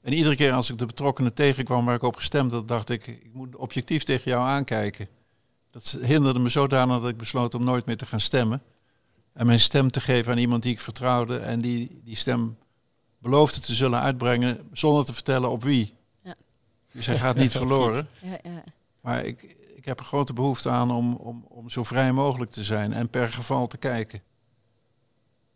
En 0.00 0.12
iedere 0.12 0.36
keer 0.36 0.52
als 0.52 0.70
ik 0.70 0.78
de 0.78 0.86
betrokkenen 0.86 1.34
tegenkwam 1.34 1.84
waar 1.84 1.94
ik 1.94 2.02
op 2.02 2.16
gestemd 2.16 2.52
had, 2.52 2.68
dacht 2.68 2.90
ik, 2.90 3.06
ik 3.06 3.32
moet 3.32 3.56
objectief 3.56 4.02
tegen 4.02 4.30
jou 4.30 4.44
aankijken. 4.44 5.08
Dat 5.70 5.98
hinderde 6.02 6.38
me 6.38 6.48
zodanig 6.48 7.00
dat 7.00 7.10
ik 7.10 7.16
besloot 7.16 7.54
om 7.54 7.64
nooit 7.64 7.86
meer 7.86 7.96
te 7.96 8.06
gaan 8.06 8.20
stemmen. 8.20 8.62
En 9.32 9.46
mijn 9.46 9.60
stem 9.60 9.90
te 9.90 10.00
geven 10.00 10.32
aan 10.32 10.38
iemand 10.38 10.62
die 10.62 10.72
ik 10.72 10.80
vertrouwde 10.80 11.38
en 11.38 11.60
die 11.60 12.00
die 12.04 12.16
stem 12.16 12.56
beloofde 13.20 13.60
te 13.60 13.74
zullen 13.74 14.00
uitbrengen 14.00 14.68
zonder 14.72 15.04
te 15.04 15.12
vertellen 15.12 15.50
op 15.50 15.62
wie. 15.62 15.94
Ja. 16.22 16.34
Dus 16.92 17.06
hij 17.06 17.18
gaat 17.18 17.36
niet 17.36 17.52
verloren. 17.52 18.08
Ja, 18.20 18.38
ja. 18.42 18.64
Maar 19.00 19.24
ik, 19.24 19.56
ik 19.74 19.84
heb 19.84 19.98
een 19.98 20.04
grote 20.04 20.32
behoefte 20.32 20.68
aan 20.68 20.90
om, 20.90 21.14
om, 21.14 21.44
om 21.48 21.70
zo 21.70 21.84
vrij 21.84 22.12
mogelijk 22.12 22.50
te 22.50 22.64
zijn 22.64 22.92
en 22.92 23.08
per 23.08 23.32
geval 23.32 23.66
te 23.66 23.76
kijken. 23.76 24.18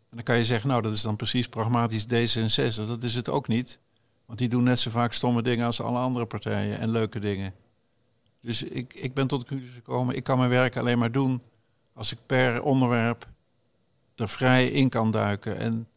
En 0.09 0.21
dan 0.21 0.23
kan 0.23 0.37
je 0.37 0.45
zeggen, 0.45 0.69
nou 0.69 0.81
dat 0.81 0.93
is 0.93 1.01
dan 1.01 1.15
precies 1.15 1.47
pragmatisch 1.47 2.05
D66. 2.05 2.87
Dat 2.87 3.03
is 3.03 3.15
het 3.15 3.29
ook 3.29 3.47
niet. 3.47 3.79
Want 4.25 4.39
die 4.39 4.49
doen 4.49 4.63
net 4.63 4.79
zo 4.79 4.89
vaak 4.89 5.13
stomme 5.13 5.41
dingen 5.41 5.65
als 5.65 5.81
alle 5.81 5.99
andere 5.99 6.25
partijen 6.25 6.79
en 6.79 6.89
leuke 6.89 7.19
dingen. 7.19 7.53
Dus 8.41 8.63
ik, 8.63 8.93
ik 8.93 9.13
ben 9.13 9.27
tot 9.27 9.41
de 9.41 9.47
conclusie 9.47 9.75
gekomen, 9.75 10.15
ik 10.15 10.23
kan 10.23 10.37
mijn 10.37 10.49
werk 10.49 10.77
alleen 10.77 10.97
maar 10.97 11.11
doen 11.11 11.43
als 11.93 12.11
ik 12.11 12.17
per 12.25 12.61
onderwerp 12.61 13.27
er 14.15 14.29
vrij 14.29 14.67
in 14.67 14.89
kan 14.89 15.11
duiken. 15.11 15.57
En 15.57 15.87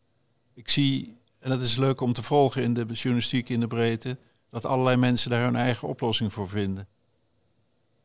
ik 0.54 0.68
zie, 0.68 1.17
en 1.38 1.50
dat 1.50 1.60
is 1.60 1.76
leuk 1.76 2.00
om 2.00 2.12
te 2.12 2.22
volgen 2.22 2.62
in 2.62 2.74
de 2.74 2.84
journalistiek 2.84 3.48
in 3.48 3.60
de 3.60 3.66
breedte, 3.66 4.18
dat 4.50 4.66
allerlei 4.66 4.96
mensen 4.96 5.30
daar 5.30 5.42
hun 5.42 5.56
eigen 5.56 5.88
oplossing 5.88 6.32
voor 6.32 6.48
vinden. 6.48 6.88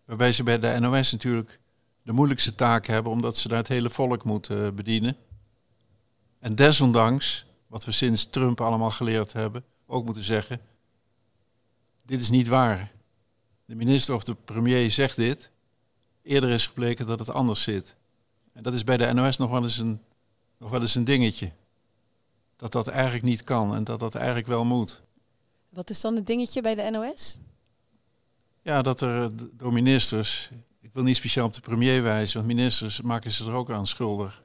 Waarbij 0.06 0.32
ze 0.32 0.44
bij 0.44 0.60
de 0.60 0.80
NOS 0.80 1.12
natuurlijk 1.12 1.60
de 2.02 2.12
moeilijkste 2.12 2.56
taak 2.56 2.86
hebben, 2.86 3.12
omdat 3.12 3.38
ze 3.38 3.48
daar 3.48 3.58
het 3.58 3.68
hele 3.68 3.90
volk 3.90 4.24
moeten 4.24 4.66
eh, 4.66 4.72
bedienen. 4.72 5.18
En 6.40 6.56
desondanks, 6.56 7.46
wat 7.68 7.86
we 7.86 7.92
sinds 7.92 8.30
Trump 8.30 8.62
allemaal 8.62 8.92
geleerd 8.92 9.34
hebben, 9.34 9.64
ook 9.86 10.06
moeten 10.06 10.24
zeggen, 10.24 10.62
dit 12.06 12.22
is 12.22 12.30
niet 12.30 12.48
waar. 12.48 12.92
De 13.66 13.76
minister 13.76 14.16
of 14.16 14.24
de 14.24 14.36
premier 14.36 14.92
zegt 14.92 15.16
dit. 15.16 15.52
Eerder 16.22 16.50
is 16.50 16.68
gebleken 16.68 17.08
dat 17.08 17.20
het 17.20 17.30
anders 17.30 17.62
zit. 17.62 17.96
En 18.54 18.64
dat 18.64 18.74
is 18.74 18.84
bij 18.84 18.98
de 18.98 19.14
NOS 19.14 19.38
nog 19.38 19.50
wel 19.50 19.64
eens 19.64 19.78
een, 19.78 20.02
nog 20.58 20.70
wel 20.70 20.82
eens 20.82 20.96
een 20.96 21.04
dingetje. 21.04 21.52
Dat 22.64 22.72
dat 22.72 22.88
eigenlijk 22.88 23.24
niet 23.24 23.44
kan 23.44 23.76
en 23.76 23.84
dat 23.84 24.00
dat 24.00 24.16
eigenlijk 24.16 24.48
wel 24.48 24.66
moet. 24.66 25.02
Wat 25.70 25.90
is 25.90 26.02
dan 26.02 26.16
het 26.16 26.26
dingetje 26.26 26.62
bij 26.62 26.76
de 26.76 26.90
NOS? 26.90 27.40
Ja, 28.62 28.82
dat 28.82 29.02
er 29.02 29.32
door 29.58 29.74
ministers 29.74 30.52
ik 30.82 30.94
wil 30.94 31.04
niet 31.04 31.16
speciaal 31.16 31.46
op 31.46 31.54
de 31.54 31.62
premier 31.62 32.04
wijzen, 32.04 32.36
want 32.36 32.54
ministers 32.54 33.02
maken 33.02 33.32
ze 33.32 33.46
er 33.46 33.54
ook 33.54 33.72
aan 33.72 33.88
schuldig. 33.88 34.44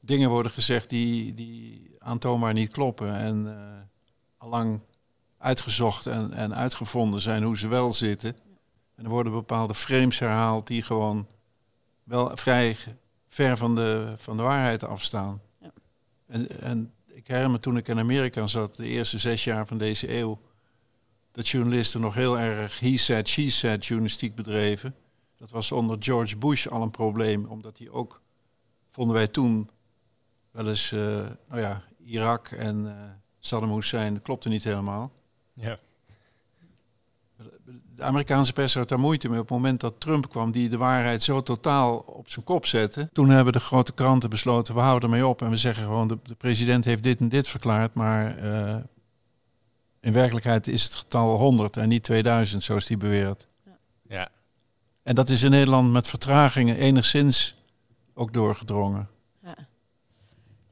Dingen 0.00 0.30
worden 0.30 0.52
gezegd 0.52 0.90
die, 0.90 1.34
die 1.34 1.90
aantoonbaar 1.98 2.52
niet 2.52 2.70
kloppen 2.70 3.16
en 3.16 3.46
uh, 3.46 3.54
allang 4.38 4.80
uitgezocht 5.38 6.06
en, 6.06 6.32
en 6.32 6.54
uitgevonden 6.54 7.20
zijn 7.20 7.42
hoe 7.42 7.58
ze 7.58 7.68
wel 7.68 7.92
zitten. 7.92 8.36
En 8.94 9.04
er 9.04 9.10
worden 9.10 9.32
bepaalde 9.32 9.74
frames 9.74 10.18
herhaald 10.18 10.66
die 10.66 10.82
gewoon 10.82 11.26
wel 12.04 12.36
vrij 12.36 12.76
ver 13.26 13.56
van 13.56 13.74
de, 13.74 14.12
van 14.16 14.36
de 14.36 14.42
waarheid 14.42 14.84
afstaan. 14.84 15.40
En, 16.28 16.60
en 16.60 16.92
ik 17.06 17.26
herinner 17.26 17.50
me 17.50 17.60
toen 17.60 17.76
ik 17.76 17.88
in 17.88 17.98
Amerika 17.98 18.46
zat, 18.46 18.76
de 18.76 18.86
eerste 18.86 19.18
zes 19.18 19.44
jaar 19.44 19.66
van 19.66 19.78
deze 19.78 20.16
eeuw, 20.18 20.40
dat 21.32 21.48
journalisten 21.48 22.00
nog 22.00 22.14
heel 22.14 22.38
erg 22.38 22.80
he 22.80 22.96
said, 22.96 23.28
she 23.28 23.50
said 23.50 23.86
journalistiek 23.86 24.34
bedreven. 24.34 24.94
Dat 25.36 25.50
was 25.50 25.72
onder 25.72 25.96
George 26.00 26.36
Bush 26.36 26.66
al 26.66 26.82
een 26.82 26.90
probleem, 26.90 27.46
omdat 27.46 27.78
hij 27.78 27.90
ook, 27.90 28.22
vonden 28.88 29.14
wij 29.14 29.26
toen, 29.26 29.70
wel 30.50 30.68
eens, 30.68 30.92
uh, 30.92 31.00
nou 31.48 31.60
ja, 31.60 31.84
Irak 31.98 32.48
en 32.48 32.84
uh, 32.84 32.92
Saddam 33.38 33.74
Hussein, 33.74 34.14
dat 34.14 34.22
klopte 34.22 34.48
niet 34.48 34.64
helemaal. 34.64 35.12
Ja. 35.52 35.78
De 37.98 38.04
Amerikaanse 38.04 38.52
pers 38.52 38.74
had 38.74 38.88
daar 38.88 38.98
moeite 38.98 39.28
mee 39.28 39.38
op 39.38 39.48
het 39.48 39.56
moment 39.56 39.80
dat 39.80 40.00
Trump 40.00 40.30
kwam, 40.30 40.50
die 40.50 40.68
de 40.68 40.76
waarheid 40.76 41.22
zo 41.22 41.40
totaal 41.40 41.96
op 41.96 42.30
zijn 42.30 42.44
kop 42.44 42.66
zette. 42.66 43.08
Toen 43.12 43.28
hebben 43.28 43.52
de 43.52 43.60
grote 43.60 43.92
kranten 43.92 44.30
besloten, 44.30 44.74
we 44.74 44.80
houden 44.80 45.10
ermee 45.10 45.26
op 45.26 45.42
en 45.42 45.50
we 45.50 45.56
zeggen 45.56 45.84
gewoon, 45.84 46.08
de, 46.08 46.18
de 46.22 46.34
president 46.34 46.84
heeft 46.84 47.02
dit 47.02 47.20
en 47.20 47.28
dit 47.28 47.48
verklaard, 47.48 47.94
maar 47.94 48.44
uh, 48.44 48.76
in 50.00 50.12
werkelijkheid 50.12 50.66
is 50.66 50.84
het 50.84 50.94
getal 50.94 51.36
100 51.36 51.76
en 51.76 51.88
niet 51.88 52.02
2000, 52.02 52.62
zoals 52.62 52.88
hij 52.88 52.96
beweert. 52.96 53.46
Ja. 54.08 54.28
En 55.02 55.14
dat 55.14 55.30
is 55.30 55.42
in 55.42 55.50
Nederland 55.50 55.92
met 55.92 56.06
vertragingen 56.06 56.76
enigszins 56.76 57.56
ook 58.14 58.32
doorgedrongen. 58.32 59.08
Ja. 59.42 59.56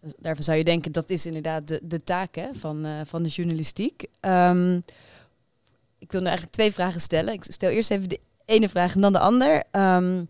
Dus 0.01 0.13
daarvan 0.19 0.45
zou 0.45 0.59
je 0.59 0.65
denken, 0.65 0.93
dat 0.93 1.11
is 1.11 1.27
inderdaad 1.27 1.69
de, 1.69 1.81
de 1.83 2.05
taak 2.05 2.35
hè, 2.35 2.49
van, 2.55 2.87
uh, 2.87 3.01
van 3.05 3.23
de 3.23 3.29
journalistiek. 3.29 4.07
Um, 4.21 4.85
ik 6.07 6.13
wil 6.13 6.21
nu 6.21 6.27
eigenlijk 6.27 6.57
twee 6.57 6.73
vragen 6.73 7.01
stellen. 7.01 7.35
Ik 7.35 7.45
stel 7.49 7.71
eerst 7.71 7.91
even 7.91 8.09
de 8.09 8.21
ene 8.45 8.69
vraag 8.69 8.95
en 8.95 9.01
dan 9.01 9.13
de 9.13 9.19
ander. 9.19 9.63
Um, 9.73 10.29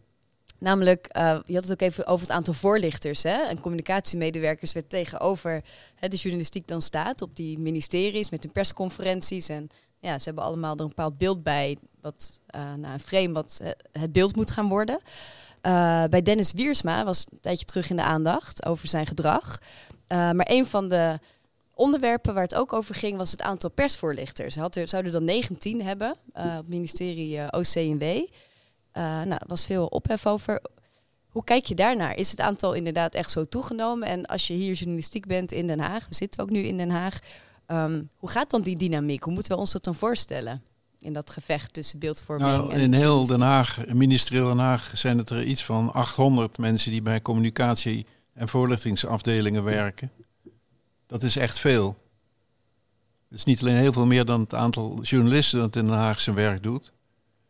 Namelijk, 0.59 1.09
uh, 1.17 1.39
je 1.45 1.55
had 1.55 1.63
het 1.63 1.73
ook 1.73 1.81
even 1.81 2.07
over 2.07 2.27
het 2.27 2.37
aantal 2.37 2.55
voorlichters. 2.55 3.23
Hè? 3.23 3.43
En 3.43 3.61
communicatiemedewerkers 3.61 4.73
werd 4.73 4.91
tegenover 4.91 5.65
hè, 5.95 6.09
de 6.09 6.17
journalistiek 6.17 6.69
dan 6.69 6.83
staat 6.83 7.23
op 7.23 7.37
die 7.37 7.59
ministeries 7.59 8.31
met 8.31 8.43
hun 8.43 8.53
persconferenties. 8.53 9.49
En 9.49 9.69
ja, 10.01 10.19
ze 10.19 10.25
hebben 10.25 10.45
allemaal 10.45 10.75
er 10.75 10.81
een 10.81 10.89
bepaald 10.89 11.19
beeld 11.19 11.43
bij, 11.43 11.77
wat, 12.01 12.41
uh, 12.55 12.75
nou, 12.75 12.93
een 12.93 13.01
frame 13.01 13.33
wat 13.33 13.59
uh, 13.63 13.69
het 13.93 14.13
beeld 14.13 14.37
moet 14.37 14.51
gaan 14.51 14.69
worden. 14.69 15.01
bij 16.11 16.23
Dennis 16.23 16.53
Wiersma 16.53 17.05
was 17.05 17.27
een 17.31 17.41
tijdje 17.41 17.65
terug 17.65 17.91
in 17.91 17.97
de 17.97 18.03
aandacht 18.03 18.67
over 18.67 18.89
zijn 18.89 19.07
gedrag. 19.07 19.59
maar 20.09 20.47
een 20.49 20.67
van 20.67 20.89
de 20.89 21.19
onderwerpen 21.77 22.35
waar 22.35 22.43
het 22.43 22.55
ook 22.55 22.73
over 22.73 22.95
ging 22.95 23.17
was 23.17 23.31
het 23.31 23.43
aantal 23.43 23.71
persvoorlichters. 23.71 24.55
Hij 24.55 24.63
had 24.63 24.77
er, 24.77 24.89
zouden 24.89 25.13
dan 25.13 25.25
19 25.25 25.83
hebben 25.83 26.11
op 26.33 26.43
het 26.43 26.69
ministerie 26.69 27.53
OCW. 27.53 28.03
Uh, 28.03 29.23
nou, 29.23 29.41
was 29.47 29.67
veel 29.67 29.87
ophef 29.87 30.27
over. 30.27 30.61
Hoe 31.29 31.45
kijk 31.45 31.65
je 31.65 31.75
daarnaar? 31.75 32.17
Is 32.17 32.31
het 32.31 32.41
aantal 32.41 32.73
inderdaad 32.73 33.15
echt 33.15 33.31
zo 33.31 33.45
toegenomen? 33.45 34.09
En 34.09 34.27
als 34.27 34.47
je 34.47 34.55
hier 34.55 34.75
journalistiek 34.75 35.27
bent 35.27 35.53
in 35.53 35.67
Den 35.67 35.81
Haag, 35.81 36.09
we 36.09 36.15
zitten 36.15 36.43
ook 36.43 36.51
nu 36.51 36.59
in 36.59 36.77
Den 36.77 36.91
Haag, 36.91 37.19
um, 37.67 38.11
hoe 38.17 38.31
gaat 38.31 38.51
dan 38.51 38.63
die 38.63 38.77
dynamiek? 38.77 39.23
Hoe 39.23 39.33
moeten 39.33 39.53
we 39.53 39.59
ons 39.59 39.73
dat 39.73 39.85
dan 39.85 39.95
voorstellen? 39.95 40.63
In 40.99 41.13
dat 41.13 41.31
gevecht 41.31 41.73
tussen 41.73 41.99
beeldvorming 41.99 42.51
nou, 42.51 42.73
en... 42.73 42.81
In 42.81 42.93
heel 42.93 43.27
Den 43.27 43.41
Haag, 43.41 43.87
ministerieel 43.87 44.49
Den 44.49 44.59
Haag, 44.59 44.93
zijn 44.95 45.19
het 45.19 45.31
er 45.31 45.45
iets 45.45 45.65
van 45.65 45.93
800 45.93 46.59
mensen 46.59 46.91
die 46.91 47.03
bij 47.03 47.23
communicatie- 47.23 48.07
en 48.35 48.49
voorlichtingsafdelingen 48.49 49.65
werken. 49.65 50.11
Dat 51.07 51.23
is 51.23 51.37
echt 51.37 51.59
veel. 51.59 52.05
Het 53.29 53.39
is 53.39 53.45
niet 53.45 53.61
alleen 53.61 53.77
heel 53.77 53.93
veel 53.93 54.07
meer 54.07 54.25
dan 54.25 54.41
het 54.41 54.55
aantal 54.55 55.03
journalisten 55.03 55.59
dat 55.59 55.77
in 55.77 55.87
Den 55.87 55.97
Haag 55.97 56.21
zijn 56.21 56.37
werk 56.37 56.63
doet 56.63 56.93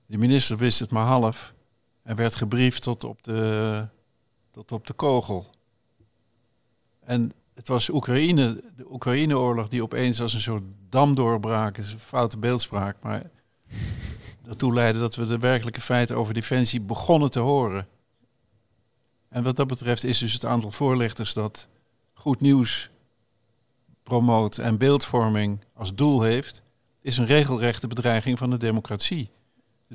de 0.06 0.18
minister 0.18 0.56
wist 0.56 0.78
het 0.78 0.90
maar 0.90 1.06
half 1.06 1.54
en 2.02 2.16
werd 2.16 2.34
gebriefd 2.34 2.82
tot 2.82 3.04
op 3.04 3.22
de, 3.22 3.88
tot 4.50 4.72
op 4.72 4.86
de 4.86 4.92
kogel. 4.92 5.50
En 7.00 7.32
het 7.54 7.68
was 7.68 7.88
Oekraïne, 7.88 8.62
de 8.76 8.92
Oekraïne-oorlog 8.92 9.68
die 9.68 9.82
opeens 9.82 10.20
als 10.20 10.34
een 10.34 10.40
soort 10.40 10.64
dam 10.88 11.14
doorbraak, 11.14 11.78
is 11.78 11.92
een 11.92 11.98
foute 11.98 12.38
beeldspraak, 12.38 12.96
maar 13.02 13.22
daartoe 14.42 14.72
leidde 14.72 15.00
dat 15.00 15.14
we 15.14 15.26
de 15.26 15.38
werkelijke 15.38 15.80
feiten 15.80 16.16
over 16.16 16.34
defensie 16.34 16.80
begonnen 16.80 17.30
te 17.30 17.40
horen. 17.40 17.88
En 19.28 19.42
wat 19.42 19.56
dat 19.56 19.66
betreft 19.66 20.04
is 20.04 20.18
dus 20.18 20.32
het 20.32 20.44
aantal 20.44 20.70
voorlichters 20.70 21.32
dat 21.32 21.68
goed 22.12 22.40
nieuws 22.40 22.92
promoot 24.04 24.58
en 24.58 24.78
beeldvorming 24.78 25.64
als 25.74 25.94
doel 25.94 26.22
heeft, 26.22 26.62
is 27.00 27.16
een 27.16 27.26
regelrechte 27.26 27.86
bedreiging 27.86 28.38
van 28.38 28.50
de 28.50 28.56
democratie 28.56 29.30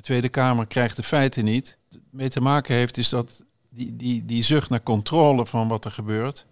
Tweede 0.00 0.28
Kamer 0.28 0.66
krijgt 0.66 0.96
de 0.96 1.02
feiten 1.02 1.44
niet. 1.44 1.78
Mee 2.10 2.28
te 2.28 2.40
maken 2.40 2.74
heeft 2.74 2.96
is 2.96 3.08
dat 3.08 3.44
die, 3.70 3.96
die, 3.96 4.24
die 4.24 4.42
zucht 4.42 4.70
naar 4.70 4.82
controle 4.82 5.46
van 5.46 5.68
wat 5.68 5.84
er 5.84 5.90
gebeurt. 5.90 6.46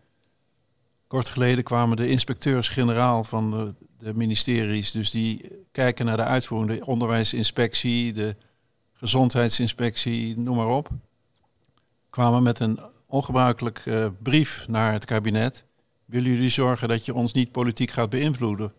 Kort 1.06 1.28
geleden 1.28 1.64
kwamen 1.64 1.96
de 1.96 2.08
inspecteurs-generaal 2.08 3.24
van 3.24 3.50
de, 3.50 3.74
de, 3.98 4.14
ministeries, 4.14 4.90
dus 4.90 5.10
die 5.10 5.50
kijken 5.72 6.06
naar 6.06 6.16
de 6.16 6.22
uitvoering, 6.22 6.78
de 6.78 6.86
onderwijsinspectie, 6.86 8.12
de 8.12 8.36
gezondheidsinspectie, 8.92 10.38
noem 10.38 10.56
maar 10.56 10.66
op, 10.66 10.88
kwamen 12.10 12.42
met 12.42 12.60
een 12.60 12.80
ongebruikelijk 13.06 13.82
uh, 13.84 14.06
brief 14.22 14.64
naar 14.68 14.92
het 14.92 15.04
kabinet. 15.04 15.64
Willen 16.08 16.30
jullie 16.30 16.48
zorgen 16.48 16.88
dat 16.88 17.04
je 17.04 17.14
ons 17.14 17.32
niet 17.32 17.52
politiek 17.52 17.90
gaat 17.90 18.10
beïnvloeden? 18.10 18.72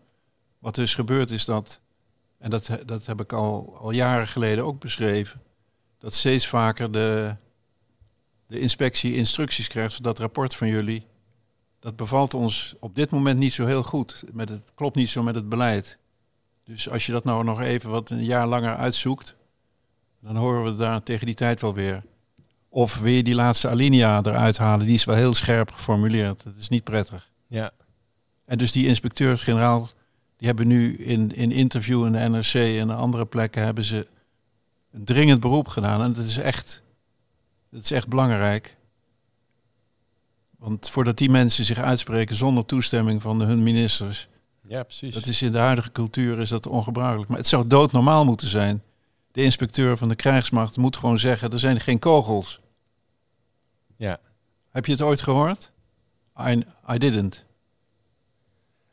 Wat 0.58 0.74
dus 0.74 0.94
gebeurd 0.94 1.30
is 1.30 1.44
dat 1.44 1.80
en 2.38 2.50
dat, 2.50 2.70
dat 2.86 3.06
heb 3.06 3.20
ik 3.20 3.32
al, 3.32 3.76
al 3.78 3.90
jaren 3.90 4.28
geleden 4.28 4.64
ook 4.64 4.80
beschreven, 4.80 5.42
dat 5.98 6.14
steeds 6.14 6.46
vaker 6.46 6.92
de, 6.92 7.36
de 8.46 8.60
inspectie 8.60 9.14
instructies 9.16 9.68
krijgt. 9.68 10.02
Dat 10.02 10.18
rapport 10.18 10.54
van 10.54 10.68
jullie, 10.68 11.06
dat 11.78 11.96
bevalt 11.96 12.34
ons 12.34 12.74
op 12.80 12.94
dit 12.94 13.10
moment 13.10 13.38
niet 13.38 13.52
zo 13.52 13.66
heel 13.66 13.82
goed. 13.82 14.24
Met 14.32 14.48
het 14.48 14.72
klopt 14.74 14.96
niet 14.96 15.08
zo 15.08 15.22
met 15.22 15.34
het 15.34 15.48
beleid. 15.48 15.98
Dus 16.64 16.88
als 16.88 17.06
je 17.06 17.12
dat 17.12 17.24
nou 17.24 17.44
nog 17.44 17.60
even 17.60 17.90
wat 17.90 18.10
een 18.10 18.24
jaar 18.24 18.46
langer 18.46 18.76
uitzoekt, 18.76 19.36
dan 20.20 20.36
horen 20.36 20.64
we 20.64 20.74
daar 20.74 21.02
tegen 21.02 21.26
die 21.26 21.34
tijd 21.34 21.60
wel 21.60 21.74
weer. 21.74 22.02
Of 22.72 22.98
weer 22.98 23.24
die 23.24 23.34
laatste 23.34 23.68
alinea 23.68 24.22
eruit 24.24 24.58
halen, 24.58 24.86
die 24.86 24.94
is 24.94 25.04
wel 25.04 25.14
heel 25.16 25.34
scherp 25.34 25.72
geformuleerd. 25.72 26.44
Dat 26.44 26.56
is 26.58 26.68
niet 26.68 26.84
prettig. 26.84 27.30
Ja. 27.46 27.70
En 28.44 28.58
dus 28.58 28.72
die 28.72 28.86
inspecteurs-generaal, 28.86 29.88
die 30.36 30.46
hebben 30.46 30.66
nu 30.66 30.96
in, 30.96 31.34
in 31.34 31.52
interview 31.52 32.06
in 32.06 32.12
de 32.12 32.18
NRC 32.18 32.54
en 32.54 32.90
andere 32.90 33.26
plekken 33.26 33.64
hebben 33.64 33.84
ze 33.84 34.06
een 34.92 35.04
dringend 35.04 35.40
beroep 35.40 35.68
gedaan. 35.68 36.02
En 36.02 36.12
dat 36.12 36.24
is 36.24 36.38
echt, 36.38 36.82
dat 37.70 37.82
is 37.82 37.90
echt 37.90 38.08
belangrijk. 38.08 38.76
Want 40.58 40.90
voordat 40.90 41.16
die 41.18 41.30
mensen 41.30 41.64
zich 41.64 41.78
uitspreken 41.78 42.36
zonder 42.36 42.64
toestemming 42.64 43.22
van 43.22 43.40
hun 43.40 43.62
ministers, 43.62 44.28
Ja, 44.62 44.82
precies. 44.82 45.14
dat 45.14 45.26
is 45.26 45.42
in 45.42 45.52
de 45.52 45.58
huidige 45.58 45.92
cultuur 45.92 46.38
is 46.40 46.48
dat 46.48 46.66
ongebruikelijk. 46.66 47.28
Maar 47.28 47.38
het 47.38 47.46
zou 47.46 47.66
doodnormaal 47.66 48.24
moeten 48.24 48.48
zijn. 48.48 48.82
De 49.32 49.42
inspecteur 49.42 49.96
van 49.96 50.08
de 50.08 50.14
krijgsmacht 50.14 50.76
moet 50.76 50.96
gewoon 50.96 51.18
zeggen, 51.18 51.50
er 51.50 51.58
zijn 51.58 51.80
geen 51.80 51.98
kogels. 51.98 52.58
Ja. 53.96 54.20
Heb 54.70 54.86
je 54.86 54.92
het 54.92 55.00
ooit 55.02 55.20
gehoord? 55.22 55.72
I, 56.40 56.64
I 56.92 56.98
didn't. 56.98 57.44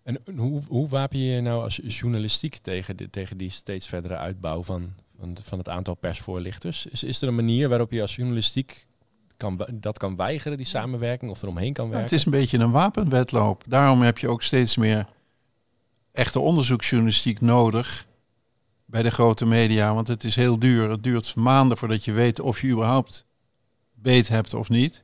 En 0.03 0.19
hoe, 0.35 0.61
hoe 0.67 0.87
wapen 0.89 1.19
je 1.19 1.25
je 1.25 1.41
nou 1.41 1.63
als 1.63 1.79
journalistiek 1.83 2.57
tegen, 2.57 2.97
de, 2.97 3.09
tegen 3.09 3.37
die 3.37 3.51
steeds 3.51 3.87
verdere 3.87 4.17
uitbouw 4.17 4.63
van, 4.63 4.93
van, 5.19 5.37
van 5.43 5.57
het 5.57 5.69
aantal 5.69 5.95
persvoorlichters? 5.95 6.85
Is, 6.85 7.03
is 7.03 7.21
er 7.21 7.27
een 7.27 7.35
manier 7.35 7.69
waarop 7.69 7.91
je 7.91 8.01
als 8.01 8.15
journalistiek 8.15 8.85
kan, 9.37 9.67
dat 9.73 9.97
kan 9.97 10.15
weigeren, 10.15 10.57
die 10.57 10.65
samenwerking, 10.65 11.31
of 11.31 11.41
eromheen 11.41 11.73
kan 11.73 11.85
Ja, 11.85 11.91
werken? 11.91 12.09
het 12.09 12.19
is 12.19 12.25
een 12.25 12.31
beetje 12.31 12.57
een 12.57 12.71
wapenwedloop. 12.71 13.63
Daarom 13.67 14.01
heb 14.01 14.17
je 14.17 14.29
ook 14.29 14.43
steeds 14.43 14.77
meer 14.77 15.07
echte 16.11 16.39
onderzoeksjournalistiek 16.39 17.41
nodig 17.41 18.06
bij 18.87 19.03
de 19.03 19.11
grote 19.11 19.45
media. 19.45 19.93
Want 19.93 20.07
het 20.07 20.23
is 20.23 20.35
heel 20.35 20.59
duur. 20.59 20.89
Het 20.89 21.03
duurt 21.03 21.35
maanden 21.35 21.77
voordat 21.77 22.05
je 22.05 22.11
weet 22.11 22.39
of 22.39 22.61
je 22.61 22.67
überhaupt 22.67 23.25
beet 23.93 24.27
hebt 24.27 24.53
of 24.53 24.69
niet. 24.69 25.03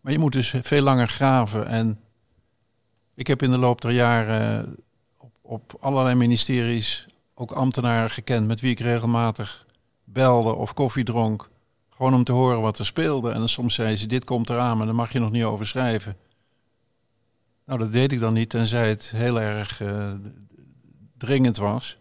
Maar 0.00 0.12
je 0.12 0.18
moet 0.18 0.32
dus 0.32 0.54
veel 0.62 0.82
langer 0.82 1.08
graven. 1.08 1.66
En 1.66 2.00
ik 3.14 3.26
heb 3.26 3.42
in 3.42 3.50
de 3.50 3.58
loop 3.58 3.80
der 3.80 3.90
jaren 3.90 4.76
op, 5.16 5.36
op 5.42 5.76
allerlei 5.80 6.14
ministeries 6.14 7.06
ook 7.34 7.52
ambtenaren 7.52 8.10
gekend 8.10 8.46
met 8.46 8.60
wie 8.60 8.70
ik 8.70 8.80
regelmatig 8.80 9.66
belde 10.04 10.54
of 10.54 10.74
koffie 10.74 11.04
dronk. 11.04 11.48
Gewoon 11.88 12.14
om 12.14 12.24
te 12.24 12.32
horen 12.32 12.60
wat 12.60 12.78
er 12.78 12.86
speelde. 12.86 13.30
En 13.30 13.38
dan 13.38 13.48
soms 13.48 13.74
zei 13.74 13.96
ze, 13.96 14.06
dit 14.06 14.24
komt 14.24 14.50
eraan, 14.50 14.76
maar 14.76 14.86
daar 14.86 14.94
mag 14.94 15.12
je 15.12 15.18
nog 15.18 15.30
niet 15.30 15.44
over 15.44 15.66
schrijven. 15.66 16.16
Nou, 17.64 17.78
dat 17.78 17.92
deed 17.92 18.12
ik 18.12 18.20
dan 18.20 18.32
niet, 18.32 18.50
tenzij 18.50 18.88
het 18.88 19.10
heel 19.10 19.40
erg 19.40 19.80
eh, 19.80 20.10
dringend 21.16 21.56
was. 21.56 21.98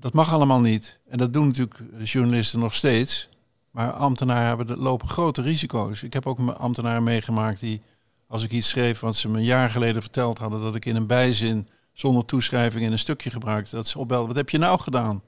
Dat 0.00 0.12
mag 0.12 0.32
allemaal 0.32 0.60
niet. 0.60 0.98
En 1.08 1.18
dat 1.18 1.32
doen 1.32 1.46
natuurlijk 1.46 1.80
journalisten 2.04 2.58
nog 2.60 2.74
steeds. 2.74 3.28
Maar 3.70 3.92
ambtenaren 3.92 4.46
hebben, 4.48 4.66
de- 4.66 4.76
lopen 4.76 5.08
grote 5.08 5.42
risico's. 5.42 6.02
Ik 6.02 6.12
heb 6.12 6.26
ook 6.26 6.38
ambtenaren 6.50 7.02
meegemaakt 7.02 7.60
die, 7.60 7.82
als 8.26 8.42
ik 8.42 8.50
iets 8.50 8.68
schreef 8.68 9.00
wat 9.00 9.16
ze 9.16 9.28
me 9.28 9.38
een 9.38 9.44
jaar 9.44 9.70
geleden 9.70 10.02
verteld 10.02 10.38
hadden, 10.38 10.60
dat 10.60 10.74
ik 10.74 10.84
in 10.84 10.96
een 10.96 11.06
bijzin 11.06 11.68
zonder 11.92 12.24
toeschrijving 12.24 12.84
in 12.84 12.92
een 12.92 12.98
stukje 12.98 13.30
gebruikte, 13.30 13.76
dat 13.76 13.86
ze 13.86 13.98
opbelden, 13.98 14.26
wat 14.26 14.36
heb 14.36 14.50
je 14.50 14.58
nou 14.58 14.80
gedaan? 14.80 15.22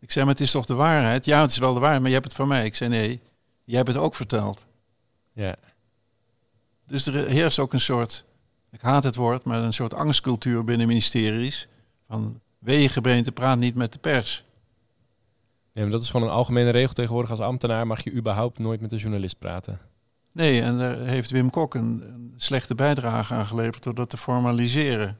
Ik 0.00 0.10
zei, 0.10 0.24
maar 0.24 0.34
het 0.34 0.42
is 0.42 0.50
toch 0.50 0.64
de 0.66 0.74
waarheid? 0.74 1.24
Ja, 1.24 1.40
het 1.40 1.50
is 1.50 1.58
wel 1.58 1.74
de 1.74 1.80
waarheid, 1.80 2.00
maar 2.00 2.10
je 2.10 2.16
hebt 2.16 2.28
het 2.28 2.36
van 2.36 2.48
mij. 2.48 2.64
Ik 2.64 2.74
zei, 2.74 2.90
nee, 2.90 3.20
jij 3.64 3.76
hebt 3.76 3.88
het 3.88 3.96
ook 3.96 4.14
verteld. 4.14 4.66
Ja. 5.32 5.56
Dus 6.86 7.06
er 7.06 7.26
heerst 7.28 7.58
ook 7.58 7.72
een 7.72 7.80
soort, 7.80 8.24
ik 8.70 8.80
haat 8.80 9.04
het 9.04 9.16
woord, 9.16 9.44
maar 9.44 9.62
een 9.62 9.72
soort 9.72 9.94
angstcultuur 9.94 10.64
binnen 10.64 10.86
ministeries. 10.86 11.68
Van 12.08 12.40
weegebeente 12.64 13.32
praat 13.32 13.58
niet 13.58 13.74
met 13.74 13.92
de 13.92 13.98
pers. 13.98 14.42
Nee, 15.72 15.84
maar 15.84 15.92
dat 15.92 16.02
is 16.02 16.10
gewoon 16.10 16.26
een 16.26 16.32
algemene 16.34 16.70
regel 16.70 16.92
tegenwoordig. 16.94 17.30
Als 17.30 17.40
ambtenaar 17.40 17.86
mag 17.86 18.04
je 18.04 18.12
überhaupt 18.12 18.58
nooit 18.58 18.80
met 18.80 18.92
een 18.92 18.98
journalist 18.98 19.38
praten. 19.38 19.78
Nee, 20.32 20.62
en 20.62 20.78
daar 20.78 20.98
heeft 20.98 21.30
Wim 21.30 21.50
Kok 21.50 21.74
een, 21.74 22.02
een 22.14 22.32
slechte 22.36 22.74
bijdrage 22.74 23.34
aan 23.34 23.46
geleverd 23.46 23.82
door 23.82 23.94
dat 23.94 24.10
te 24.10 24.16
formaliseren. 24.16 25.18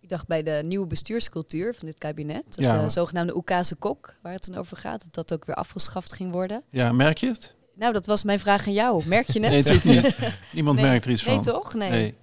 Ik 0.00 0.08
dacht 0.08 0.26
bij 0.26 0.42
de 0.42 0.62
nieuwe 0.66 0.86
bestuurscultuur 0.86 1.74
van 1.74 1.86
dit 1.88 1.98
kabinet, 1.98 2.44
Ja. 2.50 2.82
eh, 2.82 2.88
zogenaamde 2.88 3.36
Oekase 3.36 3.74
Kok, 3.76 4.14
waar 4.22 4.32
het 4.32 4.46
dan 4.46 4.56
over 4.60 4.76
gaat, 4.76 5.00
dat 5.02 5.14
dat 5.14 5.32
ook 5.32 5.44
weer 5.46 5.56
afgeschaft 5.56 6.12
ging 6.12 6.32
worden. 6.32 6.62
Ja, 6.70 6.92
merk 6.92 7.18
je 7.18 7.26
het? 7.26 7.54
Nou, 7.74 7.92
dat 7.92 8.06
was 8.06 8.22
mijn 8.24 8.38
vraag 8.38 8.66
aan 8.66 8.72
jou. 8.72 9.06
Merk 9.06 9.26
je 9.30 9.40
het? 9.40 9.50
Nee, 9.50 9.62
natuurlijk 9.62 10.04
niet. 10.18 10.30
Niemand 10.52 10.76
Nee. 10.78 10.86
merkt 10.90 11.04
er 11.04 11.10
iets 11.10 11.24
Nee, 11.24 11.34
van. 11.34 11.44
toch? 11.44 11.74
Nee. 11.74 11.90
Nee. 11.90 12.14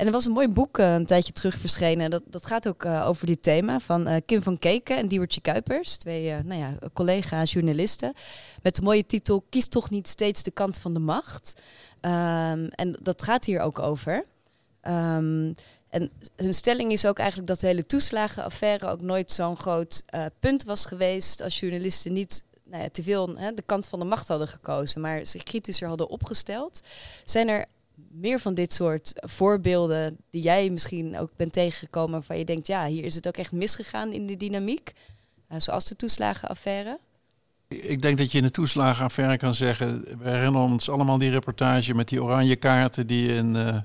En 0.00 0.06
er 0.06 0.12
was 0.12 0.24
een 0.24 0.32
mooi 0.32 0.48
boek 0.48 0.78
eh, 0.78 0.94
een 0.94 1.06
tijdje 1.06 1.32
terug 1.32 1.58
verschenen. 1.58 2.10
Dat, 2.10 2.22
dat 2.26 2.46
gaat 2.46 2.68
ook 2.68 2.84
eh, 2.84 3.08
over 3.08 3.26
dit 3.26 3.42
thema 3.42 3.80
van 3.80 4.06
eh, 4.06 4.16
Kim 4.26 4.42
van 4.42 4.58
Keken 4.58 4.96
en 4.96 5.08
Diewertje 5.08 5.40
Kuipers. 5.40 5.96
Twee 5.96 6.42
nou 6.42 6.60
ja, 6.60 6.74
collega-journalisten. 6.92 8.12
Met 8.62 8.76
de 8.76 8.82
mooie 8.82 9.06
titel 9.06 9.44
Kies 9.48 9.68
toch 9.68 9.90
niet 9.90 10.08
steeds 10.08 10.42
de 10.42 10.50
kant 10.50 10.78
van 10.78 10.94
de 10.94 11.00
macht. 11.00 11.62
Ehm, 12.00 12.66
en 12.70 12.96
dat 13.02 13.22
gaat 13.22 13.44
hier 13.44 13.60
ook 13.60 13.78
over. 13.78 14.24
Ehm, 14.80 15.52
en 15.88 16.10
hun 16.36 16.54
stelling 16.54 16.92
is 16.92 17.06
ook 17.06 17.18
eigenlijk 17.18 17.48
dat 17.48 17.60
de 17.60 17.66
hele 17.66 17.86
toeslagenaffaire 17.86 18.86
ook 18.86 19.00
nooit 19.00 19.32
zo'n 19.32 19.56
groot 19.56 20.04
punt 20.38 20.64
was 20.64 20.86
geweest 20.86 21.42
als 21.42 21.60
journalisten 21.60 22.12
niet 22.12 22.44
nou 22.64 22.82
ja, 22.82 22.88
te 22.88 23.02
veel 23.02 23.26
de 23.26 23.62
kant 23.66 23.86
van 23.86 23.98
de 23.98 24.04
macht 24.04 24.28
hadden 24.28 24.48
gekozen, 24.48 25.00
maar 25.00 25.26
zich 25.26 25.42
kritischer 25.42 25.88
hadden 25.88 26.08
opgesteld. 26.08 26.80
Zijn 27.24 27.48
er 27.48 27.66
meer 28.20 28.38
van 28.40 28.54
dit 28.54 28.72
soort 28.72 29.12
voorbeelden 29.14 30.16
die 30.30 30.42
jij 30.42 30.70
misschien 30.70 31.18
ook 31.18 31.30
bent 31.36 31.52
tegengekomen 31.52 32.10
waarvan 32.10 32.38
je 32.38 32.44
denkt, 32.44 32.66
ja, 32.66 32.86
hier 32.86 33.04
is 33.04 33.14
het 33.14 33.26
ook 33.26 33.36
echt 33.36 33.52
misgegaan 33.52 34.12
in 34.12 34.26
de 34.26 34.36
dynamiek, 34.36 34.92
Eh, 35.48 35.60
zoals 35.60 35.84
de 35.84 35.96
toeslagenaffaire? 35.96 36.98
Ik 37.68 38.02
denk 38.02 38.18
dat 38.18 38.32
je 38.32 38.38
in 38.38 38.44
de 38.44 38.50
toeslagenaffaire 38.50 39.36
kan 39.36 39.54
zeggen... 39.54 40.04
We 40.18 40.28
herinneren 40.30 40.70
ons 40.70 40.90
allemaal 40.90 41.18
die 41.18 41.30
reportage 41.30 41.94
met 41.94 42.08
die 42.08 42.22
oranje 42.22 42.56
kaarten... 42.56 43.06
die 43.06 43.32
in 43.34 43.56
eh, 43.56 43.78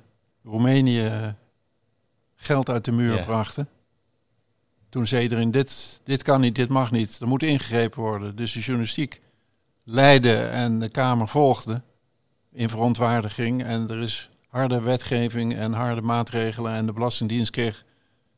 Roemenië 0.43 1.35
geld 2.35 2.69
uit 2.69 2.85
de 2.85 2.91
muur 2.91 3.15
Ja. 3.15 3.23
brachten. 3.23 3.69
Toen 4.89 5.07
zei 5.07 5.21
iedereen, 5.23 5.51
dit, 5.51 5.99
dit 6.03 6.23
kan 6.23 6.41
niet, 6.41 6.55
dit 6.55 6.69
mag 6.69 6.91
niet. 6.91 7.19
Er 7.19 7.27
moet 7.27 7.43
ingegrepen 7.43 7.99
worden. 8.01 8.35
Dus 8.35 8.51
de 8.51 8.59
journalistiek 8.59 9.21
leidde 9.83 10.35
en 10.37 10.79
de 10.79 10.89
Kamer 10.89 11.27
volgde 11.27 11.81
in 12.55 12.69
verontwaardiging. 12.69 13.63
En 13.63 13.89
er 13.89 14.01
is 14.01 14.29
harde 14.49 14.81
wetgeving 14.81 15.55
en 15.55 15.73
harde 15.73 16.01
maatregelen. 16.01 16.71
En 16.71 16.85
de 16.85 16.93
Belastingdienst 16.93 17.51
kreeg 17.51 17.85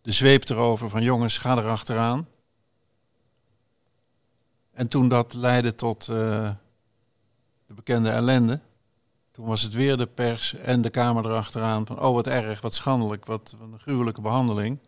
de 0.02 0.12
zweep 0.12 0.50
erover 0.50 0.90
van 0.90 1.04
jongens, 1.04 1.38
ga 1.38 1.58
erachteraan. 1.58 2.28
En 4.74 4.88
toen 4.88 5.10
dat 5.10 5.34
leidde 5.34 5.76
tot 5.76 6.08
eh, 6.08 6.50
de 7.68 7.74
bekende 7.74 8.10
ellende, 8.10 8.60
toen 9.32 9.46
was 9.46 9.62
het 9.62 9.74
weer 9.74 9.98
de 9.98 10.06
pers 10.06 10.54
en 10.54 10.82
de 10.82 10.90
Kamer 10.90 11.26
erachteraan 11.26 11.86
van 11.86 12.00
oh 12.00 12.14
wat 12.14 12.28
erg, 12.28 12.62
wat 12.62 12.74
schandelijk, 12.74 13.26
wat, 13.26 13.56
een 13.62 13.80
gruwelijke 13.80 14.22
behandeling. 14.22 14.80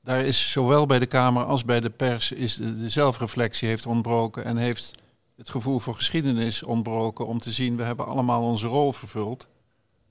Daar 0.00 0.20
is 0.20 0.50
zowel 0.50 0.86
bij 0.86 0.98
de 0.98 1.06
Kamer 1.06 1.44
als 1.44 1.64
bij 1.64 1.80
de 1.80 1.90
pers 1.90 2.32
is 2.32 2.56
de, 2.56 2.76
de 2.76 2.88
zelfreflectie 2.88 3.68
heeft 3.68 3.86
ontbroken 3.86 4.44
en 4.44 4.56
heeft 4.56 4.94
het 5.38 5.48
gevoel 5.48 5.78
voor 5.78 5.94
geschiedenis 5.94 6.62
ontbroken 6.62 7.26
om 7.26 7.38
te 7.38 7.52
zien 7.52 7.76
we 7.76 7.82
hebben 7.82 8.06
allemaal 8.06 8.42
onze 8.42 8.66
rol 8.66 8.92
vervuld. 8.92 9.48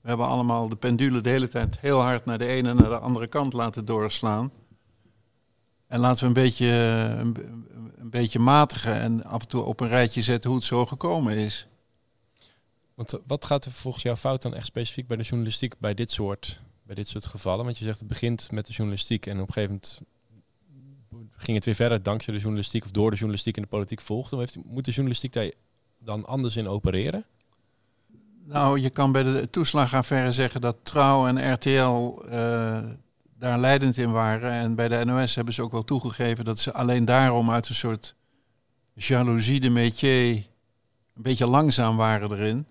We 0.00 0.08
hebben 0.08 0.26
allemaal 0.26 0.68
de 0.68 0.76
pendule 0.76 1.20
de 1.20 1.28
hele 1.28 1.48
tijd 1.48 1.80
heel 1.80 2.00
hard 2.00 2.24
naar 2.24 2.38
de 2.38 2.46
ene 2.46 2.68
en 2.68 2.76
naar 2.76 2.88
de 2.88 2.98
andere 2.98 3.26
kant 3.26 3.52
laten 3.52 3.84
doorslaan. 3.84 4.52
En 5.86 6.00
laten 6.00 6.20
we 6.20 6.26
een 6.26 6.44
beetje, 6.44 6.66
een, 7.96 8.10
beetje 8.10 8.38
matigen 8.38 9.00
en 9.00 9.24
af 9.24 9.42
en 9.42 9.48
toe 9.48 9.62
op 9.62 9.80
een 9.80 9.88
rijtje 9.88 10.22
zetten 10.22 10.50
hoe 10.50 10.58
het 10.58 10.68
zo 10.68 10.86
gekomen 10.86 11.36
is. 11.36 11.66
Want 12.94 13.12
eh, 13.12 13.20
wat 13.26 13.44
gaat 13.44 13.64
er 13.64 13.72
volgens 13.72 14.02
jou 14.02 14.16
fout 14.16 14.42
dan 14.42 14.54
echt 14.54 14.66
specifiek 14.66 15.06
bij 15.06 15.16
de 15.16 15.22
journalistiek 15.22 15.78
bij 15.78 15.94
dit 15.94 16.10
soort, 16.10 16.60
bij 16.82 16.94
dit 16.94 17.08
soort 17.08 17.26
gevallen? 17.26 17.64
Want 17.64 17.78
je 17.78 17.84
zegt 17.84 17.98
het 17.98 18.08
begint 18.08 18.50
met 18.50 18.66
de 18.66 18.72
journalistiek 18.72 19.26
en 19.26 19.40
op 19.40 19.46
een 19.46 19.52
gegeven 19.52 19.74
moment 19.74 20.00
ging 21.42 21.56
het 21.56 21.64
weer 21.64 21.74
verder 21.74 22.02
dankzij 22.02 22.32
de 22.34 22.40
journalistiek 22.40 22.84
of 22.84 22.90
door 22.90 23.10
de 23.10 23.16
journalistiek 23.16 23.56
en 23.56 23.62
de 23.62 23.68
politiek 23.68 24.00
volgde. 24.00 24.36
Heeft, 24.36 24.56
moet 24.64 24.84
de 24.84 24.90
journalistiek 24.90 25.32
daar 25.32 25.50
dan 25.98 26.26
anders 26.26 26.56
in 26.56 26.68
opereren? 26.68 27.24
Nou, 28.44 28.80
je 28.80 28.90
kan 28.90 29.12
bij 29.12 29.22
de 29.22 29.50
toeslagaffaire 29.50 30.32
zeggen 30.32 30.60
dat 30.60 30.76
Trouw 30.82 31.26
en 31.26 31.52
RTL 31.52 32.22
eh, 32.28 32.84
daar 33.38 33.58
leidend 33.58 33.96
in 33.96 34.10
waren. 34.10 34.50
En 34.50 34.74
bij 34.74 34.88
de 34.88 35.04
NOS 35.04 35.34
hebben 35.34 35.54
ze 35.54 35.62
ook 35.62 35.72
wel 35.72 35.84
toegegeven 35.84 36.44
dat 36.44 36.58
ze 36.58 36.72
alleen 36.72 37.04
daarom 37.04 37.50
uit 37.50 37.68
een 37.68 37.74
soort 37.74 38.14
jaloezie 38.94 39.60
de 39.60 39.70
métier 39.70 40.34
een 41.14 41.22
beetje 41.22 41.46
langzaam 41.46 41.96
waren 41.96 42.32
erin. 42.32 42.66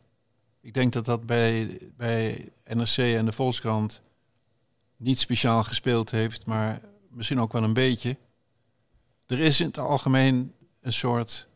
Ik 0.61 0.73
denk 0.73 0.93
dat 0.93 1.05
dat 1.05 1.25
bij, 1.25 1.79
bij 1.97 2.49
NRC 2.65 2.97
en 2.97 3.25
de 3.25 3.31
Volkskrant 3.31 4.01
niet 4.97 5.19
speciaal 5.19 5.63
gespeeld 5.63 6.11
heeft, 6.11 6.45
maar 6.45 6.81
misschien 7.09 7.39
ook 7.39 7.51
wel 7.51 7.63
een 7.63 7.73
beetje. 7.73 8.17
Er 9.27 9.39
is 9.39 9.59
in 9.59 9.67
het 9.67 9.77
algemeen 9.77 10.53
een 10.81 10.93
soort, 10.93 11.47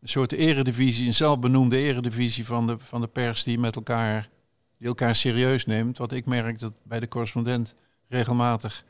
een 0.00 0.08
soort 0.08 0.32
eredivisie, 0.32 1.06
een 1.06 1.14
zelfbenoemde 1.14 1.76
eredivisie 1.76 2.46
van 2.46 2.66
de, 2.66 2.78
van 2.78 3.00
de 3.00 3.08
pers 3.08 3.42
die 3.42 3.58
met 3.58 3.76
elkaar, 3.76 4.30
die 4.78 4.88
elkaar 4.88 5.14
serieus 5.14 5.66
neemt. 5.66 5.98
Wat 5.98 6.12
ik 6.12 6.26
merk 6.26 6.58
dat 6.58 6.72
bij 6.82 7.00
de 7.00 7.08
correspondent 7.08 7.74
regelmatig 8.08 8.84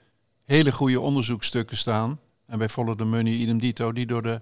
hele 0.45 0.73
goede 0.73 1.01
onderzoekstukken 1.01 1.77
staan. 1.77 2.21
En 2.47 2.59
bij 2.59 2.69
Follow 2.69 2.99
the 2.99 3.05
Money, 3.05 3.33
idem 3.33 3.59
dito, 3.59 3.93
die 3.93 4.07
door 4.07 4.23
de, 4.23 4.41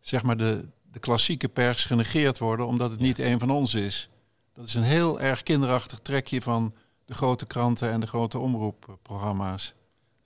zeg 0.00 0.22
maar 0.22 0.36
de, 0.36 0.68
de 0.92 0.98
klassieke 0.98 1.48
pers 1.48 1.84
genegeerd 1.84 2.38
worden 2.38 2.66
omdat 2.66 2.90
het 2.90 3.00
niet 3.00 3.18
een 3.18 3.38
van 3.38 3.50
ons 3.50 3.74
is. 3.74 4.08
Dat 4.52 4.66
is 4.66 4.74
een 4.74 4.82
heel 4.82 5.20
erg 5.20 5.42
kinderachtig 5.42 5.98
trekje 5.98 6.42
van 6.42 6.74
de 7.04 7.14
grote 7.14 7.46
kranten 7.46 7.90
en 7.90 8.00
de 8.00 8.06
grote 8.06 8.38
omroepprogramma's. 8.38 9.74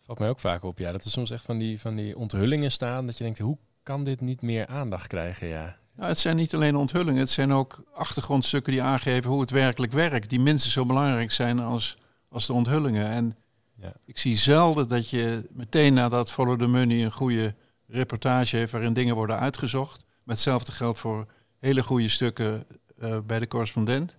Valt 0.04 0.18
mij 0.18 0.28
ook 0.28 0.40
vaak 0.40 0.64
op, 0.64 0.78
ja. 0.78 0.92
Dat 0.92 1.04
er 1.04 1.10
soms 1.10 1.30
echt 1.30 1.44
van 1.44 1.58
die, 1.58 1.80
van 1.80 1.94
die 1.94 2.16
onthullingen 2.16 2.72
staan. 2.72 3.06
Dat 3.06 3.18
je 3.18 3.24
denkt, 3.24 3.38
hoe 3.38 3.58
kan 3.82 4.04
dit 4.04 4.20
niet 4.20 4.42
meer 4.42 4.66
aandacht 4.66 5.06
krijgen, 5.06 5.46
ja. 5.46 5.76
Nou, 5.96 6.08
het 6.08 6.18
zijn 6.18 6.36
niet 6.36 6.54
alleen 6.54 6.76
onthullingen, 6.76 7.20
het 7.20 7.30
zijn 7.30 7.52
ook 7.52 7.84
achtergrondstukken 7.92 8.72
die 8.72 8.82
aangeven 8.82 9.30
hoe 9.30 9.40
het 9.40 9.50
werkelijk 9.50 9.92
werkt. 9.92 10.30
Die 10.30 10.40
minstens 10.40 10.72
zo 10.72 10.86
belangrijk 10.86 11.32
zijn 11.32 11.58
als, 11.58 11.98
als 12.28 12.46
de 12.46 12.52
onthullingen. 12.52 13.06
En 13.08 13.36
Ja. 13.76 13.92
ik 14.04 14.18
zie 14.18 14.36
zelden 14.36 14.88
dat 14.88 15.10
je 15.10 15.48
meteen 15.50 15.94
nadat 15.94 16.30
Follow 16.30 16.58
the 16.58 16.66
Money 16.66 17.04
een 17.04 17.12
goede 17.12 17.54
reportage 17.86 18.56
heeft 18.56 18.72
waarin 18.72 18.92
dingen 18.92 19.14
worden 19.14 19.38
uitgezocht. 19.38 20.04
Met 20.24 20.34
hetzelfde 20.36 20.72
geldt 20.72 20.98
voor 20.98 21.26
hele 21.58 21.82
goede 21.82 22.08
stukken 22.08 22.64
eh, 22.98 23.18
bij 23.26 23.38
de 23.38 23.46
correspondent. 23.46 24.16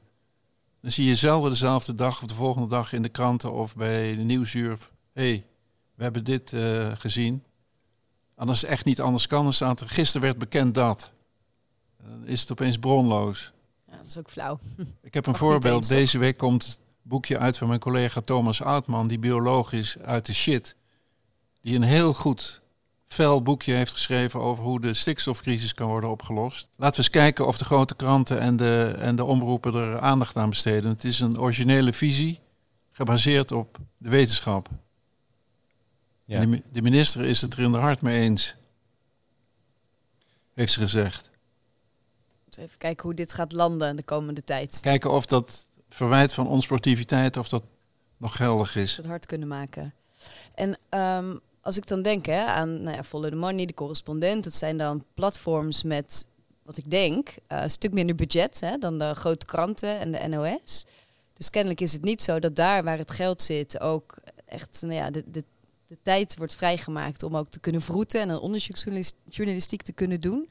Dan 0.81 0.91
zie 0.91 1.05
je 1.07 1.15
zelden 1.15 1.49
dezelfde 1.49 1.95
dag 1.95 2.21
of 2.21 2.27
de 2.27 2.33
volgende 2.35 2.67
dag 2.67 2.93
in 2.93 3.01
de 3.01 3.09
kranten 3.09 3.51
of 3.53 3.75
bij 3.75 4.15
de 4.15 4.23
nieuwsuur. 4.23 4.89
Hé, 5.13 5.29
hey, 5.29 5.45
we 5.95 6.03
hebben 6.03 6.23
dit 6.23 6.53
eh, 6.53 6.91
gezien. 6.95 7.43
En 8.35 8.47
als 8.47 8.61
het 8.61 8.69
echt 8.69 8.85
niet 8.85 9.01
anders 9.01 9.27
kan, 9.27 9.43
dan 9.43 9.53
staat 9.53 9.81
er 9.81 9.89
gisteren 9.89 10.21
werd 10.21 10.37
bekend 10.37 10.73
dat. 10.73 11.11
Dan 12.03 12.25
is 12.25 12.41
het 12.41 12.51
opeens 12.51 12.77
bronloos. 12.77 13.51
Ja, 13.87 13.97
dat 13.97 14.05
is 14.05 14.17
ook 14.17 14.29
flauw. 14.29 14.59
Ik 15.01 15.13
heb 15.13 15.25
een 15.25 15.31
Mag 15.31 15.41
voorbeeld. 15.41 15.87
Deze 15.87 16.17
week 16.17 16.37
komt 16.37 16.65
het 16.65 16.79
boekje 17.01 17.37
uit 17.37 17.57
van 17.57 17.67
mijn 17.67 17.79
collega 17.79 18.21
Thomas 18.21 18.61
Oudman, 18.61 19.07
die 19.07 19.19
bioloog 19.19 19.73
is 19.73 19.97
uit 19.99 20.25
de 20.25 20.33
shit. 20.33 20.75
Die 21.61 21.75
een 21.75 21.83
heel 21.83 22.13
goed, 22.13 22.61
fel 23.07 23.41
boekje 23.41 23.73
heeft 23.73 23.91
geschreven 23.91 24.39
over 24.39 24.63
hoe 24.63 24.81
de 24.81 24.93
stikstofcrisis 24.93 25.73
kan 25.73 25.87
worden 25.87 26.09
opgelost. 26.09 26.69
Laten 26.75 26.95
we 26.95 27.01
eens 27.01 27.09
kijken 27.09 27.47
of 27.47 27.57
de 27.57 27.65
grote 27.65 27.95
kranten 27.95 28.39
en 28.39 28.57
de, 28.57 28.95
en 28.99 29.15
de 29.15 29.23
omroepen 29.23 29.73
er 29.73 29.99
aandacht 29.99 30.37
aan 30.37 30.49
besteden. 30.49 30.89
Het 30.89 31.03
is 31.03 31.19
een 31.19 31.39
originele 31.39 31.93
visie, 31.93 32.39
gebaseerd 32.91 33.51
op 33.51 33.77
de 33.97 34.09
wetenschap. 34.09 34.69
Ja. 36.25 36.39
De, 36.39 36.47
mi- 36.47 36.63
de 36.71 36.81
minister 36.81 37.21
is 37.25 37.41
het 37.41 37.53
er 37.53 37.59
in 37.59 37.71
de 37.71 37.77
hart 37.77 38.01
mee 38.01 38.19
eens. 38.21 38.55
Heeft 40.53 40.73
ze 40.73 40.79
gezegd. 40.79 41.29
Even 42.57 42.77
kijken 42.77 43.03
hoe 43.03 43.13
dit 43.13 43.33
gaat 43.33 43.51
landen 43.51 43.95
de 43.95 44.03
komende 44.03 44.43
tijd. 44.43 44.79
Kijken 44.79 45.11
of 45.11 45.25
dat 45.25 45.69
verwijt 45.89 46.33
van 46.33 46.47
onsportiviteit, 46.47 47.37
of 47.37 47.49
dat 47.49 47.63
nog 48.17 48.35
geldig 48.35 48.75
is. 48.75 48.97
het 48.97 49.05
hard 49.05 49.25
kunnen 49.25 49.47
maken. 49.47 49.93
En 50.53 50.77
ehm, 50.89 51.35
als 51.61 51.77
ik 51.77 51.87
dan 51.87 52.01
denk 52.01 52.25
hè, 52.25 52.45
aan 52.45 52.83
nou 52.83 52.95
ja, 52.95 53.03
Follow 53.03 53.29
the 53.29 53.35
Money, 53.35 53.65
de 53.65 53.73
correspondent, 53.73 54.43
dat 54.43 54.53
zijn 54.53 54.77
dan 54.77 55.05
platforms 55.13 55.83
met, 55.83 56.27
wat 56.63 56.77
ik 56.77 56.89
denk, 56.89 57.29
eh, 57.47 57.61
een 57.61 57.69
stuk 57.69 57.93
minder 57.93 58.15
budget 58.15 58.59
hè, 58.59 58.77
dan 58.77 58.97
de 58.97 59.15
grote 59.15 59.45
kranten 59.45 59.99
en 59.99 60.11
de 60.11 60.27
NOS. 60.27 60.85
Dus 61.33 61.49
kennelijk 61.49 61.81
is 61.81 61.93
het 61.93 62.03
niet 62.03 62.23
zo 62.23 62.39
dat 62.39 62.55
daar 62.55 62.83
waar 62.83 62.97
het 62.97 63.11
geld 63.11 63.41
zit 63.41 63.79
ook 63.79 64.15
echt 64.45 64.81
nou 64.81 64.93
ja, 64.93 65.09
de, 65.09 65.23
de, 65.31 65.43
de 65.87 65.97
tijd 66.01 66.37
wordt 66.37 66.55
vrijgemaakt 66.55 67.23
om 67.23 67.37
ook 67.37 67.47
te 67.47 67.59
kunnen 67.59 67.81
vroeten 67.81 68.21
en 68.21 68.29
een 68.29 68.39
onderzoeksjournalistiek 68.39 69.81
te 69.81 69.91
kunnen 69.91 70.21
doen. 70.21 70.49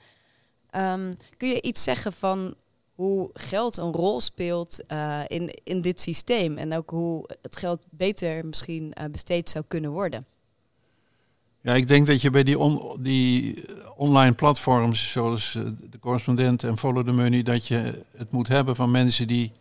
Ehm, 0.70 1.14
kun 1.36 1.48
je 1.48 1.62
iets 1.62 1.82
zeggen 1.82 2.12
van 2.12 2.54
hoe 2.94 3.30
geld 3.32 3.76
een 3.76 3.92
rol 3.92 4.20
speelt 4.20 4.86
eh, 4.86 5.20
in, 5.26 5.58
in 5.64 5.80
dit 5.80 6.00
systeem. 6.00 6.58
En 6.58 6.74
ook 6.74 6.90
hoe 6.90 7.28
het 7.42 7.56
geld 7.56 7.84
beter 7.90 8.46
misschien 8.46 8.92
eh, 8.92 9.04
besteed 9.10 9.50
zou 9.50 9.64
kunnen 9.68 9.90
worden. 9.90 10.26
Ja, 11.60 11.74
ik 11.74 11.88
denk 11.88 12.06
dat 12.06 12.20
je 12.20 12.30
bij 12.30 12.42
die, 12.42 12.58
on- 12.58 12.96
die 13.02 13.64
online 13.96 14.32
platforms 14.34 15.10
zoals 15.10 15.54
eh, 15.54 15.62
de 15.90 15.98
correspondent 15.98 16.64
en 16.64 16.78
Follow 16.78 17.06
the 17.06 17.12
Money, 17.12 17.42
dat 17.42 17.66
je 17.66 18.02
het 18.16 18.30
moet 18.30 18.48
hebben 18.48 18.76
van 18.76 18.90
mensen 18.90 19.26
die 19.26 19.52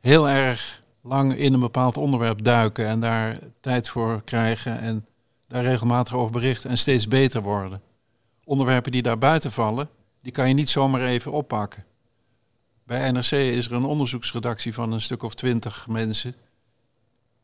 heel 0.00 0.28
erg 0.28 0.79
lang 1.02 1.36
in 1.36 1.52
een 1.54 1.60
bepaald 1.60 1.96
onderwerp 1.96 2.44
duiken 2.44 2.86
en 2.86 3.00
daar 3.00 3.38
tijd 3.60 3.88
voor 3.88 4.22
krijgen 4.24 4.80
en 4.80 5.06
daar 5.48 5.62
regelmatig 5.62 6.14
over 6.14 6.30
berichten 6.30 6.70
en 6.70 6.78
steeds 6.78 7.08
beter 7.08 7.42
worden. 7.42 7.82
Onderwerpen 8.44 8.92
die 8.92 9.02
daar 9.02 9.18
buiten 9.18 9.52
vallen, 9.52 9.88
die 10.22 10.32
kan 10.32 10.48
je 10.48 10.54
niet 10.54 10.68
zomaar 10.68 11.02
even 11.02 11.32
oppakken. 11.32 11.84
Bij 12.84 13.10
NRC 13.10 13.30
is 13.30 13.66
er 13.66 13.72
een 13.72 13.84
onderzoeksredactie 13.84 14.74
van 14.74 14.92
een 14.92 15.00
stuk 15.00 15.22
of 15.22 15.34
twintig 15.34 15.86
mensen 15.88 16.34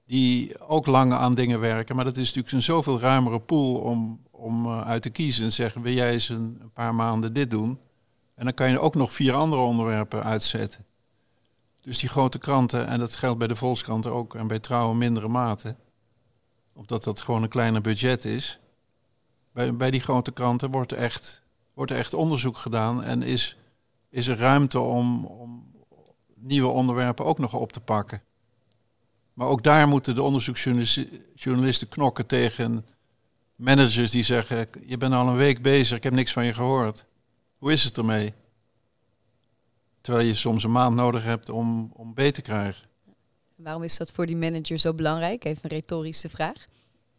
die 0.06 0.60
ook 0.60 0.86
lang 0.86 1.12
aan 1.12 1.34
dingen 1.34 1.60
werken. 1.60 1.96
Maar 1.96 2.04
dat 2.04 2.16
is 2.16 2.26
natuurlijk 2.26 2.54
een 2.54 2.62
zoveel 2.62 3.00
ruimere 3.00 3.40
pool 3.40 3.74
om, 3.74 4.20
om 4.30 4.66
eh, 4.66 4.80
uit 4.80 5.02
te 5.02 5.10
kiezen. 5.10 5.44
En 5.44 5.52
zeggen, 5.52 5.82
wil 5.82 5.92
jij 5.92 6.12
eens 6.12 6.28
een, 6.28 6.58
een 6.60 6.72
paar 6.72 6.94
maanden 6.94 7.32
dit 7.32 7.50
doen? 7.50 7.78
En 8.34 8.44
dan 8.44 8.54
kan 8.54 8.70
je 8.70 8.78
ook 8.78 8.94
nog 8.94 9.12
vier 9.12 9.32
andere 9.32 9.62
onderwerpen 9.62 10.24
uitzetten. 10.24 10.84
Dus 11.86 11.98
die 11.98 12.08
grote 12.08 12.38
kranten, 12.38 12.86
en 12.86 12.98
dat 12.98 13.16
geldt 13.16 13.38
bij 13.38 13.48
de 13.48 13.56
Volkskrant 13.56 14.06
ook 14.06 14.34
en 14.34 14.46
bij 14.46 14.58
Trouw 14.58 14.90
in 14.90 14.98
mindere 14.98 15.28
mate, 15.28 15.76
omdat 16.72 17.04
dat 17.04 17.20
gewoon 17.20 17.42
een 17.42 17.48
kleiner 17.48 17.80
budget 17.80 18.24
is. 18.24 18.58
Bij, 19.52 19.76
bij 19.76 19.90
die 19.90 20.00
grote 20.00 20.32
kranten 20.32 20.70
wordt 20.70 20.92
echt, 20.92 21.42
wordt 21.74 21.90
er 21.90 21.96
echt 21.96 22.14
onderzoek 22.14 22.56
gedaan 22.56 23.04
en 23.04 23.22
is, 23.22 23.56
is 24.10 24.26
er 24.26 24.38
ruimte 24.38 24.80
om, 24.80 25.24
om 25.24 25.72
nieuwe 26.34 26.68
onderwerpen 26.68 27.24
ook 27.24 27.38
nog 27.38 27.54
op 27.54 27.72
te 27.72 27.80
pakken. 27.80 28.22
Maar 29.32 29.48
ook 29.48 29.62
daar 29.62 29.88
moeten 29.88 30.14
de 30.14 30.22
onderzoeksjournalisten 30.22 31.88
knokken 31.88 32.26
tegen 32.26 32.86
managers 33.54 34.10
die 34.10 34.24
zeggen: 34.24 34.68
Je 34.86 34.96
bent 34.96 35.14
al 35.14 35.28
een 35.28 35.36
week 35.36 35.62
bezig, 35.62 35.96
ik 35.96 36.02
heb 36.02 36.12
niks 36.12 36.32
van 36.32 36.44
je 36.44 36.54
gehoord. 36.54 37.06
Hoe 37.58 37.72
is 37.72 37.84
het 37.84 37.98
ermee? 37.98 38.34
Terwijl 40.06 40.26
je 40.26 40.34
soms 40.34 40.64
een 40.64 40.72
maand 40.72 40.96
nodig 40.96 41.22
hebt 41.22 41.48
om, 41.48 41.90
om 41.94 42.14
beter 42.14 42.32
te 42.32 42.42
krijgen. 42.42 42.86
Waarom 43.54 43.82
is 43.82 43.96
dat 43.96 44.12
voor 44.12 44.26
die 44.26 44.36
manager 44.36 44.78
zo 44.78 44.94
belangrijk? 44.94 45.44
Even 45.44 45.60
een 45.62 45.70
retorische 45.70 46.28
vraag. 46.28 46.64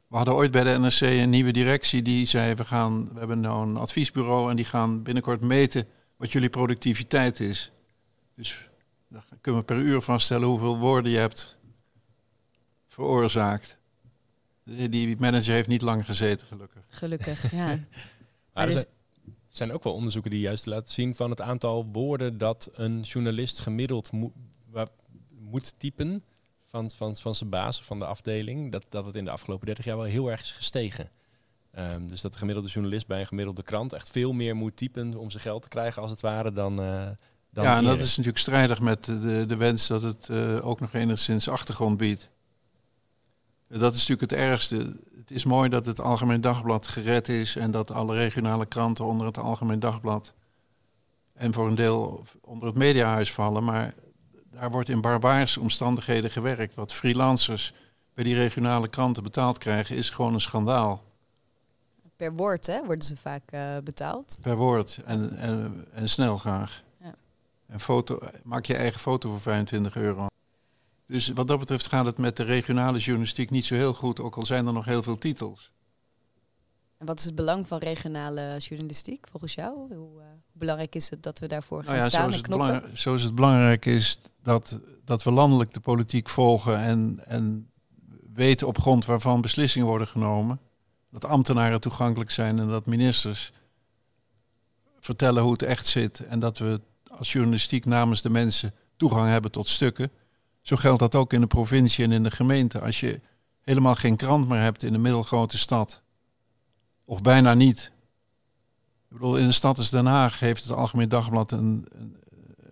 We 0.08 0.16
hadden 0.16 0.34
ooit 0.34 0.52
bij 0.52 0.64
de 0.64 0.78
NRC 0.80 1.02
een 1.02 1.30
nieuwe 1.30 1.52
directie 1.52 2.02
die 2.02 2.26
zei: 2.26 2.54
we, 2.54 2.66
gaan, 2.66 3.14
we 3.14 3.20
hebben 3.20 3.40
nou 3.40 3.68
een 3.68 3.78
adviesbureau 3.78 4.50
en 4.50 4.56
die 4.56 4.66
gaan 4.66 5.04
binnenkort 5.04 5.42
meten 5.42 5.88
wat 6.18 6.32
jullie 6.32 6.50
productiviteit 6.50 7.40
is. 7.40 7.72
Dus 8.36 8.70
dan 9.08 9.22
kunnen 9.42 9.62
we 9.62 9.68
per 9.68 9.78
uur 9.78 10.02
vaststellen 10.02 10.48
hoeveel 10.48 10.78
woorden 10.78 11.12
je 11.12 11.18
hebt 11.18 11.58
veroorzaakt. 12.88 13.78
Die 14.64 15.18
manager 15.20 15.54
heeft 15.54 15.68
niet 15.68 15.82
lang 15.82 16.06
gezeten, 16.06 16.48
gelukkig. 16.48 16.84
Gelukkig, 16.90 17.52
ja. 17.52 17.66
Maar 17.68 17.86
Maar 18.54 18.68
dus- 18.68 18.86
zijn, 19.58 19.70
zijn 19.70 19.72
ook 19.72 19.84
wel 19.84 19.94
onderzoeken 19.94 20.32
die 20.32 20.40
juist 20.40 20.66
laten 20.66 20.94
zien 20.94 21.16
van 21.16 21.30
het 21.30 21.42
aantal 21.42 21.86
woorden 21.92 22.38
dat 22.38 22.70
een 22.74 23.02
journalist 23.02 23.60
gemiddeld 23.60 24.12
moet, 24.12 24.34
moet 25.40 25.74
typen 25.78 26.24
van, 26.64 26.92
van, 26.92 27.16
van 27.16 27.36
zijn 27.36 27.50
baas 27.50 27.82
van 27.82 28.00
de 28.00 28.06
afdeling. 28.06 28.72
Dat, 28.72 28.86
dat 28.90 29.06
het 29.06 29.16
in 29.16 29.26
de 29.26 29.32
afgelopen 29.32 29.66
30 29.66 29.86
jaar 29.86 29.98
wel 29.98 30.06
heel 30.06 30.32
erg 30.32 30.42
is 30.42 30.52
gestegen. 30.52 31.12
Ehm, 31.72 32.08
dus 32.08 32.22
dat 32.22 32.34
de 32.34 32.40
gemiddelde 32.40 32.70
journalist 32.70 33.08
bij 33.08 33.20
een 33.20 33.28
gemiddelde 33.28 33.64
krant 33.64 33.94
echt 33.94 34.12
veel 34.12 34.34
meer 34.34 34.56
moet 34.56 34.76
typen 34.76 35.16
om 35.16 35.30
zijn 35.32 35.44
geld 35.44 35.62
te 35.64 35.70
krijgen 35.70 36.02
als 36.02 36.12
het 36.12 36.22
ware 36.22 36.52
dan. 36.52 36.82
eh 36.82 37.10
dan 37.50 37.66
ja, 37.66 37.78
en 37.78 37.84
dat 37.84 38.00
is 38.00 38.10
natuurlijk 38.10 38.38
strijdig 38.38 38.80
met 38.80 39.06
de, 39.06 39.44
de 39.48 39.56
wens 39.56 39.88
dat 39.88 40.02
het 40.02 40.30
eh, 40.30 40.66
ook 40.66 40.80
nog 40.80 40.94
enigszins 40.94 41.50
achtergrond 41.50 41.98
biedt. 41.98 42.30
Dat 43.68 43.94
is 43.94 44.08
natuurlijk 44.08 44.32
het 44.32 44.40
ergste. 44.40 44.96
Het 45.18 45.32
is 45.32 45.46
mooi 45.46 45.70
dat 45.70 45.86
het 45.86 46.02
Algemeen 46.02 46.42
Dagblad 46.42 46.88
gered 46.88 47.30
is 47.30 47.56
en 47.56 47.72
dat 47.72 47.92
alle 47.92 48.16
regionale 48.16 48.66
kranten 48.66 49.06
onder 49.06 49.28
het 49.28 49.38
Algemeen 49.38 49.80
Dagblad 49.80 50.34
en 51.34 51.54
voor 51.54 51.68
een 51.68 51.76
deel 51.76 52.24
onder 52.42 52.68
het 52.68 52.78
Mediahuis 52.78 53.34
vallen. 53.34 53.64
Maar 53.64 53.94
daar 54.52 54.72
wordt 54.72 54.90
in 54.90 55.02
barbaarse 55.02 55.60
omstandigheden 55.60 56.32
gewerkt. 56.32 56.76
Wat 56.76 56.94
freelancers 56.94 57.74
bij 58.14 58.24
die 58.24 58.36
regionale 58.36 58.88
kranten 58.88 59.24
betaald 59.24 59.58
krijgen, 59.58 59.96
is 59.96 60.10
gewoon 60.10 60.34
een 60.34 60.42
schandaal. 60.42 61.04
Per 62.16 62.34
woord 62.34 62.68
hè, 62.68 62.86
worden 62.86 63.06
ze 63.06 63.18
vaak 63.18 63.52
eh, 63.52 63.78
betaald. 63.84 64.38
Per 64.42 64.56
woord 64.56 65.00
en, 65.06 65.38
en, 65.38 65.86
en 65.94 66.10
snel 66.10 66.38
graag. 66.38 66.84
Ja. 67.02 67.16
En 67.68 67.80
foto, 67.80 68.20
maak 68.44 68.66
je 68.66 68.76
eigen 68.76 69.00
foto 69.00 69.30
voor 69.30 69.40
25 69.40 69.96
euro. 69.96 70.28
Dus 71.08 71.28
wat 71.28 71.48
dat 71.48 71.60
betreft 71.60 71.88
gaat 71.88 72.06
het 72.06 72.18
met 72.18 72.38
de 72.38 72.44
regionale 72.44 72.98
journalistiek 73.00 73.50
niet 73.50 73.66
zo 73.66 73.76
heel 73.76 73.94
goed, 73.94 74.20
ook 74.20 74.36
al 74.36 74.46
zijn 74.46 74.68
er 74.68 74.74
nog 74.74 74.86
heel 74.86 75.04
veel 75.04 75.18
titels. 75.18 75.72
En 76.98 77.06
wat 77.06 77.20
is 77.20 77.26
het 77.26 77.36
belang 77.36 77.68
van 77.68 77.78
regionale 77.78 78.56
journalistiek 78.58 79.28
volgens 79.32 79.54
jou? 79.54 79.96
Hoe 79.96 80.22
eh, 80.22 80.28
belangrijk 80.52 80.96
is 80.96 81.10
het 81.10 81.24
dat 81.24 81.40
we 81.40 81.48
daarvoor 81.48 81.84
gaan 81.84 81.92
Nou 81.92 82.04
ja, 82.04 82.10
staan 82.10 82.20
zoals 82.20 82.34
en 82.36 82.40
het, 82.40 82.48
knokken? 82.48 82.80
belang- 82.80 82.98
zoals 82.98 83.22
het 83.24 83.36
belangrijk 83.36 83.86
is 83.86 84.20
dat, 84.44 84.80
dat 85.06 85.24
we 85.24 85.32
landelijk 85.32 85.74
de 85.74 85.80
politiek 85.80 86.30
volgen 86.30 86.80
en, 86.80 87.20
en 87.26 87.70
weten 88.34 88.68
op 88.68 88.80
grond 88.80 89.06
waarvan 89.06 89.42
beslissingen 89.42 89.88
worden 89.88 90.08
genomen. 90.08 90.60
Dat 91.12 91.26
ambtenaren 91.26 91.82
toegankelijk 91.82 92.32
zijn 92.32 92.60
en 92.60 92.68
dat 92.68 92.86
ministers 92.86 93.52
vertellen 95.00 95.44
hoe 95.44 95.52
het 95.52 95.62
echt 95.64 95.88
zit. 95.88 96.20
En 96.20 96.40
dat 96.40 96.58
we 96.58 96.82
als 97.08 97.32
journalistiek 97.32 97.86
namens 97.86 98.22
de 98.22 98.30
mensen 98.30 98.74
toegang 98.98 99.30
hebben 99.30 99.52
tot 99.52 99.68
stukken. 99.68 100.12
Zo 100.68 100.76
geldt 100.76 101.00
dat 101.00 101.16
ook 101.16 101.34
in 101.34 101.42
de 101.42 101.48
provincie 101.48 102.04
en 102.04 102.12
in 102.12 102.24
de 102.24 102.32
gemeente. 102.32 102.80
Als 102.80 103.00
je 103.00 103.22
helemaal 103.62 103.96
geen 103.96 104.16
krant 104.16 104.48
meer 104.48 104.60
hebt 104.60 104.84
in 104.84 104.94
een 104.94 105.02
middelgrote 105.02 105.58
stad, 105.58 106.02
of 107.06 107.22
bijna 107.22 107.54
niet. 107.54 107.92
Ik 109.10 109.18
bedoel, 109.18 109.38
in 109.38 109.44
een 109.44 109.54
stad 109.54 109.78
als 109.78 109.90
Den 109.90 110.06
Haag 110.06 110.40
heeft 110.40 110.64
het 110.64 110.72
Algemeen 110.72 111.10
Dagblad 111.10 111.52
een, 111.52 111.86
een, 111.90 112.18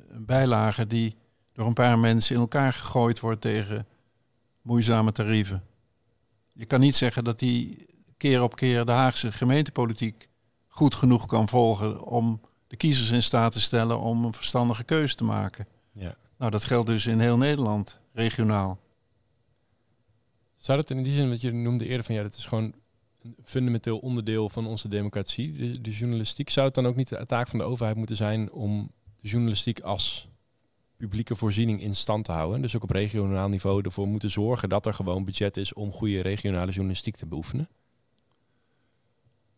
een 0.09 0.25
bijlage 0.25 0.87
die 0.87 1.15
door 1.53 1.67
een 1.67 1.73
paar 1.73 1.99
mensen 1.99 2.35
in 2.35 2.41
elkaar 2.41 2.73
gegooid 2.73 3.19
wordt 3.19 3.41
tegen 3.41 3.87
moeizame 4.61 5.11
tarieven. 5.11 5.63
Je 6.53 6.65
kan 6.65 6.79
niet 6.79 6.95
zeggen 6.95 7.23
dat 7.23 7.39
die 7.39 7.85
keer 8.17 8.43
op 8.43 8.55
keer 8.55 8.85
de 8.85 8.91
Haagse 8.91 9.31
gemeentepolitiek 9.31 10.29
goed 10.67 10.95
genoeg 10.95 11.25
kan 11.25 11.49
volgen 11.49 12.01
om 12.01 12.41
de 12.67 12.75
kiezers 12.75 13.09
in 13.09 13.23
staat 13.23 13.51
te 13.51 13.61
stellen 13.61 13.99
om 13.99 14.25
een 14.25 14.33
verstandige 14.33 14.83
keuze 14.83 15.15
te 15.15 15.23
maken. 15.23 15.67
Ja. 15.91 16.15
Nou, 16.37 16.51
dat 16.51 16.63
geldt 16.63 16.87
dus 16.87 17.05
in 17.05 17.19
heel 17.19 17.37
Nederland, 17.37 17.99
regionaal. 18.13 18.79
Zou 20.53 20.77
dat 20.77 20.89
in 20.89 21.03
die 21.03 21.13
zin, 21.13 21.29
wat 21.29 21.41
je 21.41 21.51
noemde 21.51 21.85
eerder 21.85 22.05
van 22.05 22.15
ja, 22.15 22.21
dat 22.21 22.35
is 22.35 22.45
gewoon 22.45 22.73
een 23.23 23.35
fundamenteel 23.43 23.97
onderdeel 23.97 24.49
van 24.49 24.65
onze 24.65 24.87
democratie, 24.87 25.81
de, 25.81 25.91
journalistiek. 25.91 26.49
Zou 26.49 26.65
het 26.65 26.75
dan 26.75 26.87
ook 26.87 26.95
niet 26.95 27.09
de 27.09 27.25
taak 27.25 27.47
van 27.47 27.59
de 27.59 27.65
overheid 27.65 27.97
moeten 27.97 28.15
zijn 28.15 28.51
om 28.51 28.91
de 29.21 29.27
journalistiek 29.27 29.79
als 29.79 30.27
publieke 30.97 31.35
voorziening 31.35 31.81
in 31.81 31.95
stand 31.95 32.25
te 32.25 32.31
houden? 32.31 32.61
Dus 32.61 32.75
ook 32.75 32.83
op 32.83 32.89
regionaal 32.89 33.49
niveau 33.49 33.81
ervoor 33.81 34.07
moeten 34.07 34.29
zorgen 34.29 34.69
dat 34.69 34.85
er 34.85 34.93
gewoon 34.93 35.25
budget 35.25 35.57
is 35.57 35.73
om 35.73 35.91
goede 35.91 36.21
regionale 36.21 36.71
journalistiek 36.71 37.15
te 37.15 37.25
beoefenen? 37.25 37.67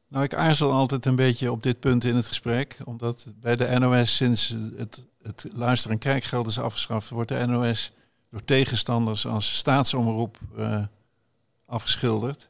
Nou, 0.09 0.23
ik 0.23 0.33
aarzel 0.33 0.71
altijd 0.71 1.05
een 1.05 1.15
beetje 1.15 1.51
op 1.51 1.63
dit 1.63 1.79
punt 1.79 2.03
in 2.03 2.15
het 2.15 2.25
gesprek, 2.25 2.77
omdat 2.85 3.33
bij 3.35 3.55
de 3.55 3.79
NOS 3.79 4.15
sinds 4.15 4.55
het, 4.77 5.05
het 5.21 5.45
luister- 5.53 5.91
en 5.91 5.97
kijkgeld 5.97 6.47
is 6.47 6.59
afgeschaft, 6.59 7.09
wordt 7.09 7.29
de 7.29 7.45
NOS 7.45 7.91
door 8.29 8.43
tegenstanders 8.45 9.27
als 9.27 9.57
staatsomroep 9.57 10.39
uh, 10.57 10.83
afgeschilderd. 11.65 12.49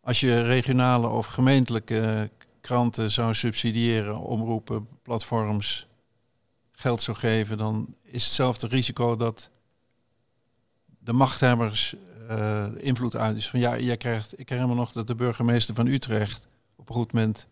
Als 0.00 0.20
je 0.20 0.42
regionale 0.42 1.08
of 1.08 1.26
gemeentelijke 1.26 2.30
kranten 2.60 3.10
zou 3.10 3.34
subsidiëren, 3.34 4.18
omroepen, 4.18 4.88
platforms 5.02 5.86
geld 6.72 7.02
zou 7.02 7.16
geven, 7.16 7.58
dan 7.58 7.94
is 8.02 8.24
hetzelfde 8.24 8.66
risico 8.66 9.16
dat 9.16 9.50
de 10.98 11.12
machthebbers 11.12 11.94
uh, 12.30 12.66
invloed 12.76 13.16
uit 13.16 13.36
is. 13.36 13.50
Van 13.50 13.60
ja, 13.60 13.78
jij 13.78 13.96
krijgt, 13.96 14.38
ik 14.38 14.48
herinner 14.48 14.74
me 14.74 14.80
nog 14.80 14.92
dat 14.92 15.06
de 15.06 15.14
burgemeester 15.14 15.74
van 15.74 15.86
Utrecht 15.86 16.46
op 16.76 16.88
een 16.88 16.94
goed 16.94 17.12
moment 17.12 17.46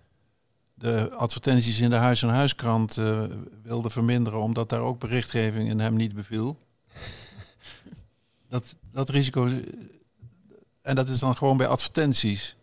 de 0.75 1.11
advertenties 1.15 1.81
in 1.81 1.91
de 1.91 1.97
Huis- 1.97 2.23
en 2.23 2.29
Huiskrant 2.29 2.97
uh, 2.97 3.23
wilde 3.63 3.91
verminderen, 3.91 4.41
omdat 4.41 4.69
daar 4.69 4.81
ook 4.81 4.99
berichtgeving 4.99 5.69
in 5.69 5.81
hem 5.81 5.95
niet 5.95 6.15
beviel. 6.15 6.59
dat, 8.49 8.77
dat 8.91 9.09
risico. 9.09 9.49
En 10.83 10.95
dat 10.95 11.09
is 11.09 11.19
dan 11.19 11.37
gewoon 11.37 11.57
bij 11.57 11.67
advertenties. 11.67 12.57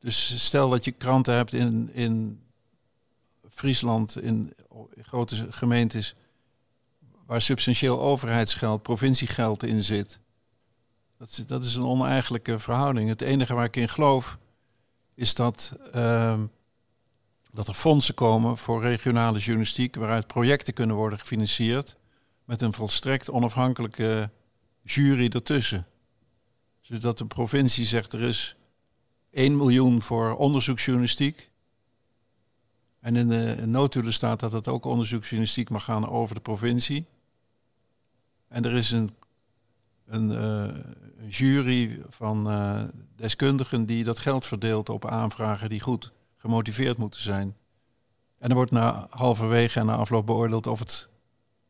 Dus 0.00 0.44
stel 0.44 0.70
dat 0.70 0.84
je 0.84 0.90
kranten 0.90 1.34
hebt 1.34 1.52
in, 1.52 1.90
in 1.92 2.40
Friesland, 3.50 4.22
in 4.22 4.52
grote 5.02 5.52
gemeentes, 5.52 6.14
waar 7.26 7.42
substantieel 7.42 8.00
overheidsgeld, 8.00 8.82
provinciegeld 8.82 9.62
in 9.62 9.82
zit. 9.82 10.20
Dat 11.18 11.28
is, 11.28 11.46
dat 11.46 11.64
is 11.64 11.74
een 11.74 11.84
oneigenlijke 11.84 12.58
verhouding. 12.58 13.08
Het 13.08 13.20
enige 13.20 13.54
waar 13.54 13.64
ik 13.64 13.76
in 13.76 13.88
geloof 13.88 14.38
is 15.14 15.34
dat, 15.34 15.76
uh, 15.94 16.40
dat 17.52 17.68
er 17.68 17.74
fondsen 17.74 18.14
komen 18.14 18.56
voor 18.56 18.82
regionale 18.82 19.38
journalistiek, 19.38 19.96
waaruit 19.96 20.26
projecten 20.26 20.74
kunnen 20.74 20.96
worden 20.96 21.18
gefinancierd 21.18 21.96
met 22.44 22.62
een 22.62 22.72
volstrekt 22.72 23.30
onafhankelijke 23.30 24.30
jury 24.82 25.28
ertussen. 25.28 25.86
Dus 26.88 27.00
dat 27.00 27.18
de 27.18 27.26
provincie 27.26 27.86
zegt 27.86 28.12
er 28.12 28.22
is 28.22 28.56
1 29.30 29.56
miljoen 29.56 30.02
voor 30.02 30.36
onderzoeksjournalistiek. 30.36 31.50
En 33.00 33.16
in 33.16 33.28
de 33.28 33.66
noodhulen 33.66 34.12
staat 34.12 34.40
dat 34.40 34.52
het 34.52 34.68
ook 34.68 34.84
onderzoeksjournalistiek 34.84 35.70
mag 35.70 35.84
gaan 35.84 36.08
over 36.08 36.34
de 36.34 36.40
provincie. 36.40 37.06
En 38.48 38.64
er 38.64 38.72
is 38.72 38.90
een, 38.90 39.10
een, 40.08 40.30
uh, 40.30 40.62
een 41.18 41.28
jury 41.28 42.00
van 42.08 42.50
uh, 42.50 42.82
deskundigen 43.16 43.86
die 43.86 44.04
dat 44.04 44.18
geld 44.18 44.46
verdeelt 44.46 44.88
op 44.88 45.06
aanvragen 45.06 45.68
die 45.68 45.80
goed 45.80 46.12
gemotiveerd 46.36 46.96
moeten 46.96 47.20
zijn. 47.20 47.56
En 48.38 48.48
er 48.48 48.54
wordt 48.54 48.70
na 48.70 49.06
halverwege 49.10 49.80
en 49.80 49.86
na 49.86 49.94
afloop 49.94 50.26
beoordeeld 50.26 50.66
of 50.66 50.78
het, 50.78 51.08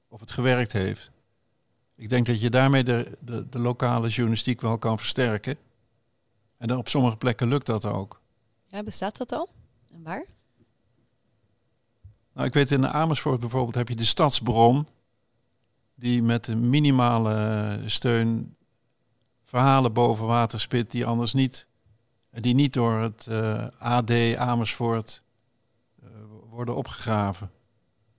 of 0.09 0.21
het 0.21 0.31
gewerkt 0.31 0.73
heeft. 0.73 1.11
Ik 1.95 2.09
denk 2.09 2.27
dat 2.27 2.41
je 2.41 2.51
daarmee 2.51 2.85
de, 2.85 3.19
de, 3.21 3.49
de 3.49 3.59
lokale 3.59 4.09
journalistiek 4.09 4.61
wel 4.61 4.79
kan 4.79 4.99
versterken. 4.99 5.57
En 6.57 6.77
op 6.77 6.89
sommige 6.89 7.17
plekken 7.17 7.49
lukt 7.49 7.67
dat 7.67 7.85
ook. 7.85 8.21
Ja, 8.67 8.83
bestaat 8.83 9.17
dat 9.17 9.33
al? 9.33 9.49
En 9.93 10.03
waar? 10.03 10.25
Nou, 12.33 12.47
ik 12.47 12.55
weet 12.55 12.71
in 12.71 12.89
Amersfoort 12.89 13.41
bijvoorbeeld 13.41 13.75
heb 13.75 13.89
je 13.89 13.97
de 13.97 14.05
stadsbron. 14.05 14.87
Die 15.99 16.23
met 16.23 16.49
een 16.49 16.71
minimale 16.71 17.79
steun 17.85 18.57
verhalen 19.45 19.93
boven 19.93 20.27
water 20.27 20.61
spit 20.61 20.91
die 20.91 21.07
anders 21.07 21.33
niet, 21.33 21.67
die 22.31 22.55
niet 22.55 22.73
door 22.73 23.01
het 23.01 23.27
eh, 23.27 23.67
AD 23.79 24.37
Amersfoort 24.37 25.23
uh, 26.03 26.09
worden 26.51 26.77
opgegraven. 26.77 27.51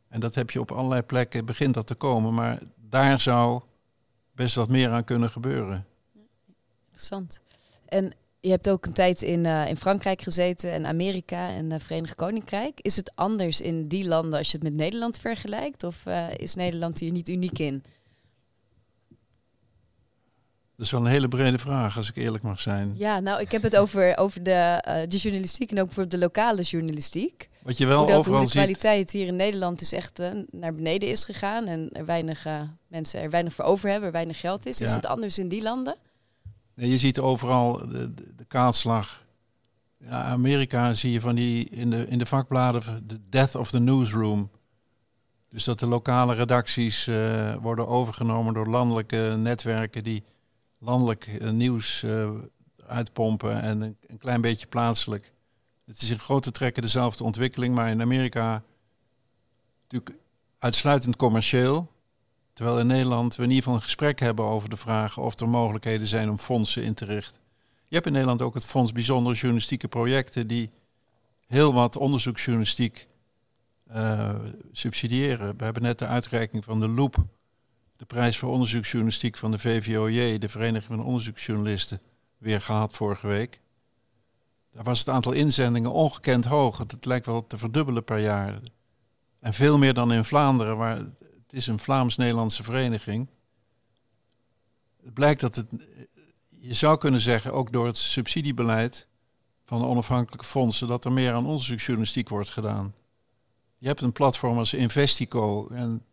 En 0.08 0.20
dat 0.20 0.36
heb 0.36 0.50
je 0.50 0.60
op 0.60 0.72
allerlei 0.72 1.02
plekken, 1.02 1.46
begint 1.46 1.74
dat 1.74 1.88
te 1.88 1.96
komen, 1.96 2.34
maar 2.34 2.62
daar 2.76 3.20
zou 3.20 3.62
best 4.32 4.56
wat 4.56 4.70
meer 4.70 4.92
aan 4.92 5.04
kunnen 5.04 5.30
gebeuren. 5.30 5.86
Interessant. 6.88 7.40
En 7.86 8.14
je 8.40 8.50
hebt 8.50 8.70
ook 8.70 8.86
een 8.86 8.94
tijd 8.94 9.22
in, 9.22 9.46
uh, 9.46 9.68
in 9.68 9.78
Frankrijk 9.78 10.22
gezeten 10.22 10.72
en 10.72 10.86
Amerika 10.86 11.50
en 11.50 11.72
het 11.72 11.84
Verenigd 11.84 12.16
Koninkrijk. 12.16 12.80
Is 12.82 12.96
het 12.96 13.12
anders 13.16 13.62
in 13.62 13.84
die 13.84 14.08
landen 14.08 14.38
als 14.38 14.52
je 14.52 14.58
het 14.58 14.64
met 14.64 14.76
Nederland 14.76 15.20
vergelijkt? 15.20 15.84
Of 15.84 16.04
is 16.36 16.56
Nederland 16.56 17.00
hier 17.00 17.12
niet 17.12 17.30
uniek 17.30 17.60
in? 17.60 17.84
Dat 20.76 20.88
is 20.88 20.94
wel 20.94 21.06
een 21.06 21.12
hele 21.12 21.28
brede 21.28 21.58
vraag, 21.58 21.98
als 21.98 22.10
ik 22.10 22.16
eerlijk 22.16 22.44
mag 22.44 22.60
zijn. 22.60 22.94
Ja, 22.98 23.20
nou, 23.20 23.42
ik 23.42 23.52
heb 23.52 23.62
het 23.62 23.76
over, 23.76 24.18
over 24.18 24.44
de, 24.44 24.84
de 25.10 25.18
journalistiek 25.18 25.72
en 25.72 25.82
ook 25.82 25.92
voor 25.92 26.08
de 26.08 26.18
lokale 26.18 26.62
journalistiek. 26.62 27.50
Wat 27.64 27.78
je 27.78 27.86
wel 27.86 28.06
dat, 28.06 28.18
overal 28.18 28.46
de 28.46 28.50
kwaliteit 28.50 29.10
ziet... 29.10 29.20
hier 29.20 29.28
in 29.28 29.36
Nederland 29.36 29.82
is 29.82 29.94
echt 29.94 30.22
naar 30.52 30.74
beneden 30.74 31.10
is 31.10 31.24
gegaan 31.24 31.68
en 31.68 31.90
er 31.92 32.06
weinig 32.06 32.46
mensen 32.88 33.22
er 33.22 33.30
weinig 33.30 33.54
voor 33.54 33.66
over 33.66 33.90
hebben, 33.90 34.08
er 34.08 34.14
weinig 34.14 34.40
geld 34.40 34.66
is. 34.66 34.78
Ja. 34.78 34.86
Is 34.86 34.94
het 34.94 35.06
anders 35.06 35.38
in 35.38 35.48
die 35.48 35.62
landen? 35.62 35.96
Je 36.80 36.98
ziet 36.98 37.20
overal 37.20 37.88
de, 37.88 38.14
de, 38.36 38.46
kaalslag. 38.48 39.26
Ja, 39.98 40.24
Amerika 40.24 40.94
zie 40.94 41.12
je 41.12 41.22
van 41.22 41.36
die 41.36 41.70
in 41.70 41.90
de, 41.90 42.08
in 42.08 42.18
de 42.18 42.26
vakbladen 42.26 43.08
de 43.08 43.20
death 43.30 43.56
of 43.56 43.70
the 43.70 43.80
newsroom. 43.80 44.50
Dus 45.50 45.64
dat 45.64 45.80
de 45.80 45.88
lokale 45.88 46.34
redacties 46.34 47.10
worden 47.62 47.88
overgenomen 47.88 48.54
door 48.54 48.68
landelijke 48.68 49.36
netwerken 49.38 50.04
die 50.04 50.24
landelijk 50.80 51.28
uh, 51.28 51.50
nieuws 51.50 52.04
uh, 52.04 52.30
uitpompen 52.88 53.62
en 53.62 53.82
een, 53.82 53.98
een, 54.08 54.18
klein 54.18 54.42
beetje 54.42 54.68
plaatselijk. 54.68 55.32
Het 55.86 56.02
is 56.02 56.10
in 56.10 56.20
grote 56.20 56.52
trekken 56.52 56.82
dezelfde 56.82 57.24
ontwikkeling, 57.24 57.76
maar 57.76 57.90
in 57.90 58.02
Amerika 58.02 58.64
natuurlijk 59.82 60.22
uitsluitend 60.60 61.16
commercieel. 61.16 61.92
Terwijl 62.60 62.80
in 62.80 62.88
Nederland 62.88 63.36
we 63.36 63.44
in 63.44 63.50
ieder 63.50 63.64
geval 63.64 63.78
een 63.78 63.86
gesprek 63.86 64.20
hebben 64.20 64.46
over 64.46 64.70
de 64.70 64.78
vraag 64.78 65.18
of 65.18 65.40
er 65.40 65.50
mogelijkheden 65.50 66.08
zijn 66.08 66.30
om 66.30 66.40
fondsen 66.40 66.84
in 66.84 66.94
te 66.94 67.06
richten. 67.06 67.42
Je 67.88 67.96
hebt 67.96 68.06
in 68.06 68.12
Nederland 68.12 68.42
ook 68.42 68.54
het 68.54 68.66
Fonds 68.66 68.92
Bijzondere 68.92 69.36
Journalistieke 69.36 69.88
Projecten 69.88 70.48
die 70.48 70.72
heel 71.48 71.74
wat 71.74 71.98
onderzoeksjournalistiek 71.98 73.08
uh, 73.96 74.36
subsidiëren. 74.72 75.58
We 75.58 75.64
hebben 75.64 75.84
net 75.84 76.00
de 76.00 76.06
uitreiking 76.06 76.64
van 76.64 76.80
de 76.80 76.88
Loop 76.88 77.26
de 77.98 78.06
prijs 78.06 78.38
voor 78.38 78.50
onderzoeksjournalistiek 78.50 79.38
van 79.38 79.52
de 79.52 79.60
VVOJ, 79.60 80.38
de 80.38 80.50
Vereniging 80.50 80.98
van 80.98 81.06
Onderzoeksjournalisten, 81.06 82.02
weer 82.38 82.62
gehad 82.62 82.96
vorige 82.96 83.28
week. 83.28 83.60
Daar 84.74 84.84
was 84.84 85.00
het 85.00 85.10
aantal 85.10 85.32
inzendingen 85.32 85.92
ongekend 85.92 86.46
hoog. 86.46 86.78
Het 86.78 87.06
lijkt 87.06 87.26
wel 87.26 87.48
te 87.48 87.58
verdubbelen 87.58 88.04
per 88.04 88.20
jaar. 88.20 88.60
En 89.40 89.54
veel 89.54 89.78
meer 89.78 89.94
dan 89.94 90.14
in 90.14 90.24
Vlaanderen, 90.24 90.78
waar 90.78 91.06
het 91.50 91.60
is 91.60 91.68
een 91.68 91.80
Vlaams-Nederlandse 91.80 92.64
vereniging. 92.64 93.28
Het 95.04 95.14
blijkt 95.14 95.42
dat 95.42 95.56
het, 95.56 95.68
je 96.48 96.74
zou 96.74 96.98
kunnen 96.98 97.22
zeggen, 97.22 97.54
ook 97.54 97.72
door 97.72 97.86
het 97.86 97.98
subsidiebeleid 97.98 99.08
van 99.64 99.80
de 99.80 99.88
onafhankelijke 99.88 100.46
fondsen, 100.46 100.88
dat 100.88 101.06
er 101.06 101.12
meer 101.12 101.34
aan 101.34 101.46
onderzoeksjournalistiek 101.46 102.30
wordt 102.30 102.50
gedaan. 102.50 102.94
Je 103.78 103.88
hebt 103.88 104.02
een 104.02 104.12
platform 104.12 104.58
als 104.58 104.74
Investico 104.74 105.68
en 105.68 106.06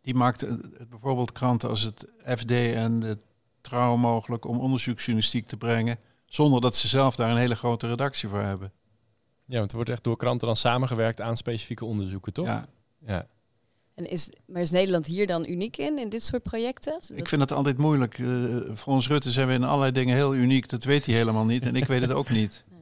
die 0.00 0.14
maakt 0.14 0.46
bijvoorbeeld 0.88 1.32
kranten 1.32 1.68
als 1.68 1.82
het 1.82 2.06
FD 2.24 2.50
en 2.50 3.00
de 3.00 3.18
Trouw 3.60 3.96
mogelijk 3.96 4.44
om 4.44 4.58
onderzoeksjournalistiek 4.58 5.46
te 5.46 5.56
brengen, 5.56 5.98
zonder 6.26 6.60
dat 6.60 6.76
ze 6.76 6.88
zelf 6.88 7.16
daar 7.16 7.30
een 7.30 7.36
hele 7.36 7.56
grote 7.56 7.86
redactie 7.86 8.28
voor 8.28 8.42
hebben. 8.42 8.72
Ja, 9.44 9.58
want 9.58 9.70
er 9.70 9.76
wordt 9.76 9.90
echt 9.90 10.04
door 10.04 10.16
kranten 10.16 10.46
dan 10.46 10.56
samengewerkt 10.56 11.20
aan 11.20 11.36
specifieke 11.36 11.84
onderzoeken, 11.84 12.32
toch? 12.32 12.46
Ja. 12.46 12.66
ja. 12.98 13.28
En 14.00 14.10
is, 14.10 14.30
maar 14.46 14.60
is 14.60 14.70
Nederland 14.70 15.06
hier 15.06 15.26
dan 15.26 15.46
uniek 15.48 15.76
in, 15.76 15.98
in 15.98 16.08
dit 16.08 16.22
soort 16.22 16.42
projecten? 16.42 17.00
Ik 17.14 17.28
vind 17.28 17.40
het 17.40 17.52
altijd 17.52 17.78
moeilijk. 17.78 18.18
Uh, 18.18 18.56
voor 18.72 18.92
ons 18.92 19.08
Rutte 19.08 19.30
zijn 19.30 19.48
we 19.48 19.54
in 19.54 19.64
allerlei 19.64 19.92
dingen 19.92 20.14
heel 20.14 20.34
uniek. 20.34 20.68
Dat 20.68 20.84
weet 20.84 21.06
hij 21.06 21.14
helemaal 21.14 21.44
niet 21.44 21.62
en 21.62 21.76
ik 21.76 21.84
weet 21.84 22.00
het 22.00 22.12
ook 22.12 22.30
niet. 22.40 22.64
Nee. 22.70 22.80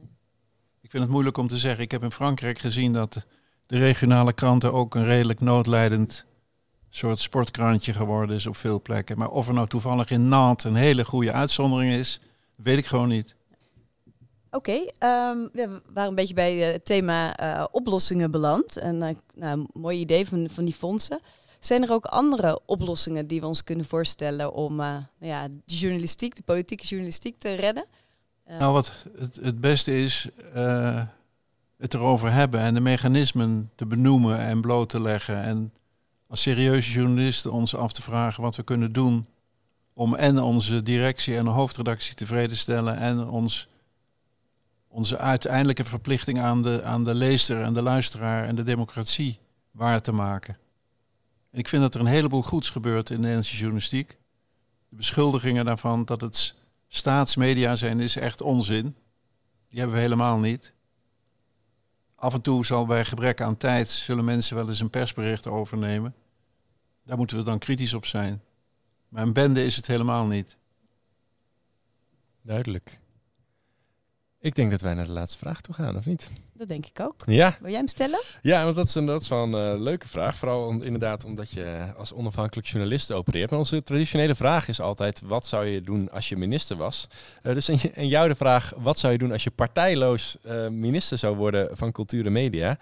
Ik 0.81 0.89
vind 0.89 1.03
het 1.03 1.11
moeilijk 1.11 1.37
om 1.37 1.47
te 1.47 1.57
zeggen. 1.57 1.83
Ik 1.83 1.91
heb 1.91 2.03
in 2.03 2.11
Frankrijk 2.11 2.59
gezien 2.59 2.93
dat 2.93 3.25
de 3.65 3.77
regionale 3.77 4.33
kranten 4.33 4.73
ook 4.73 4.95
een 4.95 5.05
redelijk 5.05 5.39
noodlijdend 5.39 6.25
soort 6.89 7.19
sportkrantje 7.19 7.93
geworden 7.93 8.35
is 8.35 8.47
op 8.47 8.57
veel 8.57 8.81
plekken. 8.81 9.17
Maar 9.17 9.29
of 9.29 9.47
er 9.47 9.53
nou 9.53 9.67
toevallig 9.67 10.09
in 10.09 10.27
Nantes 10.27 10.71
een 10.71 10.75
hele 10.75 11.05
goede 11.05 11.31
uitzondering 11.31 11.93
is, 11.93 12.19
weet 12.55 12.77
ik 12.77 12.85
gewoon 12.85 13.09
niet. 13.09 13.35
Oké, 14.51 14.85
ehm, 14.97 15.37
we 15.53 15.81
waren 15.93 16.09
een 16.09 16.15
beetje 16.15 16.33
bij 16.33 16.65
eh, 16.65 16.71
het 16.71 16.85
thema 16.85 17.35
eh, 17.35 17.65
oplossingen 17.71 18.31
beland. 18.31 18.77
En 18.77 18.95
uh, 18.95 19.09
nou, 19.35 19.65
mooi 19.73 19.99
idee 19.99 20.27
van, 20.27 20.49
van 20.53 20.65
die 20.65 20.73
fondsen. 20.73 21.19
Zijn 21.59 21.83
er 21.83 21.91
ook 21.91 22.05
andere 22.05 22.59
oplossingen 22.65 23.27
die 23.27 23.39
we 23.41 23.47
ons 23.47 23.63
kunnen 23.63 23.85
voorstellen 23.85 24.53
om 24.53 24.75
nou 24.75 25.03
ja, 25.19 25.47
de 25.47 25.75
journalistiek, 25.75 26.35
de 26.35 26.43
politieke 26.43 26.85
journalistiek 26.85 27.39
te 27.39 27.53
redden? 27.53 27.85
nou, 28.59 28.73
wat 28.73 28.93
het, 29.17 29.39
het 29.41 29.59
beste 29.59 29.97
is, 29.97 30.27
het 31.77 31.93
erover 31.93 32.31
hebben 32.31 32.59
en 32.59 32.73
de 32.73 32.81
mechanismen 32.81 33.71
te 33.75 33.85
benoemen 33.85 34.39
en 34.39 34.61
bloot 34.61 34.89
te 34.89 35.01
leggen. 35.01 35.43
En 35.43 35.73
als 36.27 36.41
serieuze 36.41 36.91
journalisten 36.91 37.51
ons 37.51 37.75
af 37.75 37.93
te 37.93 38.01
vragen 38.01 38.43
wat 38.43 38.55
we 38.55 38.63
kunnen 38.63 38.93
doen 38.93 39.25
om 39.93 40.15
en 40.15 40.39
onze 40.39 40.83
directie 40.83 41.37
en 41.37 41.43
de 41.43 41.49
hoofdredactie 41.49 42.15
tevreden 42.15 42.49
te 42.49 42.57
stellen 42.57 42.97
en 42.97 43.27
ons, 43.27 43.67
onze 44.89 45.17
uiteindelijke 45.17 45.83
verplichting 45.83 46.39
aan 46.39 46.61
de, 46.61 46.83
aan 46.83 47.03
de 47.03 47.15
lezer 47.15 47.61
en 47.61 47.73
de 47.73 47.81
luisteraar 47.81 48.45
en 48.45 48.55
de 48.55 48.63
democratie 48.63 49.39
waar 49.71 50.01
te 50.01 50.11
maken. 50.11 50.57
ik 51.51 51.67
vind 51.67 51.81
dat 51.81 51.95
er 51.95 51.99
een 51.99 52.05
heleboel 52.05 52.43
goeds 52.43 52.69
gebeurt 52.69 53.09
in 53.09 53.15
de 53.15 53.21
Nederlandse 53.21 53.55
journalistiek. 53.55 54.17
De 54.89 54.95
beschuldigingen 54.95 55.65
daarvan 55.65 56.05
dat 56.05 56.21
het 56.21 56.55
staatsmedia 56.87 57.75
zijn 57.75 57.99
is 57.99 58.15
echt 58.15 58.41
onzin. 58.41 58.95
Die 59.69 59.79
hebben 59.79 59.95
we 59.95 60.01
helemaal 60.01 60.39
niet. 60.39 60.73
Af 62.15 62.33
en 62.33 62.41
toe 62.41 62.65
zal 62.65 62.85
bij 62.85 63.05
gebrek 63.05 63.41
aan 63.41 63.57
tijd 63.57 63.89
zullen 63.89 64.25
mensen 64.25 64.55
wel 64.55 64.67
eens 64.69 64.79
een 64.79 64.89
persbericht 64.89 65.47
overnemen. 65.47 66.15
Daar 67.03 67.17
moeten 67.17 67.37
we 67.37 67.43
dan 67.43 67.59
kritisch 67.59 67.93
op 67.93 68.05
zijn. 68.05 68.41
Maar 69.09 69.23
een 69.23 69.33
bende 69.33 69.65
is 69.65 69.75
het 69.75 69.87
helemaal 69.87 70.25
niet. 70.25 70.57
Duidelijk. 72.41 72.99
Ik 74.41 74.55
denk 74.55 74.71
dat 74.71 74.81
wij 74.81 74.93
naar 74.93 75.05
de 75.05 75.11
laatste 75.11 75.37
vraag 75.37 75.61
toe 75.61 75.75
gaan, 75.75 75.95
of 75.95 76.05
niet? 76.05 76.29
Dat 76.53 76.67
denk 76.67 76.85
ik 76.85 76.99
ook. 76.99 77.15
Ja. 77.25 77.57
Wil 77.59 77.69
jij 77.69 77.77
hem 77.77 77.87
stellen? 77.87 78.21
Ja, 78.41 78.63
want 78.63 78.75
dat 78.75 78.87
is, 78.87 78.95
een, 78.95 79.05
dat 79.05 79.21
is 79.21 79.27
wel 79.27 79.43
een 79.43 79.73
uh, 79.75 79.81
leuke 79.81 80.07
vraag. 80.07 80.35
Vooral 80.35 80.67
om, 80.67 80.81
inderdaad 80.81 81.25
omdat 81.25 81.51
je 81.51 81.93
als 81.97 82.13
onafhankelijk 82.13 82.67
journalist 82.67 83.11
opereert. 83.11 83.49
Maar 83.49 83.59
onze 83.59 83.83
traditionele 83.83 84.35
vraag 84.35 84.67
is 84.67 84.81
altijd, 84.81 85.21
wat 85.21 85.45
zou 85.45 85.65
je 85.65 85.81
doen 85.81 86.11
als 86.11 86.29
je 86.29 86.37
minister 86.37 86.77
was? 86.77 87.07
Uh, 87.43 87.53
dus 87.53 87.69
en 87.93 88.07
jou 88.07 88.27
de 88.27 88.35
vraag, 88.35 88.73
wat 88.77 88.99
zou 88.99 89.13
je 89.13 89.19
doen 89.19 89.31
als 89.31 89.43
je 89.43 89.51
partijloos 89.51 90.37
uh, 90.45 90.67
minister 90.67 91.17
zou 91.17 91.35
worden 91.35 91.77
van 91.77 91.91
cultuur 91.91 92.25
en 92.25 92.31
media? 92.31 92.77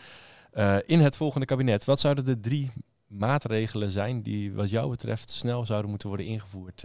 in 0.85 0.99
het 0.99 1.15
volgende 1.17 1.45
kabinet, 1.45 1.85
wat 1.85 1.99
zouden 1.99 2.25
de 2.25 2.39
drie 2.39 2.71
maatregelen 3.07 3.91
zijn 3.91 4.21
die 4.21 4.53
wat 4.53 4.69
jou 4.69 4.89
betreft 4.89 5.29
snel 5.29 5.65
zouden 5.65 5.89
moeten 5.89 6.07
worden 6.07 6.25
ingevoerd 6.25 6.83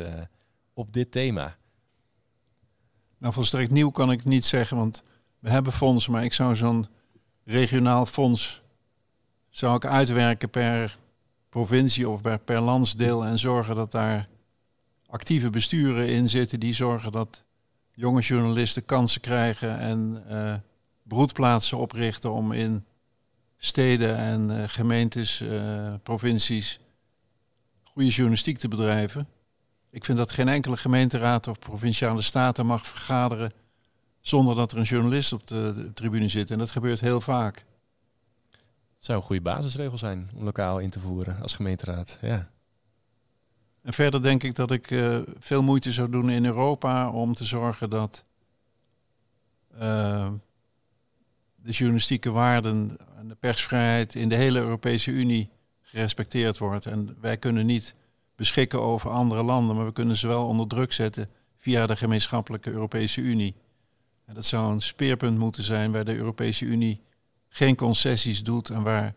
op 0.74 0.92
dit 0.92 1.10
thema? 1.10 1.56
Nou, 3.22 3.34
volstrekt 3.34 3.70
nieuw 3.70 3.90
kan 3.90 4.10
ik 4.10 4.24
niet 4.24 4.44
zeggen, 4.44 4.76
want 4.76 5.02
we 5.38 5.50
hebben 5.50 5.72
fondsen, 5.72 6.12
maar 6.12 6.24
ik 6.24 6.32
zou 6.32 6.56
zo'n 6.56 6.86
regionaal 7.44 8.06
fonds 8.06 8.62
zou 9.48 9.76
ik 9.76 9.84
uitwerken 9.84 10.50
per 10.50 10.98
provincie 11.48 12.08
of 12.08 12.20
per, 12.20 12.38
per 12.38 12.60
landsdeel 12.60 13.24
en 13.24 13.38
zorgen 13.38 13.74
dat 13.74 13.92
daar 13.92 14.28
actieve 15.06 15.50
besturen 15.50 16.08
in 16.08 16.28
zitten 16.28 16.60
die 16.60 16.74
zorgen 16.74 17.12
dat 17.12 17.44
jonge 17.92 18.20
journalisten 18.20 18.84
kansen 18.84 19.20
krijgen 19.20 19.78
en 19.78 20.24
uh, 20.30 20.54
broedplaatsen 21.02 21.78
oprichten 21.78 22.32
om 22.32 22.52
in 22.52 22.84
steden 23.58 24.16
en 24.16 24.50
uh, 24.50 24.62
gemeentes, 24.66 25.40
uh, 25.40 25.94
provincies 26.02 26.80
goede 27.82 28.08
journalistiek 28.10 28.58
te 28.58 28.68
bedrijven. 28.68 29.28
Ik 29.92 30.04
vind 30.04 30.18
dat 30.18 30.32
geen 30.32 30.48
enkele 30.48 30.76
gemeenteraad 30.76 31.48
of 31.48 31.58
provinciale 31.58 32.22
staten 32.22 32.66
mag 32.66 32.86
vergaderen 32.86 33.52
zonder 34.20 34.54
dat 34.54 34.72
er 34.72 34.78
een 34.78 34.84
journalist 34.84 35.32
op 35.32 35.46
de, 35.46 35.90
tribune 35.94 36.28
zit. 36.28 36.50
En 36.50 36.58
dat 36.58 36.70
gebeurt 36.70 37.00
heel 37.00 37.20
vaak. 37.20 37.64
Het 38.94 39.04
zou 39.04 39.18
een 39.18 39.24
goede 39.24 39.42
basisregel 39.42 39.98
zijn 39.98 40.30
om 40.34 40.44
lokaal 40.44 40.78
in 40.78 40.90
te 40.90 41.00
voeren 41.00 41.42
als 41.42 41.54
gemeenteraad. 41.54 42.18
Ja. 42.20 42.50
En 43.82 43.92
verder 43.92 44.22
denk 44.22 44.42
ik 44.42 44.54
dat 44.54 44.70
ik 44.70 44.90
uh, 44.90 45.18
veel 45.38 45.62
moeite 45.62 45.92
zou 45.92 46.10
doen 46.10 46.30
in 46.30 46.44
Europa 46.44 47.10
om 47.10 47.34
te 47.34 47.44
zorgen 47.44 47.90
dat 47.90 48.24
uh, 49.74 50.30
de 51.54 51.72
journalistieke 51.72 52.30
waarden 52.30 52.96
en 53.16 53.28
de 53.28 53.34
persvrijheid 53.34 54.14
in 54.14 54.28
de 54.28 54.34
hele 54.36 54.58
Europese 54.58 55.10
Unie 55.10 55.50
gerespecteerd 55.80 56.58
wordt. 56.58 56.86
En 56.86 57.16
wij 57.20 57.36
kunnen 57.36 57.66
niet 57.66 57.94
beschikken 58.36 58.82
over 58.82 59.10
andere 59.10 59.42
landen, 59.42 59.76
maar 59.76 59.84
we 59.84 59.92
kunnen 59.92 60.16
ze 60.16 60.26
wel 60.26 60.46
onder 60.46 60.66
druk 60.66 60.92
zetten 60.92 61.28
via 61.56 61.86
de 61.86 61.96
gemeenschappelijke 61.96 62.70
Europese 62.70 63.20
Unie. 63.20 63.54
En 64.24 64.34
dat 64.34 64.44
zou 64.44 64.72
een 64.72 64.80
speerpunt 64.80 65.38
moeten 65.38 65.62
zijn 65.62 65.92
waar 65.92 66.04
de 66.04 66.16
Europese 66.16 66.64
Unie 66.64 67.00
geen 67.48 67.76
concessies 67.76 68.42
doet 68.42 68.70
en 68.70 68.82
waar 68.82 69.14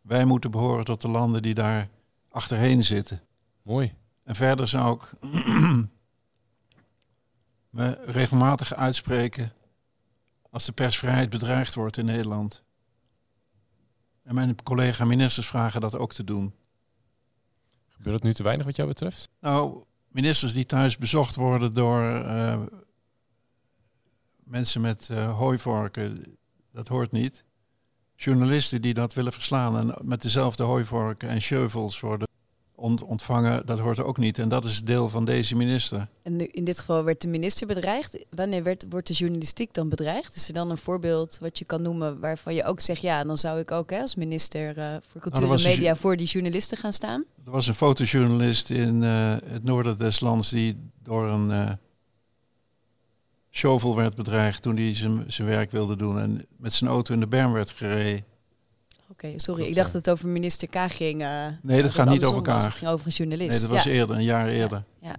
wij 0.00 0.24
moeten 0.24 0.50
behoren 0.50 0.84
tot 0.84 1.00
de 1.00 1.08
landen 1.08 1.42
die 1.42 1.54
daar 1.54 1.88
achterheen 2.30 2.84
zitten. 2.84 3.20
Mooi. 3.62 3.92
En 4.24 4.34
verder 4.34 4.68
zou 4.68 5.00
ik 5.00 5.12
me 7.70 7.98
regelmatig 8.02 8.74
uitspreken 8.74 9.52
als 10.50 10.64
de 10.64 10.72
persvrijheid 10.72 11.30
bedreigd 11.30 11.74
wordt 11.74 11.96
in 11.96 12.04
Nederland. 12.04 12.62
En 14.22 14.34
mijn 14.34 14.62
collega-ministers 14.62 15.46
vragen 15.46 15.80
dat 15.80 15.96
ook 15.96 16.12
te 16.12 16.24
doen. 16.24 16.54
Gebeurt 18.04 18.22
het 18.22 18.32
nu 18.32 18.36
te 18.36 18.42
weinig 18.42 18.66
wat 18.66 18.76
jou 18.76 18.88
betreft? 18.88 19.28
Nou, 19.40 19.82
ministers 20.08 20.52
die 20.52 20.66
thuis 20.66 20.96
bezocht 20.96 21.36
worden 21.36 21.74
door 21.74 22.02
uh, 22.02 22.60
mensen 24.36 24.80
met 24.80 25.08
uh, 25.12 25.38
hooivorken, 25.38 26.22
dat 26.72 26.88
hoort 26.88 27.12
niet. 27.12 27.44
Journalisten 28.16 28.82
die 28.82 28.94
dat 28.94 29.14
willen 29.14 29.32
verslaan 29.32 29.78
en 29.78 30.06
met 30.08 30.22
dezelfde 30.22 30.62
hooivorken 30.62 31.28
en 31.28 31.40
shovels 31.40 32.00
worden 32.00 32.28
ontvangen, 32.76 33.66
dat 33.66 33.78
hoort 33.78 34.00
ook 34.00 34.18
niet. 34.18 34.38
En 34.38 34.48
dat 34.48 34.64
is 34.64 34.82
deel 34.82 35.08
van 35.08 35.24
deze 35.24 35.56
minister. 35.56 36.08
En 36.22 36.52
in 36.52 36.64
dit 36.64 36.78
geval 36.78 37.04
werd 37.04 37.20
de 37.20 37.28
minister 37.28 37.66
bedreigd. 37.66 38.24
Wanneer 38.30 38.62
werd, 38.62 38.84
wordt 38.88 39.06
de 39.06 39.12
journalistiek 39.12 39.74
dan 39.74 39.88
bedreigd? 39.88 40.34
Is 40.34 40.48
er 40.48 40.54
dan 40.54 40.70
een 40.70 40.78
voorbeeld 40.78 41.38
wat 41.40 41.58
je 41.58 41.64
kan 41.64 41.82
noemen 41.82 42.20
waarvan 42.20 42.54
je 42.54 42.64
ook 42.64 42.80
zegt... 42.80 43.00
ja, 43.00 43.24
dan 43.24 43.36
zou 43.36 43.58
ik 43.58 43.70
ook 43.70 43.90
hè, 43.90 44.00
als 44.00 44.14
minister 44.14 44.78
uh, 44.78 44.96
voor 45.10 45.20
cultuur 45.20 45.46
nou, 45.46 45.56
en 45.56 45.62
media 45.62 45.96
voor 45.96 46.16
die 46.16 46.26
journalisten 46.26 46.78
gaan 46.78 46.92
staan? 46.92 47.24
Er 47.44 47.50
was 47.50 47.66
een 47.66 47.74
fotojournalist 47.74 48.70
in 48.70 49.02
uh, 49.02 49.36
het 49.44 49.64
noorden 49.64 49.98
des 49.98 50.20
lands... 50.20 50.50
die 50.50 50.76
door 51.02 51.28
een 51.28 51.50
uh, 51.50 51.70
shovel 53.50 53.96
werd 53.96 54.14
bedreigd 54.14 54.62
toen 54.62 54.76
hij 54.76 54.94
zijn 55.26 55.48
werk 55.48 55.70
wilde 55.70 55.96
doen... 55.96 56.18
en 56.18 56.46
met 56.56 56.72
zijn 56.72 56.90
auto 56.90 57.14
in 57.14 57.20
de 57.20 57.28
berm 57.28 57.52
werd 57.52 57.70
gereden. 57.70 58.24
Oké, 59.10 59.32
sorry. 59.36 59.64
Ik 59.64 59.74
dacht 59.74 59.92
dat 59.92 60.04
het 60.06 60.14
over 60.14 60.28
minister 60.28 60.68
K 60.68 60.76
ging. 60.90 61.22
Uh, 61.22 61.46
nee, 61.62 61.82
dat 61.82 61.90
gaat 61.90 62.08
niet 62.08 62.24
over 62.24 62.42
K. 62.42 62.46
Het 62.46 62.62
ging 62.62 62.90
over 62.90 63.06
een 63.06 63.12
journalist. 63.12 63.50
Nee, 63.50 63.60
dat 63.60 63.70
was 63.70 63.84
eerder, 63.84 64.16
een 64.16 64.24
jaar 64.24 64.48
eerder. 64.48 64.84
Ja. 65.00 65.16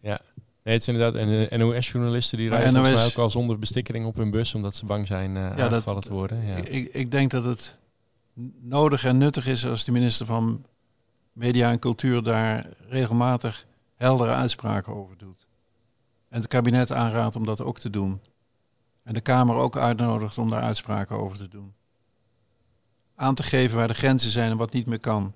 ja. 0.00 0.20
Nee, 0.62 0.74
het 0.74 0.82
is 0.82 0.88
inderdaad. 0.88 1.14
En 1.50 1.58
NOS-journalisten 1.58 2.38
die 2.38 2.48
rijden 2.48 2.72
NOS, 2.72 2.92
mij 2.92 3.04
ook 3.04 3.16
al 3.16 3.30
zonder 3.30 3.58
bestikkering 3.58 4.06
op 4.06 4.16
hun 4.16 4.30
bus, 4.30 4.54
omdat 4.54 4.74
ze 4.74 4.86
bang 4.86 5.06
zijn 5.06 5.36
uh, 5.36 5.52
ja, 5.56 5.64
aangevallen 5.64 6.02
te 6.02 6.12
worden. 6.12 6.46
Ja. 6.46 6.56
Ik, 6.56 6.88
ik 6.92 7.10
denk 7.10 7.30
dat 7.30 7.44
het 7.44 7.78
nodig 8.60 9.04
en 9.04 9.18
nuttig 9.18 9.46
is 9.46 9.66
als 9.66 9.84
de 9.84 9.92
minister 9.92 10.26
van 10.26 10.64
Media 11.32 11.70
en 11.70 11.78
Cultuur 11.78 12.22
daar 12.22 12.66
regelmatig 12.88 13.66
heldere 13.96 14.32
uitspraken 14.32 14.94
over 14.94 15.18
doet. 15.18 15.46
En 16.28 16.38
het 16.38 16.48
kabinet 16.48 16.92
aanraadt 16.92 17.36
om 17.36 17.44
dat 17.44 17.62
ook 17.62 17.78
te 17.78 17.90
doen. 17.90 18.20
En 19.02 19.14
de 19.14 19.20
Kamer 19.20 19.56
ook 19.56 19.76
uitnodigt 19.76 20.38
om 20.38 20.50
daar 20.50 20.62
uitspraken 20.62 21.18
over 21.18 21.38
te 21.38 21.48
doen 21.48 21.74
aan 23.22 23.34
te 23.34 23.42
geven 23.42 23.76
waar 23.76 23.88
de 23.88 23.94
grenzen 23.94 24.30
zijn 24.30 24.50
en 24.50 24.56
wat 24.56 24.72
niet 24.72 24.86
meer 24.86 25.00
kan. 25.00 25.32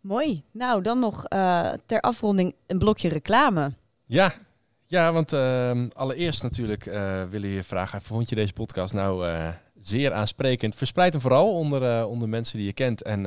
Mooi. 0.00 0.42
Nou, 0.50 0.82
dan 0.82 0.98
nog 0.98 1.24
uh, 1.28 1.70
ter 1.86 2.00
afronding 2.00 2.54
een 2.66 2.78
blokje 2.78 3.08
reclame. 3.08 3.72
Ja, 4.04 4.32
ja 4.86 5.12
want 5.12 5.32
uh, 5.32 5.86
allereerst 5.92 6.42
natuurlijk 6.42 6.86
uh, 6.86 7.22
willen 7.22 7.48
je 7.48 7.64
vragen, 7.64 8.02
vond 8.02 8.28
je 8.28 8.34
deze 8.34 8.52
podcast 8.52 8.94
nou 8.94 9.26
uh, 9.26 9.48
zeer 9.80 10.12
aansprekend? 10.12 10.74
Verspreid 10.74 11.12
hem 11.12 11.22
vooral 11.22 11.52
onder, 11.52 12.06
onder 12.06 12.28
mensen 12.28 12.58
die 12.58 12.66
je 12.66 12.72
kent 12.72 13.02
en, 13.02 13.26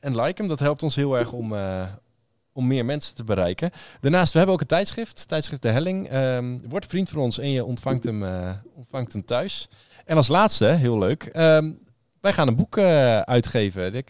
en 0.00 0.20
like 0.20 0.40
hem. 0.40 0.48
Dat 0.48 0.60
helpt 0.60 0.82
ons 0.82 0.94
heel 0.94 1.18
erg 1.18 1.32
om, 1.32 1.54
om 2.52 2.66
meer 2.66 2.84
mensen 2.84 3.14
te 3.14 3.24
bereiken. 3.24 3.70
Daarnaast, 4.00 4.32
we 4.32 4.38
hebben 4.38 4.56
ook 4.56 4.62
een 4.62 4.66
tijdschrift, 4.66 5.28
tijdschrift 5.28 5.62
De 5.62 5.68
Helling. 5.68 6.12
Um, 6.12 6.68
word 6.68 6.86
vriend 6.86 7.08
van 7.08 7.20
ons 7.20 7.38
en 7.38 7.50
je 7.50 7.64
ontvangt 7.64 8.04
hem, 8.04 8.24
ontvangt 8.74 9.12
hem 9.12 9.24
thuis. 9.24 9.68
En 10.04 10.16
als 10.16 10.28
laatste, 10.28 10.66
heel 10.66 10.98
leuk, 10.98 11.30
um, 11.36 11.84
wij 12.26 12.34
gaan 12.34 12.48
een 12.48 12.56
boek 12.56 12.76
uh, 12.76 13.20
uitgeven. 13.20 14.04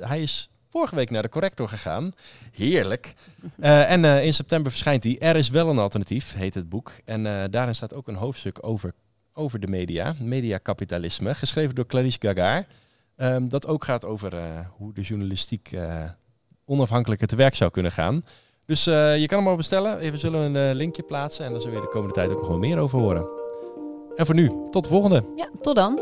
Hij 0.00 0.22
is 0.22 0.50
vorige 0.68 0.94
week 0.94 1.10
naar 1.10 1.22
de 1.22 1.28
corrector 1.28 1.68
gegaan. 1.68 2.12
Heerlijk. 2.52 3.14
Uh, 3.56 3.90
en 3.90 4.04
uh, 4.04 4.24
in 4.24 4.34
september 4.34 4.70
verschijnt 4.70 5.04
hij. 5.04 5.18
Er 5.18 5.36
is 5.36 5.50
wel 5.50 5.68
een 5.68 5.78
alternatief, 5.78 6.34
heet 6.34 6.54
het 6.54 6.68
boek. 6.68 6.92
En 7.04 7.50
daarin 7.50 7.74
staat 7.74 7.94
ook 7.94 8.08
een 8.08 8.14
hoofdstuk 8.14 8.66
over, 8.66 8.92
over 9.32 9.60
de 9.60 9.66
media, 9.66 10.14
mediakapitalisme, 10.18 11.34
geschreven 11.34 11.74
door 11.74 11.86
Clarice 11.86 12.18
Gagar. 12.20 12.64
Um, 13.16 13.48
dat 13.48 13.66
ook 13.66 13.84
gaat 13.84 14.04
over 14.04 14.32
hoe 14.76 14.94
de 14.94 15.02
journalistiek 15.02 15.76
onafhankelijker 16.64 17.26
te 17.26 17.36
werk 17.36 17.54
zou 17.54 17.70
kunnen 17.70 17.92
gaan. 17.92 18.22
Dus 18.68 18.86
eh, 18.86 19.18
je 19.18 19.26
kan 19.26 19.38
hem 19.38 19.48
al 19.48 19.56
bestellen. 19.56 20.10
We 20.10 20.16
zullen 20.16 20.40
een 20.40 20.70
eh, 20.70 20.74
linkje 20.74 21.02
plaatsen 21.02 21.44
en 21.44 21.52
daar 21.52 21.60
zullen 21.60 21.76
we 21.76 21.84
de 21.84 21.92
komende 21.92 22.14
tijd 22.14 22.30
ook 22.30 22.38
nog 22.38 22.48
wel 22.48 22.58
meer 22.58 22.78
over 22.78 22.98
horen. 22.98 23.28
En 24.16 24.26
voor 24.26 24.34
nu, 24.34 24.52
tot 24.70 24.82
de 24.82 24.88
volgende. 24.88 25.24
Ja, 25.36 25.50
tot 25.60 25.74
dan. 25.74 26.00